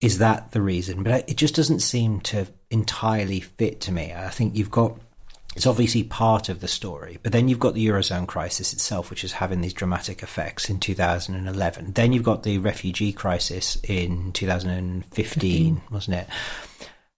is 0.00 0.18
that 0.18 0.52
the 0.52 0.60
reason 0.60 1.02
but 1.02 1.28
it 1.28 1.36
just 1.36 1.54
doesn't 1.54 1.80
seem 1.80 2.20
to 2.20 2.46
entirely 2.70 3.40
fit 3.40 3.80
to 3.80 3.90
me 3.90 4.12
i 4.14 4.28
think 4.28 4.54
you've 4.54 4.70
got 4.70 4.98
it's 5.54 5.66
obviously 5.66 6.02
part 6.02 6.48
of 6.48 6.60
the 6.60 6.68
story, 6.68 7.18
but 7.22 7.32
then 7.32 7.46
you've 7.46 7.58
got 7.58 7.74
the 7.74 7.86
Eurozone 7.86 8.26
crisis 8.26 8.72
itself, 8.72 9.10
which 9.10 9.22
is 9.22 9.32
having 9.32 9.60
these 9.60 9.74
dramatic 9.74 10.22
effects 10.22 10.70
in 10.70 10.80
2011. 10.80 11.92
Then 11.92 12.12
you've 12.12 12.22
got 12.22 12.42
the 12.42 12.56
refugee 12.58 13.12
crisis 13.12 13.76
in 13.84 14.32
2015, 14.32 15.82
wasn't 15.90 16.16
it? 16.16 16.26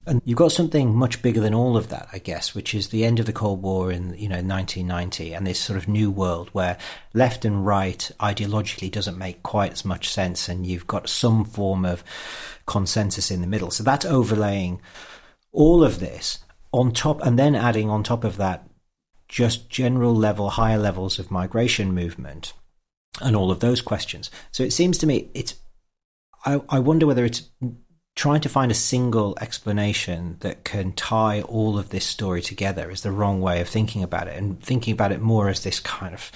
And 0.07 0.21
you've 0.25 0.39
got 0.39 0.53
something 0.53 0.95
much 0.95 1.23
bigger 1.23 1.41
than 1.41 1.55
all 1.55 1.77
of 1.77 1.89
that, 1.89 2.09
I 2.13 2.19
guess, 2.19 2.55
which 2.55 2.75
is 2.75 2.89
the 2.89 3.05
end 3.05 3.21
of 3.21 3.27
the 3.27 3.33
Cold 3.33 3.63
War 3.63 3.91
in 3.91 4.15
you 4.15 4.29
know 4.29 4.37
1990, 4.37 5.33
and 5.33 5.47
this 5.47 5.59
sort 5.59 5.79
of 5.79 5.89
new 5.89 6.11
world 6.11 6.51
where 6.53 6.77
left 7.15 7.45
and 7.45 7.65
right 7.65 8.11
ideologically 8.21 8.91
doesn't 8.91 9.17
make 9.17 9.43
quite 9.43 9.73
as 9.73 9.85
much 9.85 10.11
sense, 10.11 10.49
and 10.49 10.67
you've 10.67 10.87
got 10.87 11.09
some 11.09 11.45
form 11.45 11.85
of 11.85 12.05
consensus 12.67 13.31
in 13.31 13.41
the 13.41 13.47
middle. 13.47 13.71
So 13.71 13.83
that's 13.83 14.05
overlaying 14.05 14.81
all 15.53 15.83
of 15.83 16.01
this 16.01 16.41
on 16.73 16.93
top, 16.93 17.25
and 17.25 17.39
then 17.39 17.55
adding 17.55 17.89
on 17.89 18.03
top 18.03 18.25
of 18.25 18.37
that 18.37 18.69
just 19.27 19.71
general 19.71 20.15
level, 20.15 20.51
higher 20.51 20.79
levels 20.79 21.19
of 21.19 21.31
migration 21.31 21.95
movement, 21.95 22.53
and 23.23 23.35
all 23.35 23.51
of 23.51 23.61
those 23.61 23.81
questions. 23.81 24.31
So 24.53 24.65
it 24.65 24.73
seems 24.73 24.99
to 24.99 25.07
me 25.07 25.31
it's. 25.33 25.55
I, 26.47 26.61
I 26.69 26.79
wonder 26.79 27.07
whether 27.07 27.25
it's 27.25 27.49
trying 28.17 28.41
to 28.41 28.49
find 28.49 28.71
a 28.71 28.75
single 28.75 29.37
explanation 29.41 30.37
that 30.41 30.65
can 30.65 30.93
tie 30.93 31.43
all 31.43 31.79
of 31.79 31.89
this 31.89 32.07
story 32.07 32.41
together 32.41 32.91
is 32.91 33.01
the 33.01 33.11
wrong 33.11 33.41
way 33.41 33.61
of 33.61 33.69
thinking 33.69 34.03
about 34.03 34.29
it, 34.29 34.37
and 34.37 34.63
thinking 34.63 34.93
about 34.93 35.13
it 35.13 35.21
more 35.21 35.49
as 35.49 35.65
this 35.65 35.81
kind 35.81 36.15
of 36.15 36.31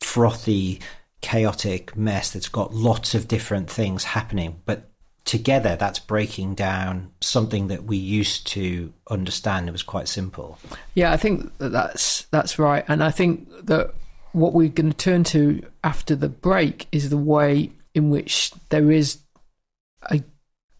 frothy, 0.00 0.80
chaotic 1.20 1.96
mess 1.96 2.30
that's 2.32 2.48
got 2.48 2.74
lots 2.74 3.14
of 3.14 3.28
different 3.28 3.70
things 3.70 4.04
happening, 4.04 4.60
but 4.64 4.90
together 5.24 5.76
that's 5.76 5.98
breaking 5.98 6.54
down 6.54 7.12
something 7.20 7.68
that 7.68 7.84
we 7.84 7.96
used 7.96 8.46
to 8.48 8.92
understand. 9.08 9.68
It 9.68 9.72
was 9.72 9.82
quite 9.82 10.08
simple. 10.08 10.58
Yeah, 10.94 11.12
I 11.12 11.16
think 11.16 11.56
that 11.58 11.68
that's 11.68 12.22
that's 12.32 12.58
right, 12.58 12.84
and 12.88 13.04
I 13.04 13.10
think 13.12 13.48
that 13.66 13.94
what 14.32 14.52
we're 14.52 14.68
going 14.68 14.90
to 14.90 14.96
turn 14.96 15.24
to 15.24 15.62
after 15.84 16.16
the 16.16 16.28
break 16.28 16.86
is 16.90 17.10
the 17.10 17.16
way 17.16 17.70
in 17.94 18.10
which 18.10 18.52
there 18.70 18.90
is 18.90 19.18
a 20.10 20.22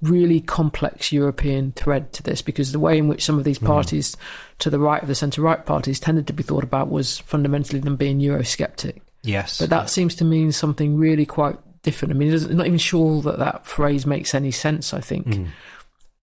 really 0.02 0.40
complex 0.40 1.12
European 1.12 1.72
thread 1.72 2.12
to 2.14 2.22
this, 2.22 2.40
because 2.42 2.72
the 2.72 2.78
way 2.78 2.96
in 2.96 3.06
which 3.08 3.24
some 3.24 3.38
of 3.38 3.44
these 3.44 3.58
Mm. 3.58 3.66
parties 3.66 4.16
to 4.58 4.70
the 4.70 4.78
right 4.78 5.02
of 5.02 5.08
the 5.08 5.14
centre 5.14 5.42
right 5.42 5.64
parties 5.66 6.00
tended 6.00 6.26
to 6.26 6.32
be 6.32 6.42
thought 6.42 6.64
about 6.64 6.88
was 6.90 7.18
fundamentally 7.18 7.80
them 7.80 7.96
being 7.96 8.18
Eurosceptic. 8.20 9.00
yes 9.22 9.58
But 9.58 9.68
that 9.70 9.90
seems 9.90 10.14
to 10.16 10.24
mean 10.24 10.50
something 10.52 10.96
really 10.96 11.26
quite 11.26 11.58
different. 11.82 12.14
I 12.14 12.16
mean, 12.16 12.32
I'm 12.32 12.56
not 12.56 12.66
even 12.66 12.78
sure 12.78 13.20
that 13.22 13.38
that 13.38 13.66
phrase 13.66 14.06
makes 14.06 14.34
any 14.34 14.50
sense, 14.50 14.94
I 14.94 15.00
think, 15.00 15.26
Mm. 15.26 15.46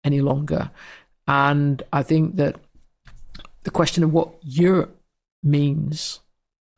any 0.03 0.21
longer. 0.21 0.71
And 1.28 1.84
I 1.93 2.01
think 2.03 2.38
that 2.38 2.55
the 3.63 3.71
question 3.71 4.03
of 4.03 4.11
what 4.13 4.30
Europe 4.41 4.99
means 5.43 6.19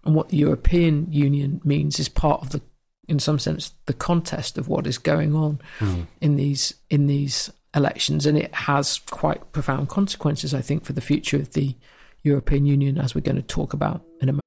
and 0.04 0.16
what 0.16 0.30
the 0.30 0.38
European 0.38 1.08
Union 1.12 1.62
means 1.64 2.00
is 2.00 2.10
part 2.10 2.42
of 2.42 2.50
the, 2.50 2.62
in 3.10 3.20
some 3.20 3.40
sense, 3.40 3.74
the 3.86 3.94
contest 3.94 4.58
of 4.58 4.68
what 4.68 4.88
is 4.88 4.98
going 4.98 5.36
on 5.36 5.60
Mm. 5.80 6.08
in 6.22 6.36
these 6.38 6.76
in 6.90 7.08
these 7.08 7.50
elections, 7.76 8.26
and 8.26 8.38
it 8.38 8.54
has 8.54 9.00
quite 9.12 9.52
profound 9.52 9.90
consequences, 9.90 10.54
I 10.54 10.62
think, 10.62 10.86
for 10.86 10.94
the 10.94 11.02
future 11.02 11.38
of 11.38 11.52
the 11.54 11.76
European 12.24 12.66
Union, 12.66 12.98
as 12.98 13.14
we're 13.14 13.22
going 13.22 13.36
to 13.36 13.42
talk 13.56 13.74
about 13.74 14.02
in 14.22 14.30
a 14.30 14.34
moment. 14.34 14.44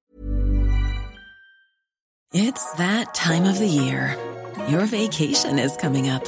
It's 2.35 2.73
that 2.75 3.15
time 3.15 3.45
of 3.45 3.59
the 3.59 3.67
year. 3.67 4.17
Your 4.69 4.87
vacation 4.87 5.59
is 5.59 5.77
coming 5.77 6.09
up. 6.09 6.25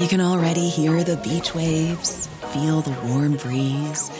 You 0.00 0.08
can 0.08 0.20
already 0.20 0.68
hear 0.68 1.02
the 1.04 1.16
beach 1.16 1.54
waves, 1.54 2.28
feel 2.52 2.80
the 2.82 2.96
warm 3.08 3.36
breeze, 3.36 4.10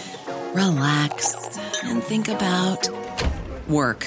relax, 0.55 1.35
and 1.85 2.03
think 2.03 2.29
about 2.29 2.89
work. 3.69 4.07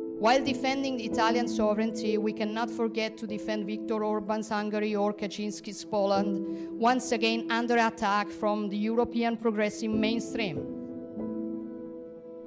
While 0.21 0.43
defending 0.43 0.99
Italian 0.99 1.47
sovereignty, 1.47 2.19
we 2.19 2.31
cannot 2.31 2.69
forget 2.69 3.17
to 3.17 3.25
defend 3.25 3.65
Viktor 3.65 4.03
Orban's 4.03 4.49
Hungary 4.49 4.95
or 4.95 5.11
Kaczynski's 5.15 5.83
Poland, 5.83 6.79
once 6.79 7.11
again 7.11 7.49
under 7.49 7.75
attack 7.75 8.29
from 8.29 8.69
the 8.69 8.77
European 8.77 9.35
progressive 9.35 9.89
mainstream. 9.89 10.57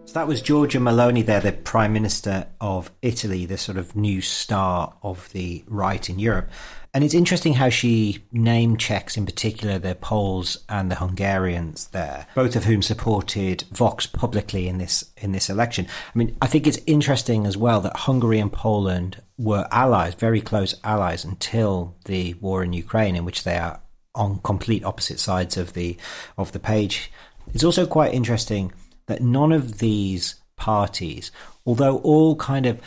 So 0.05 0.13
that 0.13 0.29
was 0.29 0.41
Giorgia 0.41 0.81
Meloni 0.81 1.27
there, 1.27 1.41
the 1.41 1.51
Prime 1.51 1.93
Minister 1.93 2.47
of 2.61 2.93
Italy, 3.03 3.45
the 3.45 3.59
sort 3.59 3.77
of 3.77 3.97
new 3.97 4.21
star 4.21 4.95
of 5.03 5.29
the 5.33 5.65
right 5.67 6.09
in 6.09 6.21
Europe. 6.21 6.51
And 6.95 7.03
it's 7.03 7.13
interesting 7.13 7.55
how 7.55 7.71
she 7.71 8.23
name 8.31 8.77
checks, 8.77 9.17
in 9.17 9.27
particular, 9.27 9.81
the 9.81 9.97
Poles 9.97 10.59
and 10.69 10.93
the 10.93 10.95
Hungarians 10.95 11.89
there, 11.89 12.29
both 12.37 12.55
of 12.55 12.65
whom 12.65 12.83
supported 12.83 13.65
Vox 13.73 14.07
publicly 14.07 14.69
in 14.69 14.79
this 14.79 15.13
in 15.17 15.33
this 15.33 15.51
election. 15.51 15.89
I 16.15 16.19
mean, 16.19 16.37
I 16.41 16.47
think 16.47 16.69
it's 16.69 16.79
interesting 16.87 17.47
as 17.47 17.57
well 17.57 17.81
that 17.81 17.97
Hungary 17.97 18.39
and 18.39 18.53
Poland 18.53 19.21
were 19.37 19.67
allies, 19.73 20.15
very 20.15 20.41
close 20.41 20.77
allies, 20.85 21.25
until 21.25 21.97
the 22.05 22.35
war 22.35 22.63
in 22.63 22.73
Ukraine, 22.73 23.17
in 23.17 23.25
which 23.25 23.43
they 23.43 23.57
are 23.57 23.81
on 24.15 24.39
complete 24.45 24.85
opposite 24.85 25.19
sides 25.19 25.57
of 25.57 25.73
the 25.73 25.97
of 26.39 26.53
the 26.53 26.61
page. 26.61 27.11
It's 27.53 27.65
also 27.65 27.87
quite 27.87 28.15
interesting 28.15 28.73
that 29.07 29.21
none 29.21 29.51
of 29.51 29.79
these 29.79 30.37
parties, 30.55 31.33
although 31.67 31.99
all 31.99 32.37
kind 32.37 32.67
of 32.67 32.81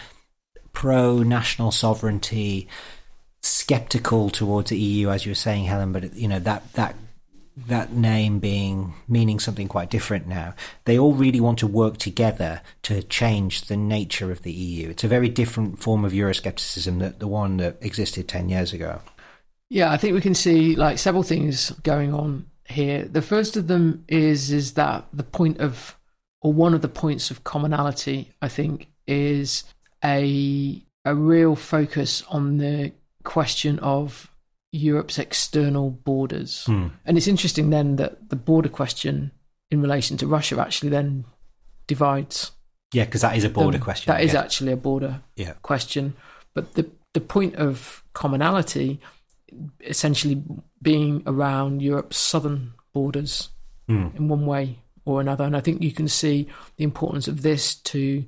pro 0.71 1.23
national 1.23 1.71
sovereignty 1.71 2.69
skeptical 3.47 4.29
towards 4.29 4.69
the 4.69 4.77
EU, 4.77 5.09
as 5.09 5.25
you 5.25 5.31
were 5.31 5.35
saying, 5.35 5.65
Helen. 5.65 5.91
But 5.91 6.15
you 6.15 6.27
know 6.27 6.39
that 6.39 6.73
that 6.73 6.95
that 7.65 7.91
name 7.91 8.39
being 8.39 8.93
meaning 9.07 9.39
something 9.39 9.67
quite 9.67 9.89
different 9.89 10.27
now. 10.27 10.53
They 10.85 10.99
all 10.99 11.13
really 11.13 11.39
want 11.39 11.57
to 11.59 11.67
work 11.67 11.97
together 11.97 12.61
to 12.83 13.01
change 13.01 13.63
the 13.63 13.77
nature 13.77 14.31
of 14.31 14.43
the 14.43 14.51
EU. 14.51 14.89
It's 14.89 15.03
a 15.03 15.07
very 15.07 15.29
different 15.29 15.79
form 15.79 16.05
of 16.05 16.11
Euroscepticism 16.11 16.99
that 16.99 17.19
the 17.19 17.27
one 17.27 17.57
that 17.57 17.77
existed 17.81 18.27
ten 18.27 18.49
years 18.49 18.73
ago. 18.73 19.01
Yeah, 19.69 19.91
I 19.91 19.97
think 19.97 20.13
we 20.13 20.21
can 20.21 20.35
see 20.35 20.75
like 20.75 20.97
several 20.97 21.23
things 21.23 21.71
going 21.83 22.13
on 22.13 22.45
here. 22.65 23.05
The 23.05 23.21
first 23.21 23.57
of 23.57 23.67
them 23.67 24.05
is 24.07 24.51
is 24.51 24.73
that 24.73 25.05
the 25.11 25.23
point 25.23 25.59
of 25.59 25.97
or 26.41 26.53
one 26.53 26.73
of 26.73 26.81
the 26.81 26.87
points 26.87 27.31
of 27.31 27.43
commonality, 27.43 28.31
I 28.41 28.47
think, 28.47 28.87
is 29.07 29.63
a 30.03 30.83
a 31.05 31.15
real 31.15 31.55
focus 31.55 32.23
on 32.29 32.57
the 32.57 32.91
question 33.27 33.79
of 33.79 34.31
Europe's 34.71 35.19
external 35.19 35.89
borders. 35.91 36.65
Hmm. 36.65 36.87
And 37.05 37.17
it's 37.17 37.27
interesting 37.27 37.69
then 37.69 37.95
that 37.97 38.29
the 38.29 38.35
border 38.35 38.69
question 38.69 39.31
in 39.71 39.81
relation 39.81 40.17
to 40.17 40.27
Russia 40.27 40.59
actually 40.59 40.89
then 40.89 41.25
divides. 41.87 42.51
Yeah, 42.93 43.05
because 43.05 43.21
that 43.21 43.35
is 43.37 43.43
a 43.43 43.49
border 43.49 43.77
them. 43.77 43.83
question. 43.83 44.11
That 44.13 44.23
is 44.23 44.33
yeah. 44.33 44.41
actually 44.41 44.71
a 44.71 44.77
border 44.77 45.21
Yeah. 45.35 45.53
question. 45.61 46.13
But 46.53 46.73
the 46.73 46.85
the 47.13 47.21
point 47.21 47.55
of 47.55 48.03
commonality 48.13 48.99
essentially 49.81 50.43
being 50.81 51.23
around 51.25 51.81
Europe's 51.81 52.17
southern 52.17 52.73
borders 52.93 53.49
Hmm. 53.87 54.07
in 54.17 54.27
one 54.27 54.45
way 54.45 54.79
or 55.05 55.21
another. 55.21 55.45
And 55.45 55.55
I 55.55 55.61
think 55.61 55.81
you 55.81 55.93
can 55.93 56.07
see 56.09 56.47
the 56.75 56.83
importance 56.83 57.27
of 57.31 57.41
this 57.41 57.75
to 57.75 58.25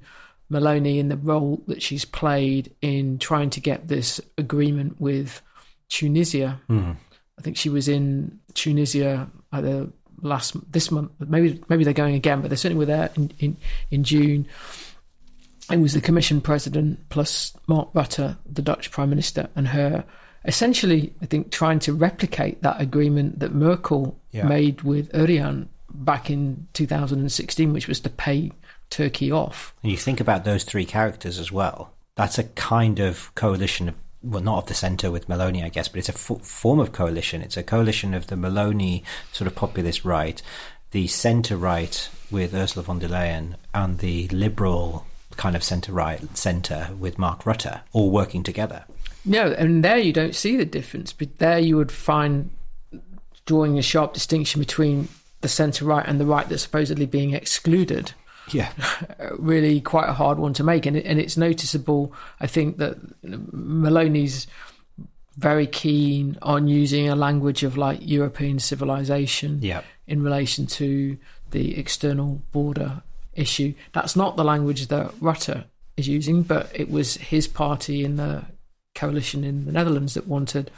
Meloni 0.52 0.98
in 0.98 1.10
the 1.10 1.18
role 1.18 1.62
that 1.68 1.82
she's 1.82 2.06
played 2.06 2.74
in 2.82 3.20
trying 3.20 3.50
to 3.52 3.60
get 3.60 3.88
this 3.88 4.20
agreement 4.38 5.00
with 5.00 5.42
Tunisia. 5.90 6.60
Hmm. 6.68 6.92
I 7.38 7.42
think 7.42 7.56
she 7.58 7.70
was 7.70 7.88
in 7.88 8.40
Tunisia 8.54 9.30
either 9.52 9.88
last 10.22 10.56
this 10.72 10.92
month, 10.92 11.12
maybe 11.20 11.62
maybe 11.70 11.84
they're 11.84 11.94
going 11.94 12.16
again, 12.16 12.42
but 12.42 12.50
they 12.50 12.56
certainly 12.58 12.80
were 12.80 12.86
there 12.86 13.10
in, 13.16 13.32
in, 13.40 13.58
in 13.92 14.04
June. 14.04 14.46
It 15.72 15.80
was 15.80 15.94
the 15.94 16.02
Commission 16.02 16.42
President 16.42 17.08
plus 17.10 17.56
Mark 17.68 17.94
Rutte, 17.94 18.38
the 18.52 18.62
Dutch 18.62 18.92
Prime 18.92 19.10
Minister, 19.10 19.50
and 19.56 19.68
her 19.70 20.04
essentially, 20.46 21.14
I 21.22 21.26
think, 21.26 21.52
trying 21.52 21.80
to 21.80 21.94
replicate 21.94 22.62
that 22.64 22.82
agreement 22.82 23.40
that 23.40 23.54
Merkel 23.54 24.20
Yeah. 24.32 24.48
made 24.48 24.82
with 24.82 25.12
Erdogan 25.12 25.68
back 25.94 26.30
in 26.30 26.68
2016, 26.74 27.72
which 27.74 27.88
was 27.88 28.00
to 28.02 28.10
pay 28.10 28.52
Turkey 28.90 29.32
off. 29.32 29.74
And 29.84 29.92
you 29.92 29.98
think 29.98 30.20
about 30.20 30.44
those 30.44 30.64
three 30.64 30.86
characters 30.86 31.40
as 31.40 31.52
well. 31.52 31.94
That's 32.16 32.38
a 32.38 32.44
kind 32.44 33.00
of 33.00 33.34
coalition 33.36 33.90
of, 33.90 33.96
well, 34.22 34.44
not 34.44 34.58
of 34.58 34.66
the 34.68 34.74
centre 34.74 35.12
with 35.12 35.28
Meloni, 35.28 35.64
I 35.64 35.70
guess, 35.70 35.88
but 35.88 36.00
it's 36.00 36.10
a 36.10 36.14
f- 36.14 36.46
form 36.46 36.80
of 36.80 36.92
coalition. 36.92 37.42
It's 37.42 37.58
a 37.58 37.64
coalition 37.64 38.14
of 38.14 38.28
the 38.28 38.36
Meloni 38.36 39.04
sort 39.32 39.48
of 39.48 39.56
populist 39.56 40.04
right, 40.04 40.42
the 40.92 41.08
centre 41.08 41.58
right 41.58 42.10
with 42.30 42.54
Ursula 42.54 42.84
von 42.84 43.00
der 43.00 43.08
Leyen, 43.08 43.56
and 43.74 44.00
the 44.00 44.28
liberal 44.30 45.06
kind 45.38 45.56
of 45.56 45.64
centre 45.64 45.94
right 45.94 46.38
centre 46.38 46.90
with 47.00 47.18
Mark 47.18 47.44
Rutte, 47.44 47.82
all 47.94 48.12
working 48.12 48.44
together. 48.44 48.84
No, 49.24 49.52
and 49.52 49.84
there 49.84 49.98
you 49.98 50.12
don't 50.12 50.36
see 50.36 50.58
the 50.58 50.66
difference. 50.66 51.14
But 51.14 51.38
there 51.38 51.60
you 51.60 51.78
would 51.78 51.92
find 51.92 52.50
drawing 53.46 53.78
a 53.78 53.82
sharp 53.82 54.14
distinction 54.14 54.60
between 54.60 55.08
the 55.42 55.48
centre 55.48 55.86
right 55.86 56.06
and 56.06 56.20
the 56.20 56.26
right 56.26 56.48
that's 56.50 56.64
supposedly 56.64 57.06
being 57.06 57.34
excluded. 57.34 58.14
Yeah. 58.54 58.72
Uh, 59.20 59.36
really 59.38 59.82
quite 59.82 60.08
a 60.08 60.14
hard 60.14 60.38
one 60.40 60.54
to 60.54 60.64
make, 60.64 60.86
and 60.86 60.96
it, 60.96 61.06
and 61.06 61.20
it's 61.20 61.36
noticeable. 61.36 62.14
I 62.40 62.48
think 62.48 62.78
that 62.78 62.96
Meloni's 63.24 64.48
very 65.38 65.68
keen 65.68 66.38
on 66.42 66.68
using 66.68 67.10
a 67.10 67.16
language 67.16 67.64
of 67.64 67.78
like 67.78 68.00
European 68.02 68.60
civilization 68.60 69.60
Yeah. 69.62 69.82
in 70.08 70.24
relation 70.24 70.68
to 70.68 71.18
the 71.52 71.78
external 71.78 72.42
border 72.52 73.02
issue. 73.34 73.74
That's 73.94 74.16
not 74.16 74.36
the 74.38 74.44
language 74.44 74.88
that 74.88 75.12
Rutte 75.20 75.64
is 75.98 76.08
using, 76.08 76.44
but 76.44 76.70
it 76.74 76.90
was 76.90 77.16
his 77.16 77.48
party 77.48 78.04
in 78.06 78.16
the 78.18 78.44
coalition 78.96 79.44
in 79.44 79.66
the 79.66 79.72
Netherlands 79.72 80.14
that 80.14 80.28
wanted 80.28 80.72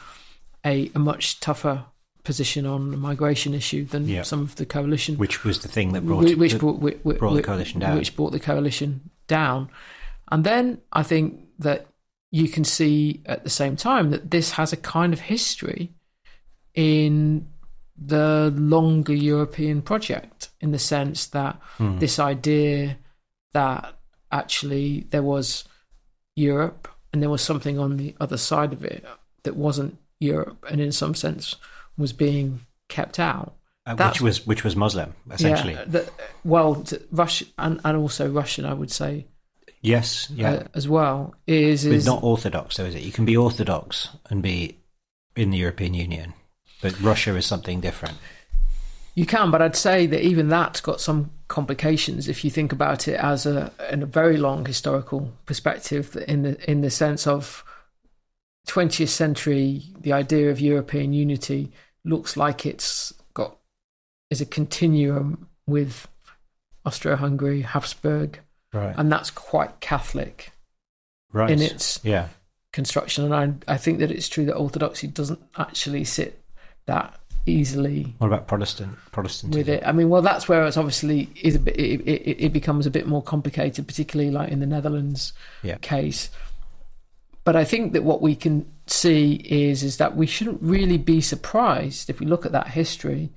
a, 0.66 0.92
a 0.96 1.00
much 1.00 1.40
tougher 1.40 1.86
position 2.24 2.66
on 2.66 2.92
the 2.92 2.98
migration 2.98 3.54
issue 3.54 3.84
than 3.86 4.08
some 4.24 4.42
of 4.42 4.56
the 4.56 4.66
coalition 4.66 5.18
Which 5.18 5.44
was 5.44 5.60
the 5.60 5.68
thing 5.68 5.94
that 5.94 6.06
brought, 6.06 6.24
Whi- 6.26 6.36
which 6.36 6.54
the, 6.54 6.60
brought, 6.60 6.80
whi- 6.80 6.98
whi- 7.04 7.18
brought 7.18 7.34
the 7.36 7.42
coalition 7.44 7.80
down. 7.80 7.98
Which 7.98 8.16
brought 8.16 8.32
the 8.32 8.40
coalition 8.40 9.10
down. 9.28 9.70
And 10.32 10.44
then 10.44 10.82
I 10.94 11.04
think 11.04 11.40
that 11.60 11.88
you 12.32 12.48
can 12.48 12.64
see 12.64 13.22
at 13.26 13.44
the 13.44 13.50
same 13.50 13.76
time 13.76 14.12
that 14.12 14.32
this 14.32 14.52
has 14.52 14.72
a 14.72 14.78
kind 14.78 15.14
of 15.14 15.20
history 15.22 15.92
in 16.74 17.48
the 17.98 18.54
longer 18.56 19.14
European 19.14 19.82
project, 19.82 20.50
in 20.60 20.72
the 20.72 20.80
sense 20.80 21.28
that 21.28 21.60
Hmm. 21.78 22.00
this 22.00 22.18
idea 22.20 22.98
that 23.54 23.96
actually 24.32 25.08
there 25.10 25.24
was 25.24 25.66
Europe 26.36 26.88
and 27.12 27.22
there 27.22 27.30
was 27.30 27.42
something 27.42 27.78
on 27.78 27.98
the 27.98 28.16
other 28.20 28.38
side 28.38 28.72
of 28.74 28.84
it 28.84 29.06
that 29.44 29.56
wasn't 29.56 29.98
Europe 30.20 30.66
and 30.70 30.80
in 30.80 30.92
some 30.92 31.14
sense 31.14 31.56
was 31.98 32.14
being 32.14 32.62
kept 32.90 33.20
out. 33.20 33.56
Uh, 33.86 33.96
which 33.96 34.22
was 34.22 34.46
which 34.46 34.64
was 34.64 34.76
Muslim 34.76 35.16
essentially. 35.32 35.74
yeah, 35.74 35.86
the, 35.86 36.10
well, 36.44 36.86
Russian 37.12 37.48
and, 37.58 37.82
and 37.84 37.98
also 37.98 38.30
Russian, 38.30 38.64
I 38.66 38.74
would 38.74 38.92
say, 38.92 39.26
yes, 39.82 40.30
yeah. 40.30 40.52
uh, 40.52 40.64
as 40.76 40.88
well. 40.88 41.34
Is 41.48 41.86
but 41.86 42.06
not 42.06 42.24
orthodox, 42.24 42.78
though, 42.78 42.86
is 42.86 42.94
it? 42.94 43.02
You 43.02 43.12
can 43.12 43.26
be 43.26 43.36
orthodox 43.36 44.10
and 44.30 44.44
be 44.44 44.78
in 45.36 45.50
the 45.50 45.58
European 45.58 45.96
Union. 45.96 46.34
but 46.82 47.00
Russia 47.02 47.36
is 47.36 47.46
something 47.46 47.80
different. 47.80 48.18
You 49.14 49.26
can, 49.26 49.52
but 49.52 49.62
I'd 49.62 49.76
say 49.76 50.06
that 50.08 50.22
even 50.24 50.48
that's 50.48 50.82
got 50.82 51.02
some 51.02 51.32
complications 51.48 52.30
if 52.30 52.46
you 52.46 52.52
think 52.52 52.72
about 52.72 53.08
it 53.08 53.20
as 53.20 53.46
a 53.46 53.72
in 53.92 54.04
a 54.04 54.06
very 54.06 54.38
long 54.38 54.66
historical 54.66 55.32
perspective. 55.46 56.18
In 56.28 56.44
the 56.44 56.70
in 56.72 56.82
the 56.82 56.90
sense 56.90 57.28
of 57.28 57.64
20th 58.68 59.10
century, 59.10 59.84
the 60.00 60.14
idea 60.14 60.50
of 60.50 60.60
European 60.60 61.14
unity 61.14 61.72
looks 62.06 62.38
like 62.38 62.66
it's 62.66 63.14
got 63.34 63.58
is 64.30 64.42
a 64.42 64.46
continuum 64.46 65.48
with 65.68 66.08
Austro-Hungary, 66.86 67.62
Habsburg, 67.62 68.40
Right. 68.74 68.96
and 68.98 69.12
that's 69.12 69.30
quite 69.30 69.80
Catholic 69.82 70.52
Right. 71.34 71.50
in 71.52 71.62
its 71.62 72.00
Yeah. 72.04 72.30
construction. 72.72 73.26
And 73.32 73.62
I 73.68 73.74
I 73.74 73.78
think 73.78 74.00
that 74.00 74.12
it's 74.12 74.30
true 74.30 74.46
that 74.46 74.56
Orthodoxy 74.56 75.08
doesn't 75.08 75.42
actually 75.58 76.04
sit 76.06 76.42
that 76.86 77.18
easily 77.46 78.14
What 78.20 78.28
about 78.28 78.48
Protestant? 78.48 78.98
Protestant 79.12 79.54
with 79.56 79.68
it. 79.68 79.84
I 79.86 79.92
mean, 79.92 80.10
well, 80.10 80.22
that's 80.22 80.48
where 80.48 80.66
it's 80.66 80.78
obviously 80.78 81.30
is 81.42 81.56
a 81.56 81.60
bit. 81.60 81.78
It, 81.80 82.02
it, 82.08 82.38
it 82.46 82.54
becomes 82.54 82.86
a 82.86 82.92
bit 82.92 83.08
more 83.08 83.22
complicated, 83.24 83.88
particularly 83.88 84.32
like 84.32 84.50
in 84.52 84.60
the 84.60 84.66
Netherlands 84.68 85.34
Yeah. 85.64 85.78
case. 85.82 86.30
But 87.44 87.56
I 87.56 87.64
think 87.64 87.94
that 87.94 88.04
what 88.04 88.22
we 88.22 88.36
can 88.36 88.72
see 88.88 89.34
is 89.46 89.84
is 89.84 89.98
that 89.98 90.16
we 90.16 90.28
shouldn't 90.28 90.62
really 90.62 90.98
be 90.98 91.22
surprised 91.22 92.10
if 92.10 92.20
we 92.20 92.26
look 92.26 92.46
at 92.46 92.52
that 92.52 92.68
history 92.70 93.30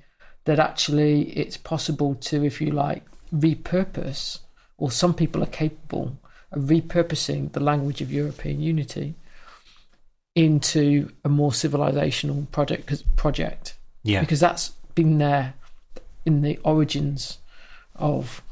that 0.45 0.59
actually 0.59 1.31
it's 1.39 1.57
possible 1.57 2.15
to, 2.17 2.45
if 2.45 2.61
you 2.61 2.71
like, 2.71 3.03
repurpose, 3.33 4.41
or 4.77 4.91
some 4.91 5.15
people 5.15 5.43
are 5.43 5.47
capable 5.47 6.19
of 6.53 6.65
repurposing 6.65 7.53
the 7.53 7.61
language 7.61 8.01
of 8.03 8.13
European 8.13 8.61
unity 8.61 9.15
into 10.35 11.11
a 11.25 11.29
more 11.29 11.51
civilizational 11.51 12.51
project 12.51 13.03
project 13.17 13.75
Yeah. 14.03 14.21
because 14.21 14.41
that's 14.41 14.71
been 14.95 15.19
there 15.19 15.55
in 16.27 16.43
the 16.43 16.59
origins 16.65 17.39
of 17.95 18.43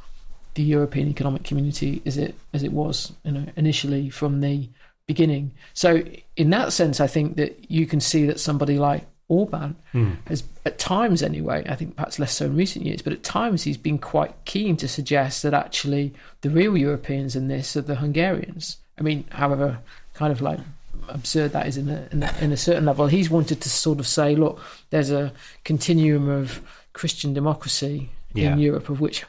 the 0.54 0.62
European 0.62 1.08
Economic 1.08 1.42
Community 1.44 2.00
as 2.06 2.16
it 2.16 2.34
as 2.52 2.62
it 2.62 2.72
was 2.72 3.12
you 3.24 3.32
know 3.32 3.46
initially 3.56 4.10
from 4.10 4.40
the 4.40 4.68
beginning. 5.06 5.52
So 5.74 6.02
in 6.36 6.50
that 6.50 6.72
sense, 6.72 7.00
I 7.00 7.06
think 7.06 7.36
that 7.36 7.70
you 7.70 7.86
can 7.86 8.00
see 8.00 8.26
that 8.26 8.40
somebody 8.40 8.78
like 8.78 9.04
Orban 9.28 9.76
Hmm. 9.92 10.12
has, 10.26 10.44
at 10.66 10.78
times 10.78 11.22
anyway, 11.22 11.64
I 11.68 11.74
think 11.74 11.96
perhaps 11.96 12.18
less 12.18 12.32
so 12.34 12.46
in 12.46 12.56
recent 12.56 12.84
years, 12.84 13.02
but 13.02 13.12
at 13.12 13.22
times 13.22 13.62
he's 13.62 13.76
been 13.78 13.98
quite 13.98 14.32
keen 14.44 14.76
to 14.78 14.88
suggest 14.88 15.42
that 15.42 15.54
actually 15.54 16.12
the 16.42 16.50
real 16.50 16.76
Europeans 16.76 17.34
in 17.34 17.48
this 17.48 17.76
are 17.76 17.80
the 17.82 17.96
Hungarians. 17.96 18.76
I 18.98 19.02
mean, 19.02 19.24
however, 19.30 19.78
kind 20.14 20.32
of 20.32 20.40
like 20.42 20.60
absurd 21.08 21.52
that 21.52 21.66
is 21.66 21.76
in 21.78 21.88
a, 21.88 22.08
in 22.12 22.22
a, 22.22 22.34
in 22.40 22.52
a 22.52 22.56
certain 22.56 22.84
level, 22.84 23.06
he's 23.06 23.30
wanted 23.30 23.60
to 23.62 23.70
sort 23.70 23.98
of 23.98 24.06
say, 24.06 24.36
look, 24.36 24.60
there's 24.90 25.10
a 25.10 25.32
continuum 25.64 26.28
of 26.28 26.60
Christian 26.92 27.32
democracy 27.32 28.10
Yeah. 28.34 28.52
in 28.52 28.58
Europe 28.58 28.88
of 28.90 29.00
which 29.00 29.24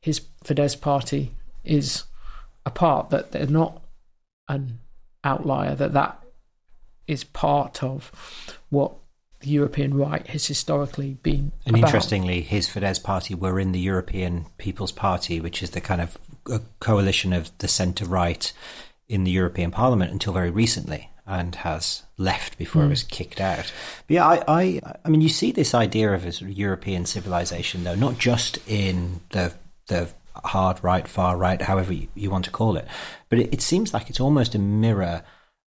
his 0.00 0.20
Fidesz 0.44 0.78
party 0.80 1.32
is 1.64 2.04
a 2.64 2.70
part, 2.70 3.10
that 3.10 3.32
they're 3.32 3.46
not 3.46 3.80
an 4.48 4.78
outlier, 5.24 5.74
that 5.74 5.92
that 5.92 6.22
is 7.06 7.24
part 7.24 7.82
of 7.82 8.10
what 8.70 8.92
the 9.40 9.48
European 9.48 9.94
right 9.94 10.26
has 10.28 10.46
historically 10.46 11.14
been. 11.22 11.52
And 11.66 11.76
about. 11.76 11.88
interestingly, 11.88 12.40
his 12.40 12.68
Fidesz 12.68 13.02
party 13.02 13.34
were 13.34 13.60
in 13.60 13.72
the 13.72 13.78
European 13.80 14.46
People's 14.58 14.92
Party, 14.92 15.40
which 15.40 15.62
is 15.62 15.70
the 15.70 15.80
kind 15.80 16.00
of 16.00 16.18
a 16.50 16.60
coalition 16.80 17.32
of 17.32 17.50
the 17.58 17.68
centre 17.68 18.04
right 18.06 18.52
in 19.08 19.24
the 19.24 19.30
European 19.30 19.70
Parliament 19.70 20.10
until 20.10 20.32
very 20.32 20.50
recently, 20.50 21.10
and 21.26 21.54
has 21.56 22.02
left 22.16 22.56
before 22.56 22.82
it 22.82 22.86
Mm. 22.86 22.90
was 22.90 23.02
kicked 23.04 23.40
out. 23.40 23.72
But 24.08 24.14
yeah, 24.14 24.26
I, 24.26 24.42
I, 24.48 24.80
I 25.04 25.08
mean, 25.08 25.20
you 25.20 25.28
see 25.28 25.52
this 25.52 25.74
idea 25.74 26.12
of 26.12 26.24
a 26.24 26.32
sort 26.32 26.50
of 26.50 26.56
European 26.56 27.04
civilization, 27.06 27.84
though, 27.84 27.94
not 27.94 28.18
just 28.18 28.58
in 28.66 29.20
the 29.30 29.52
the 29.88 30.08
hard 30.44 30.82
right, 30.82 31.06
far 31.08 31.36
right, 31.36 31.60
however 31.60 31.92
you, 31.92 32.08
you 32.14 32.30
want 32.30 32.44
to 32.46 32.50
call 32.50 32.76
it, 32.76 32.86
but 33.28 33.38
it, 33.38 33.52
it 33.54 33.62
seems 33.62 33.92
like 33.94 34.08
it's 34.10 34.20
almost 34.20 34.54
a 34.54 34.58
mirror 34.58 35.22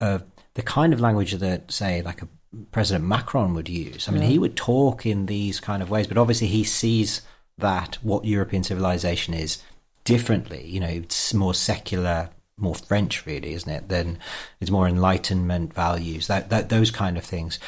of 0.01 0.23
the 0.53 0.61
kind 0.61 0.93
of 0.93 0.99
language 0.99 1.33
that, 1.33 1.71
say, 1.71 2.01
like 2.01 2.21
a 2.21 2.27
President 2.71 3.05
Macron 3.05 3.53
would 3.53 3.69
use. 3.69 4.07
I 4.07 4.11
mean, 4.11 4.23
Yeah. 4.23 4.29
he 4.29 4.39
would 4.39 4.55
talk 4.55 5.05
in 5.05 5.25
these 5.25 5.59
kind 5.59 5.83
of 5.83 5.89
ways, 5.89 6.07
but 6.07 6.17
obviously 6.17 6.47
he 6.47 6.63
sees 6.63 7.21
that 7.57 7.97
what 8.01 8.25
European 8.25 8.63
civilization 8.63 9.33
is 9.33 9.61
differently. 10.03 10.65
You 10.65 10.79
know, 10.79 10.87
it's 10.87 11.33
more 11.33 11.53
secular, 11.53 12.29
more 12.57 12.73
French, 12.75 13.25
really, 13.25 13.53
isn't 13.53 13.69
it? 13.69 13.89
Than 13.89 14.17
it's 14.61 14.71
more 14.71 14.87
Enlightenment 14.87 15.73
values, 15.73 16.27
that, 16.27 16.49
that 16.49 16.69
those 16.69 16.89
kind 16.89 17.17
of 17.17 17.23
things. 17.23 17.59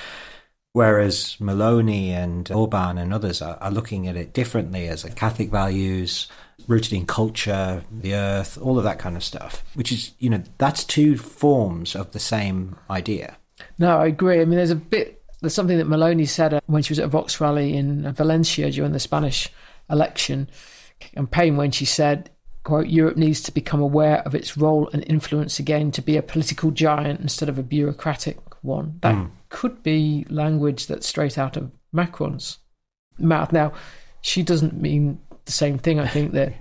Whereas 0.73 1.35
Meloni 1.39 2.09
and 2.09 2.49
Orban 2.51 2.97
and 2.97 3.13
others 3.13 3.41
are, 3.41 3.57
are 3.59 3.71
looking 3.71 4.07
at 4.07 4.15
it 4.15 4.33
differently 4.33 4.87
as 4.87 5.03
a 5.03 5.09
Catholic 5.09 5.49
values, 5.49 6.27
rooted 6.69 6.93
in 6.93 7.05
culture, 7.05 7.83
the 7.91 8.13
earth, 8.13 8.57
all 8.61 8.77
of 8.77 8.83
that 8.85 8.99
kind 8.99 9.17
of 9.17 9.23
stuff. 9.23 9.63
Which 9.73 9.91
is, 9.91 10.11
you 10.19 10.29
know, 10.29 10.41
that's 10.59 10.83
two 10.85 11.17
forms 11.17 11.95
of 11.95 12.11
the 12.11 12.19
same 12.19 12.77
idea. 12.89 13.37
No, 13.77 13.97
I 13.97 14.05
agree. 14.07 14.39
I 14.39 14.45
mean, 14.45 14.55
there's 14.57 14.69
a 14.69 14.75
bit, 14.75 15.21
there's 15.41 15.53
something 15.53 15.77
that 15.79 15.87
Meloni 15.87 16.27
said 16.27 16.53
uh, 16.53 16.61
when 16.67 16.83
she 16.83 16.91
was 16.91 16.99
at 16.99 17.05
a 17.05 17.09
Vox 17.09 17.41
rally 17.41 17.75
in 17.75 18.09
Valencia 18.13 18.69
during 18.71 18.91
the 18.93 18.99
Spanish 18.99 19.49
election 19.89 20.49
campaign 20.99 21.57
when 21.57 21.71
she 21.71 21.85
said, 21.85 22.29
quote, 22.63 22.87
Europe 22.87 23.17
needs 23.17 23.41
to 23.41 23.51
become 23.51 23.81
aware 23.81 24.19
of 24.19 24.35
its 24.35 24.55
role 24.57 24.89
and 24.93 25.03
influence 25.07 25.59
again 25.59 25.91
to 25.91 26.01
be 26.01 26.17
a 26.17 26.21
political 26.21 26.71
giant 26.71 27.19
instead 27.19 27.49
of 27.49 27.57
a 27.57 27.63
bureaucratic 27.63 28.37
one. 28.63 28.99
That 29.01 29.15
Mm. 29.15 29.31
could 29.49 29.81
be 29.81 30.25
language 30.29 30.85
that's 30.87 31.07
straight 31.07 31.37
out 31.37 31.57
of 31.57 31.71
Macron's 31.91 32.59
mouth. 33.17 33.51
Now, 33.51 33.71
she 34.21 34.43
doesn't 34.43 34.79
mean 34.79 35.19
the 35.49 35.53
same 35.53 35.77
thing, 35.77 35.99
I 35.99 36.07
think, 36.07 36.33
that 36.33 36.53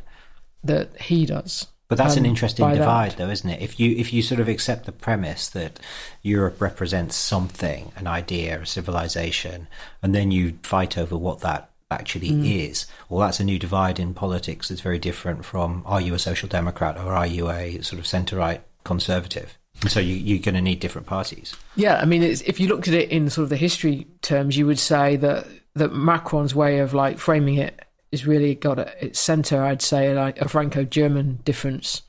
that 0.64 1.00
he 1.00 1.26
does. 1.26 1.66
But 1.88 1.96
that's 1.96 2.16
an 2.16 2.24
um, 2.24 2.30
interesting 2.30 2.64
by 2.64 2.72
that. 2.72 2.80
divide, 2.80 3.12
though, 3.12 3.30
isn't 3.30 3.48
it? 3.48 3.62
If 3.62 3.78
you 3.80 3.96
if 3.96 4.12
you 4.12 4.22
sort 4.22 4.40
of 4.40 4.48
accept 4.48 4.86
the 4.86 4.92
premise 4.92 5.48
that 5.50 5.80
Europe 6.22 6.60
represents 6.60 7.16
something, 7.16 7.92
an 7.96 8.06
idea, 8.06 8.60
a 8.60 8.66
civilization, 8.66 9.68
and 10.02 10.14
then 10.14 10.30
you 10.30 10.58
fight 10.62 10.98
over 10.98 11.16
what 11.16 11.40
that 11.40 11.70
actually 11.90 12.30
Mm. 12.30 12.68
is, 12.68 12.86
well, 13.08 13.20
that's 13.20 13.40
a 13.40 13.44
new 13.44 13.58
divide 13.58 13.98
in 13.98 14.12
politics. 14.12 14.70
It's 14.70 14.82
very 14.82 14.98
different 14.98 15.46
from 15.46 15.82
are 15.86 16.00
you 16.00 16.12
a 16.12 16.18
social 16.18 16.48
democrat 16.48 16.98
or 16.98 17.14
are 17.14 17.26
you 17.26 17.50
a 17.50 17.80
sort 17.80 17.98
of 17.98 18.06
centre 18.06 18.36
right 18.36 18.62
conservative? 18.84 19.56
And 19.80 19.90
so 19.90 20.00
you, 20.00 20.14
you're 20.14 20.42
going 20.42 20.56
to 20.56 20.60
need 20.60 20.80
different 20.80 21.06
parties. 21.06 21.54
Yeah, 21.76 21.98
I 22.00 22.04
mean, 22.04 22.22
it's, 22.22 22.42
if 22.42 22.60
you 22.60 22.68
looked 22.68 22.88
at 22.88 22.94
it 22.94 23.10
in 23.10 23.30
sort 23.30 23.44
of 23.44 23.48
the 23.48 23.56
history 23.56 24.06
terms, 24.20 24.58
you 24.58 24.66
would 24.66 24.78
say 24.78 25.16
that 25.16 25.46
that 25.74 25.94
Macron's 25.94 26.54
way 26.54 26.80
of 26.80 26.92
like 26.92 27.18
framing 27.18 27.54
it 27.54 27.80
is 28.12 28.26
really 28.26 28.54
got 28.54 28.78
at 28.78 29.02
its 29.02 29.18
centre. 29.20 29.62
I'd 29.62 29.82
say 29.82 30.14
like 30.14 30.40
a 30.40 30.48
Franco-German 30.48 31.40
difference 31.44 32.02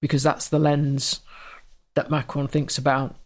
because 0.00 0.22
that's 0.22 0.48
the 0.48 0.58
lens 0.58 1.20
that 1.94 2.10
Macron 2.10 2.48
thinks 2.48 2.78
about, 2.78 3.16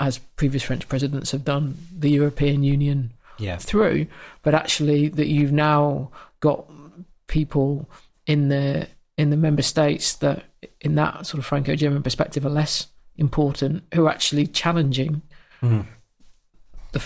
as 0.00 0.18
previous 0.36 0.62
French 0.64 0.88
presidents 0.88 1.30
have 1.30 1.44
done, 1.44 1.76
the 1.96 2.10
European 2.10 2.62
Union 2.62 3.12
Yeah. 3.38 3.56
through. 3.56 4.06
But 4.42 4.54
actually, 4.54 5.08
that 5.08 5.28
you've 5.28 5.52
now 5.52 6.10
got 6.40 6.66
people 7.28 7.88
in 8.26 8.48
the 8.48 8.88
in 9.18 9.30
the 9.30 9.36
member 9.36 9.62
states 9.62 10.14
that, 10.16 10.44
in 10.80 10.94
that 10.96 11.26
sort 11.26 11.38
of 11.38 11.44
Franco-German 11.46 12.02
perspective, 12.02 12.44
are 12.46 12.50
less 12.50 12.88
important, 13.16 13.84
who 13.94 14.06
are 14.06 14.10
actually 14.10 14.46
challenging 14.46 15.20
Mhm. 15.60 15.86
the 16.92 17.02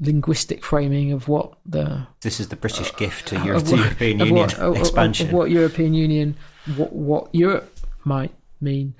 linguistic 0.00 0.64
framing 0.64 1.12
of 1.12 1.28
what 1.28 1.54
the 1.66 2.06
This 2.20 2.38
is 2.40 2.48
the 2.48 2.56
British 2.56 2.90
uh, 2.92 2.96
gift 2.96 3.28
to 3.28 3.44
Europe, 3.44 3.64
what- 3.66 3.78
European 3.78 4.18
Union 4.20 4.36
what- 4.36 4.54
of- 4.54 4.74
of- 4.74 4.76
expansion. 4.76 5.28
Of 5.28 5.32
what 5.32 5.50
European 5.50 5.94
Union, 5.94 6.36
what 6.76 6.92
what 6.92 7.34
Europe 7.34 7.78
might 8.04 8.32
mean. 8.60 8.94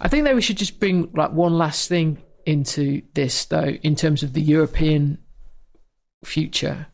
I 0.00 0.08
think 0.08 0.24
that 0.24 0.34
we 0.34 0.42
should 0.42 0.58
just 0.58 0.78
bring 0.80 1.10
like 1.14 1.32
one 1.32 1.56
last 1.56 1.88
thing 1.88 2.18
into 2.44 3.02
this 3.14 3.44
though, 3.46 3.76
in 3.82 3.96
terms 3.96 4.22
of 4.22 4.32
the 4.32 4.42
European 4.42 5.18
future 6.24 6.86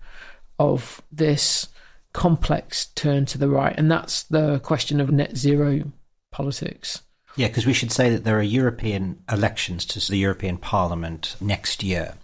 of 0.58 1.02
this 1.10 1.68
complex 2.12 2.86
turn 2.94 3.24
to 3.26 3.38
the 3.38 3.48
right, 3.48 3.74
and 3.78 3.90
that's 3.90 4.24
the 4.24 4.58
question 4.60 5.00
of 5.00 5.10
net 5.10 5.36
zero 5.36 5.90
politics. 6.30 7.02
Yeah, 7.36 7.48
because 7.48 7.64
we 7.64 7.72
should 7.72 7.90
say 7.90 8.10
that 8.10 8.24
there 8.24 8.38
are 8.38 8.42
European 8.42 9.22
elections 9.30 9.86
to 9.86 10.10
the 10.10 10.18
European 10.18 10.58
Parliament 10.58 11.36
next 11.40 11.82
year, 11.82 12.14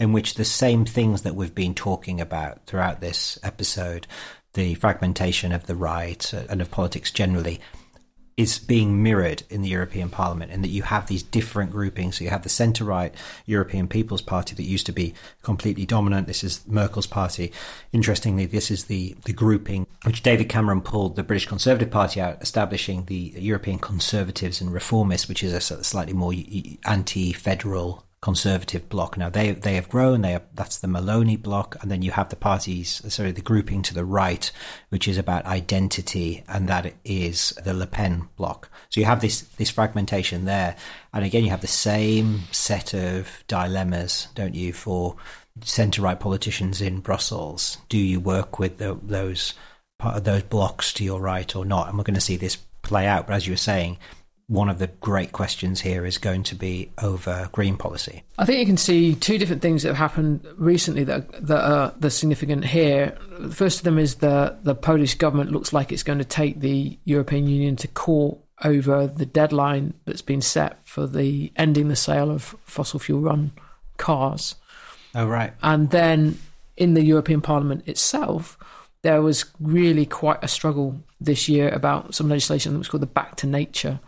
in 0.00 0.12
which 0.12 0.34
the 0.34 0.44
same 0.44 0.84
things 0.84 1.22
that 1.22 1.34
we've 1.34 1.54
been 1.54 1.74
talking 1.74 2.20
about 2.20 2.66
throughout 2.66 3.00
this 3.00 3.38
episode, 3.42 4.06
the 4.54 4.74
fragmentation 4.74 5.52
of 5.52 5.66
the 5.66 5.76
right 5.76 6.32
and 6.32 6.60
of 6.60 6.70
politics 6.70 7.10
generally, 7.10 7.60
is 8.36 8.58
being 8.58 9.02
mirrored 9.02 9.42
in 9.50 9.62
the 9.62 9.68
European 9.68 10.08
Parliament, 10.08 10.50
in 10.50 10.62
that 10.62 10.68
you 10.68 10.82
have 10.82 11.06
these 11.06 11.22
different 11.22 11.70
groupings. 11.70 12.16
So 12.16 12.24
you 12.24 12.30
have 12.30 12.42
the 12.42 12.48
centre 12.48 12.84
right 12.84 13.14
European 13.46 13.88
People's 13.88 14.22
Party 14.22 14.54
that 14.54 14.62
used 14.62 14.86
to 14.86 14.92
be 14.92 15.14
completely 15.42 15.84
dominant. 15.84 16.26
This 16.26 16.42
is 16.42 16.66
Merkel's 16.66 17.06
party. 17.06 17.52
Interestingly, 17.92 18.46
this 18.46 18.70
is 18.70 18.84
the, 18.84 19.14
the 19.24 19.32
grouping 19.32 19.86
which 20.04 20.22
David 20.22 20.48
Cameron 20.48 20.80
pulled 20.80 21.16
the 21.16 21.22
British 21.22 21.46
Conservative 21.46 21.90
Party 21.90 22.20
out, 22.20 22.40
establishing 22.42 23.04
the 23.04 23.34
European 23.36 23.78
Conservatives 23.78 24.60
and 24.60 24.70
Reformists, 24.70 25.28
which 25.28 25.44
is 25.44 25.52
a 25.52 25.60
slightly 25.84 26.14
more 26.14 26.32
anti 26.84 27.32
federal 27.32 28.04
conservative 28.22 28.88
bloc. 28.88 29.18
Now 29.18 29.28
they 29.28 29.50
they 29.50 29.74
have 29.74 29.90
grown. 29.90 30.22
They 30.22 30.34
are, 30.34 30.42
that's 30.54 30.78
the 30.78 30.88
Meloni 30.88 31.40
bloc, 31.40 31.76
and 31.82 31.90
then 31.90 32.02
you 32.02 32.12
have 32.12 32.30
the 32.30 32.36
parties, 32.36 33.02
sorry, 33.12 33.32
the 33.32 33.42
grouping 33.42 33.82
to 33.82 33.94
the 33.94 34.04
right, 34.04 34.50
which 34.88 35.06
is 35.06 35.18
about 35.18 35.44
identity, 35.44 36.44
and 36.48 36.68
that 36.68 36.94
is 37.04 37.50
the 37.64 37.74
Le 37.74 37.86
Pen 37.86 38.28
bloc. 38.36 38.70
So 38.88 39.00
you 39.00 39.06
have 39.06 39.20
this 39.20 39.42
this 39.42 39.70
fragmentation 39.70 40.44
there, 40.44 40.76
and 41.12 41.24
again 41.24 41.44
you 41.44 41.50
have 41.50 41.60
the 41.60 41.66
same 41.66 42.44
set 42.52 42.94
of 42.94 43.44
dilemmas, 43.48 44.28
don't 44.34 44.54
you, 44.54 44.72
for 44.72 45.16
centre 45.60 46.02
right 46.02 46.18
politicians 46.18 46.80
in 46.80 47.00
Brussels? 47.00 47.78
Do 47.88 47.98
you 47.98 48.20
work 48.20 48.58
with 48.58 48.78
the, 48.78 48.98
those 49.02 49.54
those 50.16 50.42
blocks 50.44 50.92
to 50.94 51.04
your 51.04 51.20
right 51.20 51.54
or 51.54 51.64
not? 51.64 51.88
And 51.88 51.98
we're 51.98 52.04
going 52.04 52.14
to 52.14 52.20
see 52.20 52.36
this 52.36 52.56
play 52.82 53.06
out. 53.06 53.26
But 53.26 53.34
as 53.34 53.46
you 53.46 53.52
were 53.52 53.58
saying, 53.58 53.98
one 54.48 54.68
of 54.68 54.78
the 54.78 54.88
great 54.88 55.32
questions 55.32 55.80
here 55.80 56.04
is 56.04 56.18
going 56.18 56.42
to 56.42 56.54
be 56.54 56.90
over 57.02 57.48
green 57.52 57.76
policy. 57.76 58.22
I 58.38 58.44
think 58.44 58.58
you 58.60 58.66
can 58.66 58.76
see 58.76 59.14
two 59.14 59.38
different 59.38 59.62
things 59.62 59.82
that 59.82 59.90
have 59.90 59.96
happened 59.96 60.46
recently 60.56 61.04
that 61.04 61.46
that 61.46 61.64
are 61.64 61.94
the 61.98 62.10
significant 62.10 62.64
here. 62.64 63.16
The 63.38 63.54
first 63.54 63.78
of 63.78 63.84
them 63.84 63.98
is 63.98 64.16
the 64.16 64.56
the 64.62 64.74
Polish 64.74 65.14
government 65.14 65.52
looks 65.52 65.72
like 65.72 65.92
it's 65.92 66.02
going 66.02 66.18
to 66.18 66.24
take 66.24 66.60
the 66.60 66.98
European 67.04 67.46
Union 67.46 67.76
to 67.76 67.88
court 67.88 68.38
over 68.64 69.06
the 69.06 69.26
deadline 69.26 69.94
that's 70.04 70.22
been 70.22 70.42
set 70.42 70.84
for 70.86 71.06
the 71.06 71.52
ending 71.56 71.88
the 71.88 71.96
sale 71.96 72.30
of 72.30 72.54
fossil 72.64 73.00
fuel 73.00 73.20
run 73.20 73.52
cars. 73.96 74.56
Oh 75.14 75.26
right. 75.26 75.52
And 75.62 75.90
then 75.90 76.38
in 76.76 76.94
the 76.94 77.04
European 77.04 77.40
Parliament 77.40 77.86
itself, 77.86 78.58
there 79.02 79.22
was 79.22 79.44
really 79.60 80.06
quite 80.06 80.42
a 80.42 80.48
struggle 80.48 81.00
this 81.20 81.48
year 81.48 81.68
about 81.68 82.14
some 82.14 82.28
legislation 82.28 82.72
that 82.72 82.78
was 82.78 82.88
called 82.88 83.02
the 83.02 83.06
Back 83.06 83.36
to 83.36 83.46
Nature 83.46 84.00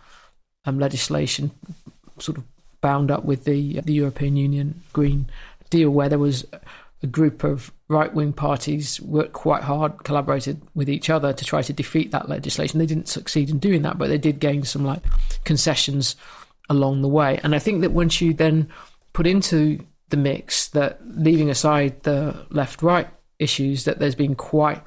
um, 0.64 0.78
legislation, 0.78 1.50
sort 2.18 2.38
of 2.38 2.44
bound 2.80 3.10
up 3.10 3.24
with 3.24 3.44
the 3.44 3.80
the 3.80 3.94
European 3.94 4.36
Union 4.36 4.82
Green 4.92 5.30
Deal, 5.70 5.90
where 5.90 6.08
there 6.08 6.18
was 6.18 6.46
a 7.02 7.06
group 7.06 7.44
of 7.44 7.70
right 7.88 8.14
wing 8.14 8.32
parties 8.32 9.00
worked 9.00 9.34
quite 9.34 9.62
hard, 9.62 10.04
collaborated 10.04 10.60
with 10.74 10.88
each 10.88 11.10
other 11.10 11.32
to 11.32 11.44
try 11.44 11.60
to 11.62 11.72
defeat 11.72 12.10
that 12.10 12.28
legislation. 12.28 12.78
They 12.78 12.86
didn't 12.86 13.08
succeed 13.08 13.50
in 13.50 13.58
doing 13.58 13.82
that, 13.82 13.98
but 13.98 14.08
they 14.08 14.18
did 14.18 14.40
gain 14.40 14.64
some 14.64 14.84
like 14.84 15.02
concessions 15.44 16.16
along 16.70 17.02
the 17.02 17.08
way. 17.08 17.38
And 17.42 17.54
I 17.54 17.58
think 17.58 17.82
that 17.82 17.92
once 17.92 18.20
you 18.20 18.32
then 18.32 18.68
put 19.12 19.26
into 19.26 19.78
the 20.08 20.16
mix 20.16 20.68
that 20.68 21.00
leaving 21.04 21.50
aside 21.50 22.02
the 22.02 22.46
left 22.50 22.82
right 22.82 23.08
issues, 23.38 23.84
that 23.84 23.98
there's 23.98 24.14
been 24.14 24.34
quite 24.34 24.82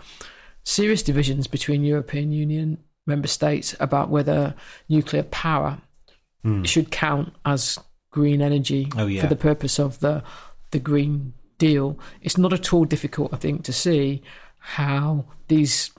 serious 0.63 1.03
divisions 1.03 1.47
between 1.47 1.83
European 1.83 2.31
Union 2.31 2.77
member 3.07 3.27
states 3.27 3.75
about 3.79 4.09
whether 4.09 4.53
nuclear 4.89 5.23
power 5.23 5.79
mm. 6.45 6.65
should 6.67 6.91
count 6.91 7.33
as 7.45 7.79
green 8.11 8.41
energy 8.41 8.91
oh, 8.97 9.07
yeah. 9.07 9.21
for 9.21 9.27
the 9.27 9.35
purpose 9.35 9.79
of 9.79 9.99
the 9.99 10.23
the 10.71 10.79
Green 10.79 11.33
Deal. 11.57 11.97
It's 12.21 12.37
not 12.37 12.53
at 12.53 12.73
all 12.73 12.85
difficult, 12.85 13.33
I 13.33 13.37
think, 13.37 13.63
to 13.63 13.73
see 13.73 14.21
how 14.59 15.25
these 15.47 15.91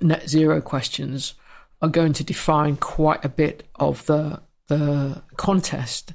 net 0.00 0.28
zero 0.28 0.60
questions 0.60 1.34
are 1.82 1.88
going 1.88 2.12
to 2.14 2.24
define 2.24 2.76
quite 2.76 3.24
a 3.24 3.28
bit 3.28 3.68
of 3.76 4.06
the 4.06 4.40
the 4.68 5.22
contest 5.36 6.14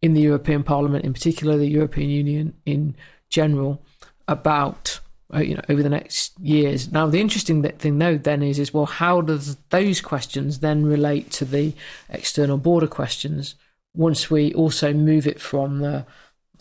in 0.00 0.14
the 0.14 0.20
European 0.20 0.64
Parliament, 0.64 1.04
in 1.04 1.12
particular 1.12 1.56
the 1.56 1.68
European 1.68 2.10
Union 2.10 2.54
in 2.66 2.96
general, 3.30 3.84
about 4.26 5.00
Uh, 5.34 5.40
you 5.40 5.54
know 5.54 5.62
over 5.68 5.82
the 5.82 5.88
next 5.88 6.38
years. 6.38 6.92
Now, 6.92 7.06
the 7.06 7.20
interesting 7.20 7.62
thing 7.62 7.98
though 7.98 8.18
then 8.18 8.42
is 8.42 8.58
is 8.58 8.74
well, 8.74 8.86
how 8.86 9.22
does 9.22 9.56
those 9.70 10.00
questions 10.00 10.58
then 10.58 10.84
relate 10.84 11.30
to 11.32 11.44
the 11.44 11.72
external 12.10 12.58
border 12.58 12.86
questions? 12.86 13.54
Once 13.94 14.30
we 14.30 14.52
also 14.54 14.92
move 14.92 15.26
it 15.26 15.40
from 15.40 15.80
the 15.80 16.04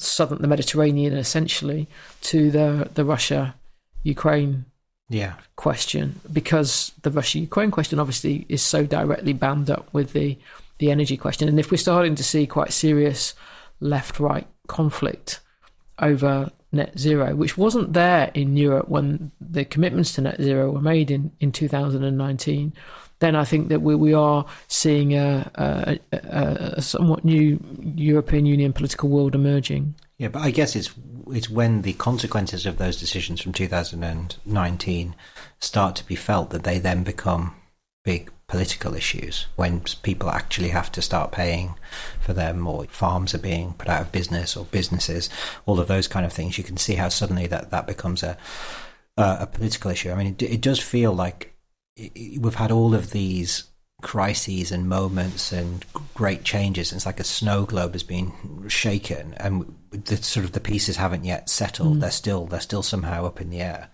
southern 0.01 0.41
the 0.41 0.47
Mediterranean 0.47 1.13
essentially 1.13 1.87
to 2.21 2.49
the 2.51 2.89
the 2.93 3.05
Russia 3.05 3.55
Ukraine 4.03 4.65
yeah 5.09 5.33
question 5.55 6.19
because 6.31 6.91
the 7.03 7.11
Russia 7.11 7.39
Ukraine 7.39 7.71
question 7.71 7.99
obviously 7.99 8.45
is 8.49 8.61
so 8.61 8.85
directly 8.85 9.33
bound 9.33 9.69
up 9.69 9.87
with 9.93 10.13
the 10.13 10.37
the 10.79 10.89
energy 10.89 11.17
question 11.17 11.47
and 11.47 11.59
if 11.59 11.69
we're 11.69 11.77
starting 11.77 12.15
to 12.15 12.23
see 12.23 12.47
quite 12.47 12.73
serious 12.73 13.35
left 13.79 14.19
right 14.19 14.47
conflict 14.67 15.39
over 15.99 16.51
net 16.71 16.97
zero, 16.97 17.35
which 17.35 17.57
wasn't 17.57 17.93
there 17.93 18.31
in 18.33 18.55
Europe 18.55 18.87
when 18.87 19.31
the 19.39 19.65
commitments 19.65 20.13
to 20.13 20.21
net 20.21 20.41
zero 20.41 20.71
were 20.71 20.81
made 20.81 21.11
in, 21.11 21.31
in 21.39 21.51
2019, 21.51 22.73
then 23.19 23.35
I 23.35 23.43
think 23.43 23.69
that 23.69 23.81
we, 23.81 23.95
we 23.95 24.13
are 24.13 24.45
seeing 24.67 25.13
a, 25.13 25.51
a, 25.55 25.99
a, 26.11 26.81
somewhat 26.81 27.23
new 27.23 27.59
European 27.95 28.45
Union 28.45 28.73
political 28.73 29.09
world 29.09 29.35
emerging. 29.35 29.95
Yeah, 30.17 30.29
but 30.29 30.41
I 30.41 30.51
guess 30.51 30.75
it's 30.75 30.91
it's 31.31 31.49
when 31.49 31.83
the 31.83 31.93
consequences 31.93 32.65
of 32.65 32.77
those 32.77 32.99
decisions 32.99 33.41
from 33.41 33.53
2019 33.53 35.15
start 35.59 35.95
to 35.95 36.05
be 36.05 36.15
felt 36.15 36.49
that 36.49 36.63
they 36.63 36.77
then 36.79 37.03
become 37.03 37.53
big 38.03 38.31
political 38.51 38.93
issues 38.93 39.47
when 39.55 39.81
people 40.03 40.29
actually 40.29 40.69
have 40.69 40.91
to 40.91 41.01
start 41.01 41.31
paying 41.31 41.73
for 42.19 42.33
them 42.33 42.67
or 42.67 42.83
farms 42.85 43.33
are 43.33 43.39
being 43.39 43.73
put 43.73 43.87
out 43.87 44.01
of 44.01 44.11
business 44.11 44.57
or 44.57 44.65
businesses 44.65 45.29
all 45.65 45.79
of 45.79 45.87
those 45.87 46.07
kind 46.07 46.25
of 46.25 46.33
things 46.33 46.57
you 46.57 46.63
can 46.63 46.75
see 46.75 46.95
how 46.95 47.07
suddenly 47.07 47.47
that 47.47 47.71
that 47.71 47.87
becomes 47.87 48.21
a 48.23 48.37
a 49.17 49.47
political 49.47 49.91
issue. 49.91 50.11
I 50.11 50.15
mean 50.15 50.27
it, 50.27 50.41
it 50.41 50.61
does 50.61 50.79
feel 50.79 51.13
like 51.13 51.53
we've 52.15 52.55
had 52.55 52.71
all 52.71 52.95
of 52.95 53.11
these 53.11 53.65
crises 54.01 54.71
and 54.71 54.89
moments 54.89 55.51
and 55.51 55.85
great 56.15 56.43
changes 56.43 56.91
it's 56.91 57.05
like 57.05 57.19
a 57.19 57.23
snow 57.23 57.65
globe 57.65 57.93
has 57.93 58.01
been 58.01 58.31
shaken 58.67 59.35
and 59.37 59.75
the 59.91 60.17
sort 60.17 60.43
of 60.43 60.53
the 60.53 60.59
pieces 60.59 60.97
haven't 60.97 61.23
yet 61.23 61.47
settled. 61.49 61.97
Mm. 61.97 61.99
they're 61.99 62.09
still 62.09 62.45
they're 62.47 62.59
still 62.59 62.81
somehow 62.81 63.25
up 63.25 63.39
in 63.39 63.51
the 63.51 63.61
air. 63.61 63.89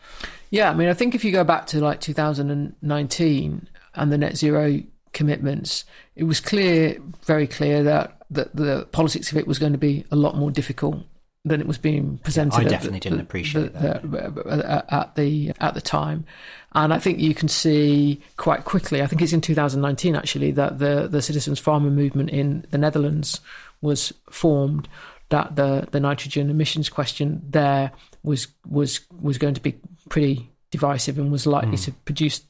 Yeah 0.49 0.71
i 0.71 0.73
mean 0.73 0.87
i 0.87 0.93
think 0.93 1.13
if 1.13 1.25
you 1.25 1.31
go 1.33 1.43
back 1.43 1.67
to 1.67 1.81
like 1.81 1.99
2019 1.99 3.67
and 3.97 4.11
the 4.11 4.17
net 4.17 4.37
zero 4.37 4.81
commitments, 5.13 5.85
it 6.15 6.23
was 6.23 6.39
clear, 6.39 6.97
very 7.25 7.47
clear 7.47 7.83
that, 7.83 8.17
that 8.29 8.55
the 8.55 8.87
politics 8.91 9.31
of 9.31 9.37
it 9.37 9.47
was 9.47 9.59
going 9.59 9.71
to 9.71 9.77
be 9.77 10.05
a 10.11 10.15
lot 10.15 10.35
more 10.35 10.51
difficult 10.51 11.03
than 11.43 11.61
it 11.61 11.67
was 11.67 11.77
being 11.77 12.17
presented. 12.19 12.59
I 12.59 12.63
definitely 12.63 12.99
the, 12.99 13.09
didn't 13.09 13.21
appreciate 13.21 13.73
the, 13.73 13.79
that 13.79 14.03
uh, 14.05 14.49
uh, 14.49 14.55
uh, 14.55 14.81
at 14.89 15.15
the 15.15 15.53
at 15.59 15.73
the 15.73 15.81
time, 15.81 16.25
and 16.73 16.93
I 16.93 16.99
think 16.99 17.19
you 17.19 17.33
can 17.33 17.47
see 17.47 18.21
quite 18.35 18.65
quickly. 18.65 19.01
I 19.01 19.07
think 19.07 19.21
it's 19.21 19.33
in 19.33 19.41
2019 19.41 20.15
actually 20.15 20.51
that 20.51 20.79
the 20.79 21.07
the 21.07 21.21
citizens 21.21 21.59
farmer 21.59 21.89
movement 21.89 22.29
in 22.29 22.65
the 22.71 22.77
Netherlands 22.77 23.39
was 23.81 24.13
formed. 24.29 24.87
That 25.29 25.55
the 25.55 25.87
the 25.91 25.99
nitrogen 25.99 26.49
emissions 26.49 26.89
question 26.89 27.41
there 27.49 27.91
was 28.23 28.47
was 28.65 29.01
was 29.21 29.37
going 29.37 29.55
to 29.55 29.61
be 29.61 29.75
pretty 30.09 30.49
divisive 30.71 31.17
and 31.17 31.31
was 31.31 31.45
likely 31.45 31.77
mm. 31.77 31.85
to 31.85 31.91
produce 31.91 32.43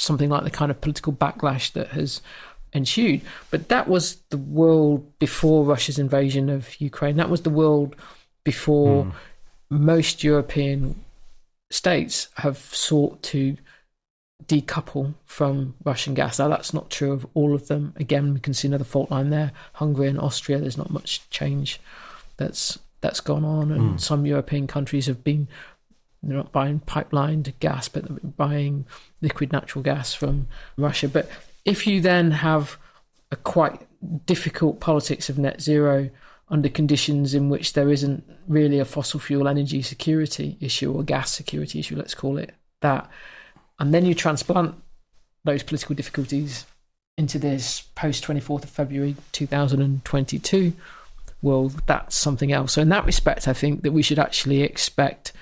something 0.00 0.30
like 0.30 0.44
the 0.44 0.50
kind 0.50 0.70
of 0.70 0.80
political 0.80 1.12
backlash 1.12 1.72
that 1.72 1.88
has 1.88 2.20
ensued. 2.72 3.20
But 3.50 3.68
that 3.68 3.88
was 3.88 4.16
the 4.30 4.38
world 4.38 5.18
before 5.18 5.64
Russia's 5.64 5.98
invasion 5.98 6.48
of 6.48 6.80
Ukraine. 6.80 7.16
That 7.16 7.30
was 7.30 7.42
the 7.42 7.50
world 7.50 7.96
before 8.44 9.04
mm. 9.04 9.12
most 9.68 10.24
European 10.24 11.04
states 11.70 12.28
have 12.36 12.58
sought 12.58 13.22
to 13.22 13.56
decouple 14.46 15.14
from 15.24 15.74
Russian 15.84 16.14
gas. 16.14 16.38
Now, 16.38 16.48
that's 16.48 16.74
not 16.74 16.90
true 16.90 17.12
of 17.12 17.26
all 17.34 17.54
of 17.54 17.68
them. 17.68 17.92
Again, 17.96 18.34
we 18.34 18.40
can 18.40 18.54
see 18.54 18.68
another 18.68 18.84
fault 18.84 19.10
line 19.10 19.30
there. 19.30 19.52
Hungary 19.74 20.08
and 20.08 20.18
Austria, 20.18 20.58
there's 20.58 20.78
not 20.78 20.90
much 20.90 21.28
change 21.30 21.80
that's 22.36 22.78
that's 23.02 23.20
gone 23.20 23.46
on, 23.46 23.72
and 23.72 23.94
mm. 23.94 24.00
some 24.00 24.26
European 24.26 24.66
countries 24.66 25.06
have 25.06 25.24
been 25.24 25.48
they're 26.22 26.36
not 26.36 26.52
buying 26.52 26.80
pipelined 26.80 27.52
gas, 27.60 27.88
but 27.88 28.04
they're 28.04 28.30
buying 28.36 28.86
liquid 29.20 29.52
natural 29.52 29.82
gas 29.82 30.14
from 30.14 30.48
Russia. 30.76 31.08
But 31.08 31.30
if 31.64 31.86
you 31.86 32.00
then 32.00 32.30
have 32.30 32.76
a 33.30 33.36
quite 33.36 33.86
difficult 34.26 34.80
politics 34.80 35.28
of 35.28 35.38
net 35.38 35.60
zero 35.60 36.10
under 36.48 36.68
conditions 36.68 37.32
in 37.32 37.48
which 37.48 37.74
there 37.74 37.90
isn't 37.90 38.24
really 38.48 38.78
a 38.78 38.84
fossil 38.84 39.20
fuel 39.20 39.46
energy 39.46 39.82
security 39.82 40.56
issue 40.60 40.92
or 40.92 41.02
gas 41.02 41.30
security 41.30 41.78
issue, 41.78 41.96
let's 41.96 42.14
call 42.14 42.38
it 42.38 42.54
that, 42.80 43.08
and 43.78 43.94
then 43.94 44.04
you 44.04 44.14
transplant 44.14 44.74
those 45.44 45.62
political 45.62 45.94
difficulties 45.94 46.66
into 47.16 47.38
this 47.38 47.82
post 47.94 48.24
24th 48.24 48.64
of 48.64 48.70
February 48.70 49.16
2022 49.32 50.72
world, 51.42 51.82
that's 51.86 52.16
something 52.16 52.52
else. 52.52 52.72
So, 52.72 52.82
in 52.82 52.88
that 52.90 53.06
respect, 53.06 53.48
I 53.48 53.52
think 53.52 53.82
that 53.82 53.92
we 53.92 54.02
should 54.02 54.18
actually 54.18 54.62
expect 54.62 55.32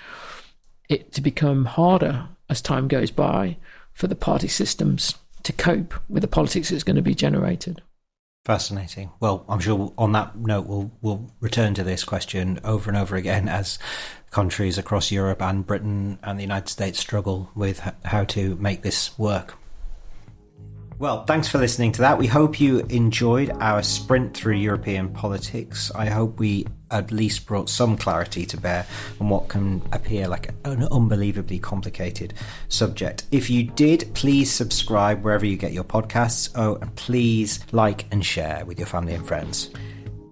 it 0.88 1.12
to 1.12 1.20
become 1.20 1.64
harder 1.64 2.28
as 2.48 2.60
time 2.60 2.88
goes 2.88 3.10
by 3.10 3.56
for 3.92 4.06
the 4.06 4.16
party 4.16 4.48
systems 4.48 5.14
to 5.42 5.52
cope 5.52 5.94
with 6.08 6.22
the 6.22 6.28
politics 6.28 6.70
that's 6.70 6.84
going 6.84 6.96
to 6.96 7.02
be 7.02 7.14
generated. 7.14 7.82
Fascinating. 8.44 9.10
Well, 9.20 9.44
I'm 9.48 9.60
sure 9.60 9.92
on 9.98 10.12
that 10.12 10.36
note, 10.36 10.66
we'll 10.66 10.90
we'll 11.02 11.30
return 11.40 11.74
to 11.74 11.84
this 11.84 12.02
question 12.02 12.58
over 12.64 12.88
and 12.88 12.96
over 12.96 13.14
again 13.16 13.48
as 13.48 13.78
countries 14.30 14.78
across 14.78 15.12
Europe 15.12 15.42
and 15.42 15.66
Britain 15.66 16.18
and 16.22 16.38
the 16.38 16.44
United 16.44 16.68
States 16.68 16.98
struggle 16.98 17.50
with 17.54 17.80
how 18.04 18.24
to 18.24 18.56
make 18.56 18.82
this 18.82 19.18
work. 19.18 19.58
Well, 20.98 21.24
thanks 21.26 21.46
for 21.46 21.58
listening 21.58 21.92
to 21.92 22.00
that. 22.00 22.18
We 22.18 22.26
hope 22.26 22.58
you 22.58 22.80
enjoyed 22.88 23.50
our 23.60 23.84
sprint 23.84 24.36
through 24.36 24.56
European 24.56 25.10
politics. 25.10 25.92
I 25.94 26.06
hope 26.06 26.40
we 26.40 26.66
at 26.90 27.12
least 27.12 27.46
brought 27.46 27.70
some 27.70 27.96
clarity 27.96 28.44
to 28.46 28.56
bear 28.56 28.84
on 29.20 29.28
what 29.28 29.46
can 29.46 29.80
appear 29.92 30.26
like 30.26 30.50
an 30.64 30.88
unbelievably 30.90 31.60
complicated 31.60 32.34
subject. 32.68 33.26
If 33.30 33.48
you 33.48 33.62
did, 33.62 34.10
please 34.14 34.50
subscribe 34.50 35.22
wherever 35.22 35.46
you 35.46 35.56
get 35.56 35.72
your 35.72 35.84
podcasts. 35.84 36.50
Oh, 36.56 36.74
and 36.76 36.92
please 36.96 37.60
like 37.70 38.06
and 38.10 38.26
share 38.26 38.64
with 38.64 38.76
your 38.76 38.88
family 38.88 39.14
and 39.14 39.24
friends. 39.24 39.70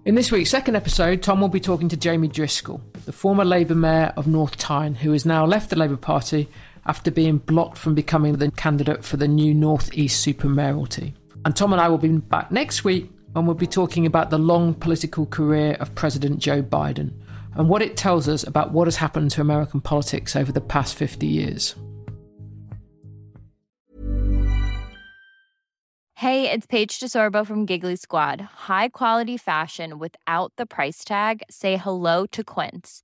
In 0.03 0.15
this 0.15 0.33
week's 0.33 0.49
second 0.49 0.75
episode, 0.75 1.23
Tom 1.23 1.39
will 1.39 1.47
be 1.47 1.61
talking 1.61 1.87
to 1.87 1.97
Jamie 1.97 2.27
Driscoll, 2.27 2.81
the 3.05 3.13
former 3.13 3.45
Labour 3.45 3.75
mayor 3.75 4.11
of 4.17 4.27
North 4.27 4.57
Tyne, 4.57 4.95
who 4.95 5.13
has 5.13 5.25
now 5.25 5.45
left 5.45 5.69
the 5.69 5.77
Labour 5.77 5.95
Party 5.97 6.49
after 6.87 7.11
being 7.11 7.37
blocked 7.37 7.77
from 7.77 7.93
becoming 7.93 8.37
the 8.37 8.49
candidate 8.51 9.03
for 9.03 9.17
the 9.17 9.27
new 9.27 9.53
North 9.53 9.93
East 9.93 10.25
supermayoralty. 10.25 11.13
And 11.45 11.55
Tom 11.55 11.73
and 11.73 11.81
I 11.81 11.89
will 11.89 11.97
be 11.97 12.09
back 12.09 12.51
next 12.51 12.83
week 12.83 13.11
and 13.35 13.45
we'll 13.45 13.55
be 13.55 13.67
talking 13.67 14.05
about 14.05 14.29
the 14.29 14.39
long 14.39 14.73
political 14.73 15.25
career 15.25 15.77
of 15.79 15.93
President 15.93 16.39
Joe 16.39 16.63
Biden 16.63 17.13
and 17.55 17.69
what 17.69 17.81
it 17.81 17.97
tells 17.97 18.27
us 18.27 18.45
about 18.45 18.71
what 18.71 18.87
has 18.87 18.95
happened 18.95 19.31
to 19.31 19.41
American 19.41 19.81
politics 19.81 20.35
over 20.35 20.51
the 20.51 20.61
past 20.61 20.95
50 20.95 21.25
years. 21.27 21.75
Hey, 26.15 26.49
it's 26.49 26.65
Paige 26.65 26.99
DeSorbo 26.99 27.45
from 27.45 27.67
Giggly 27.67 27.95
Squad. 27.95 28.41
High 28.41 28.89
quality 28.89 29.37
fashion 29.37 29.99
without 29.99 30.51
the 30.57 30.65
price 30.65 31.03
tag? 31.03 31.43
Say 31.47 31.77
hello 31.77 32.25
to 32.31 32.43
Quince. 32.43 33.03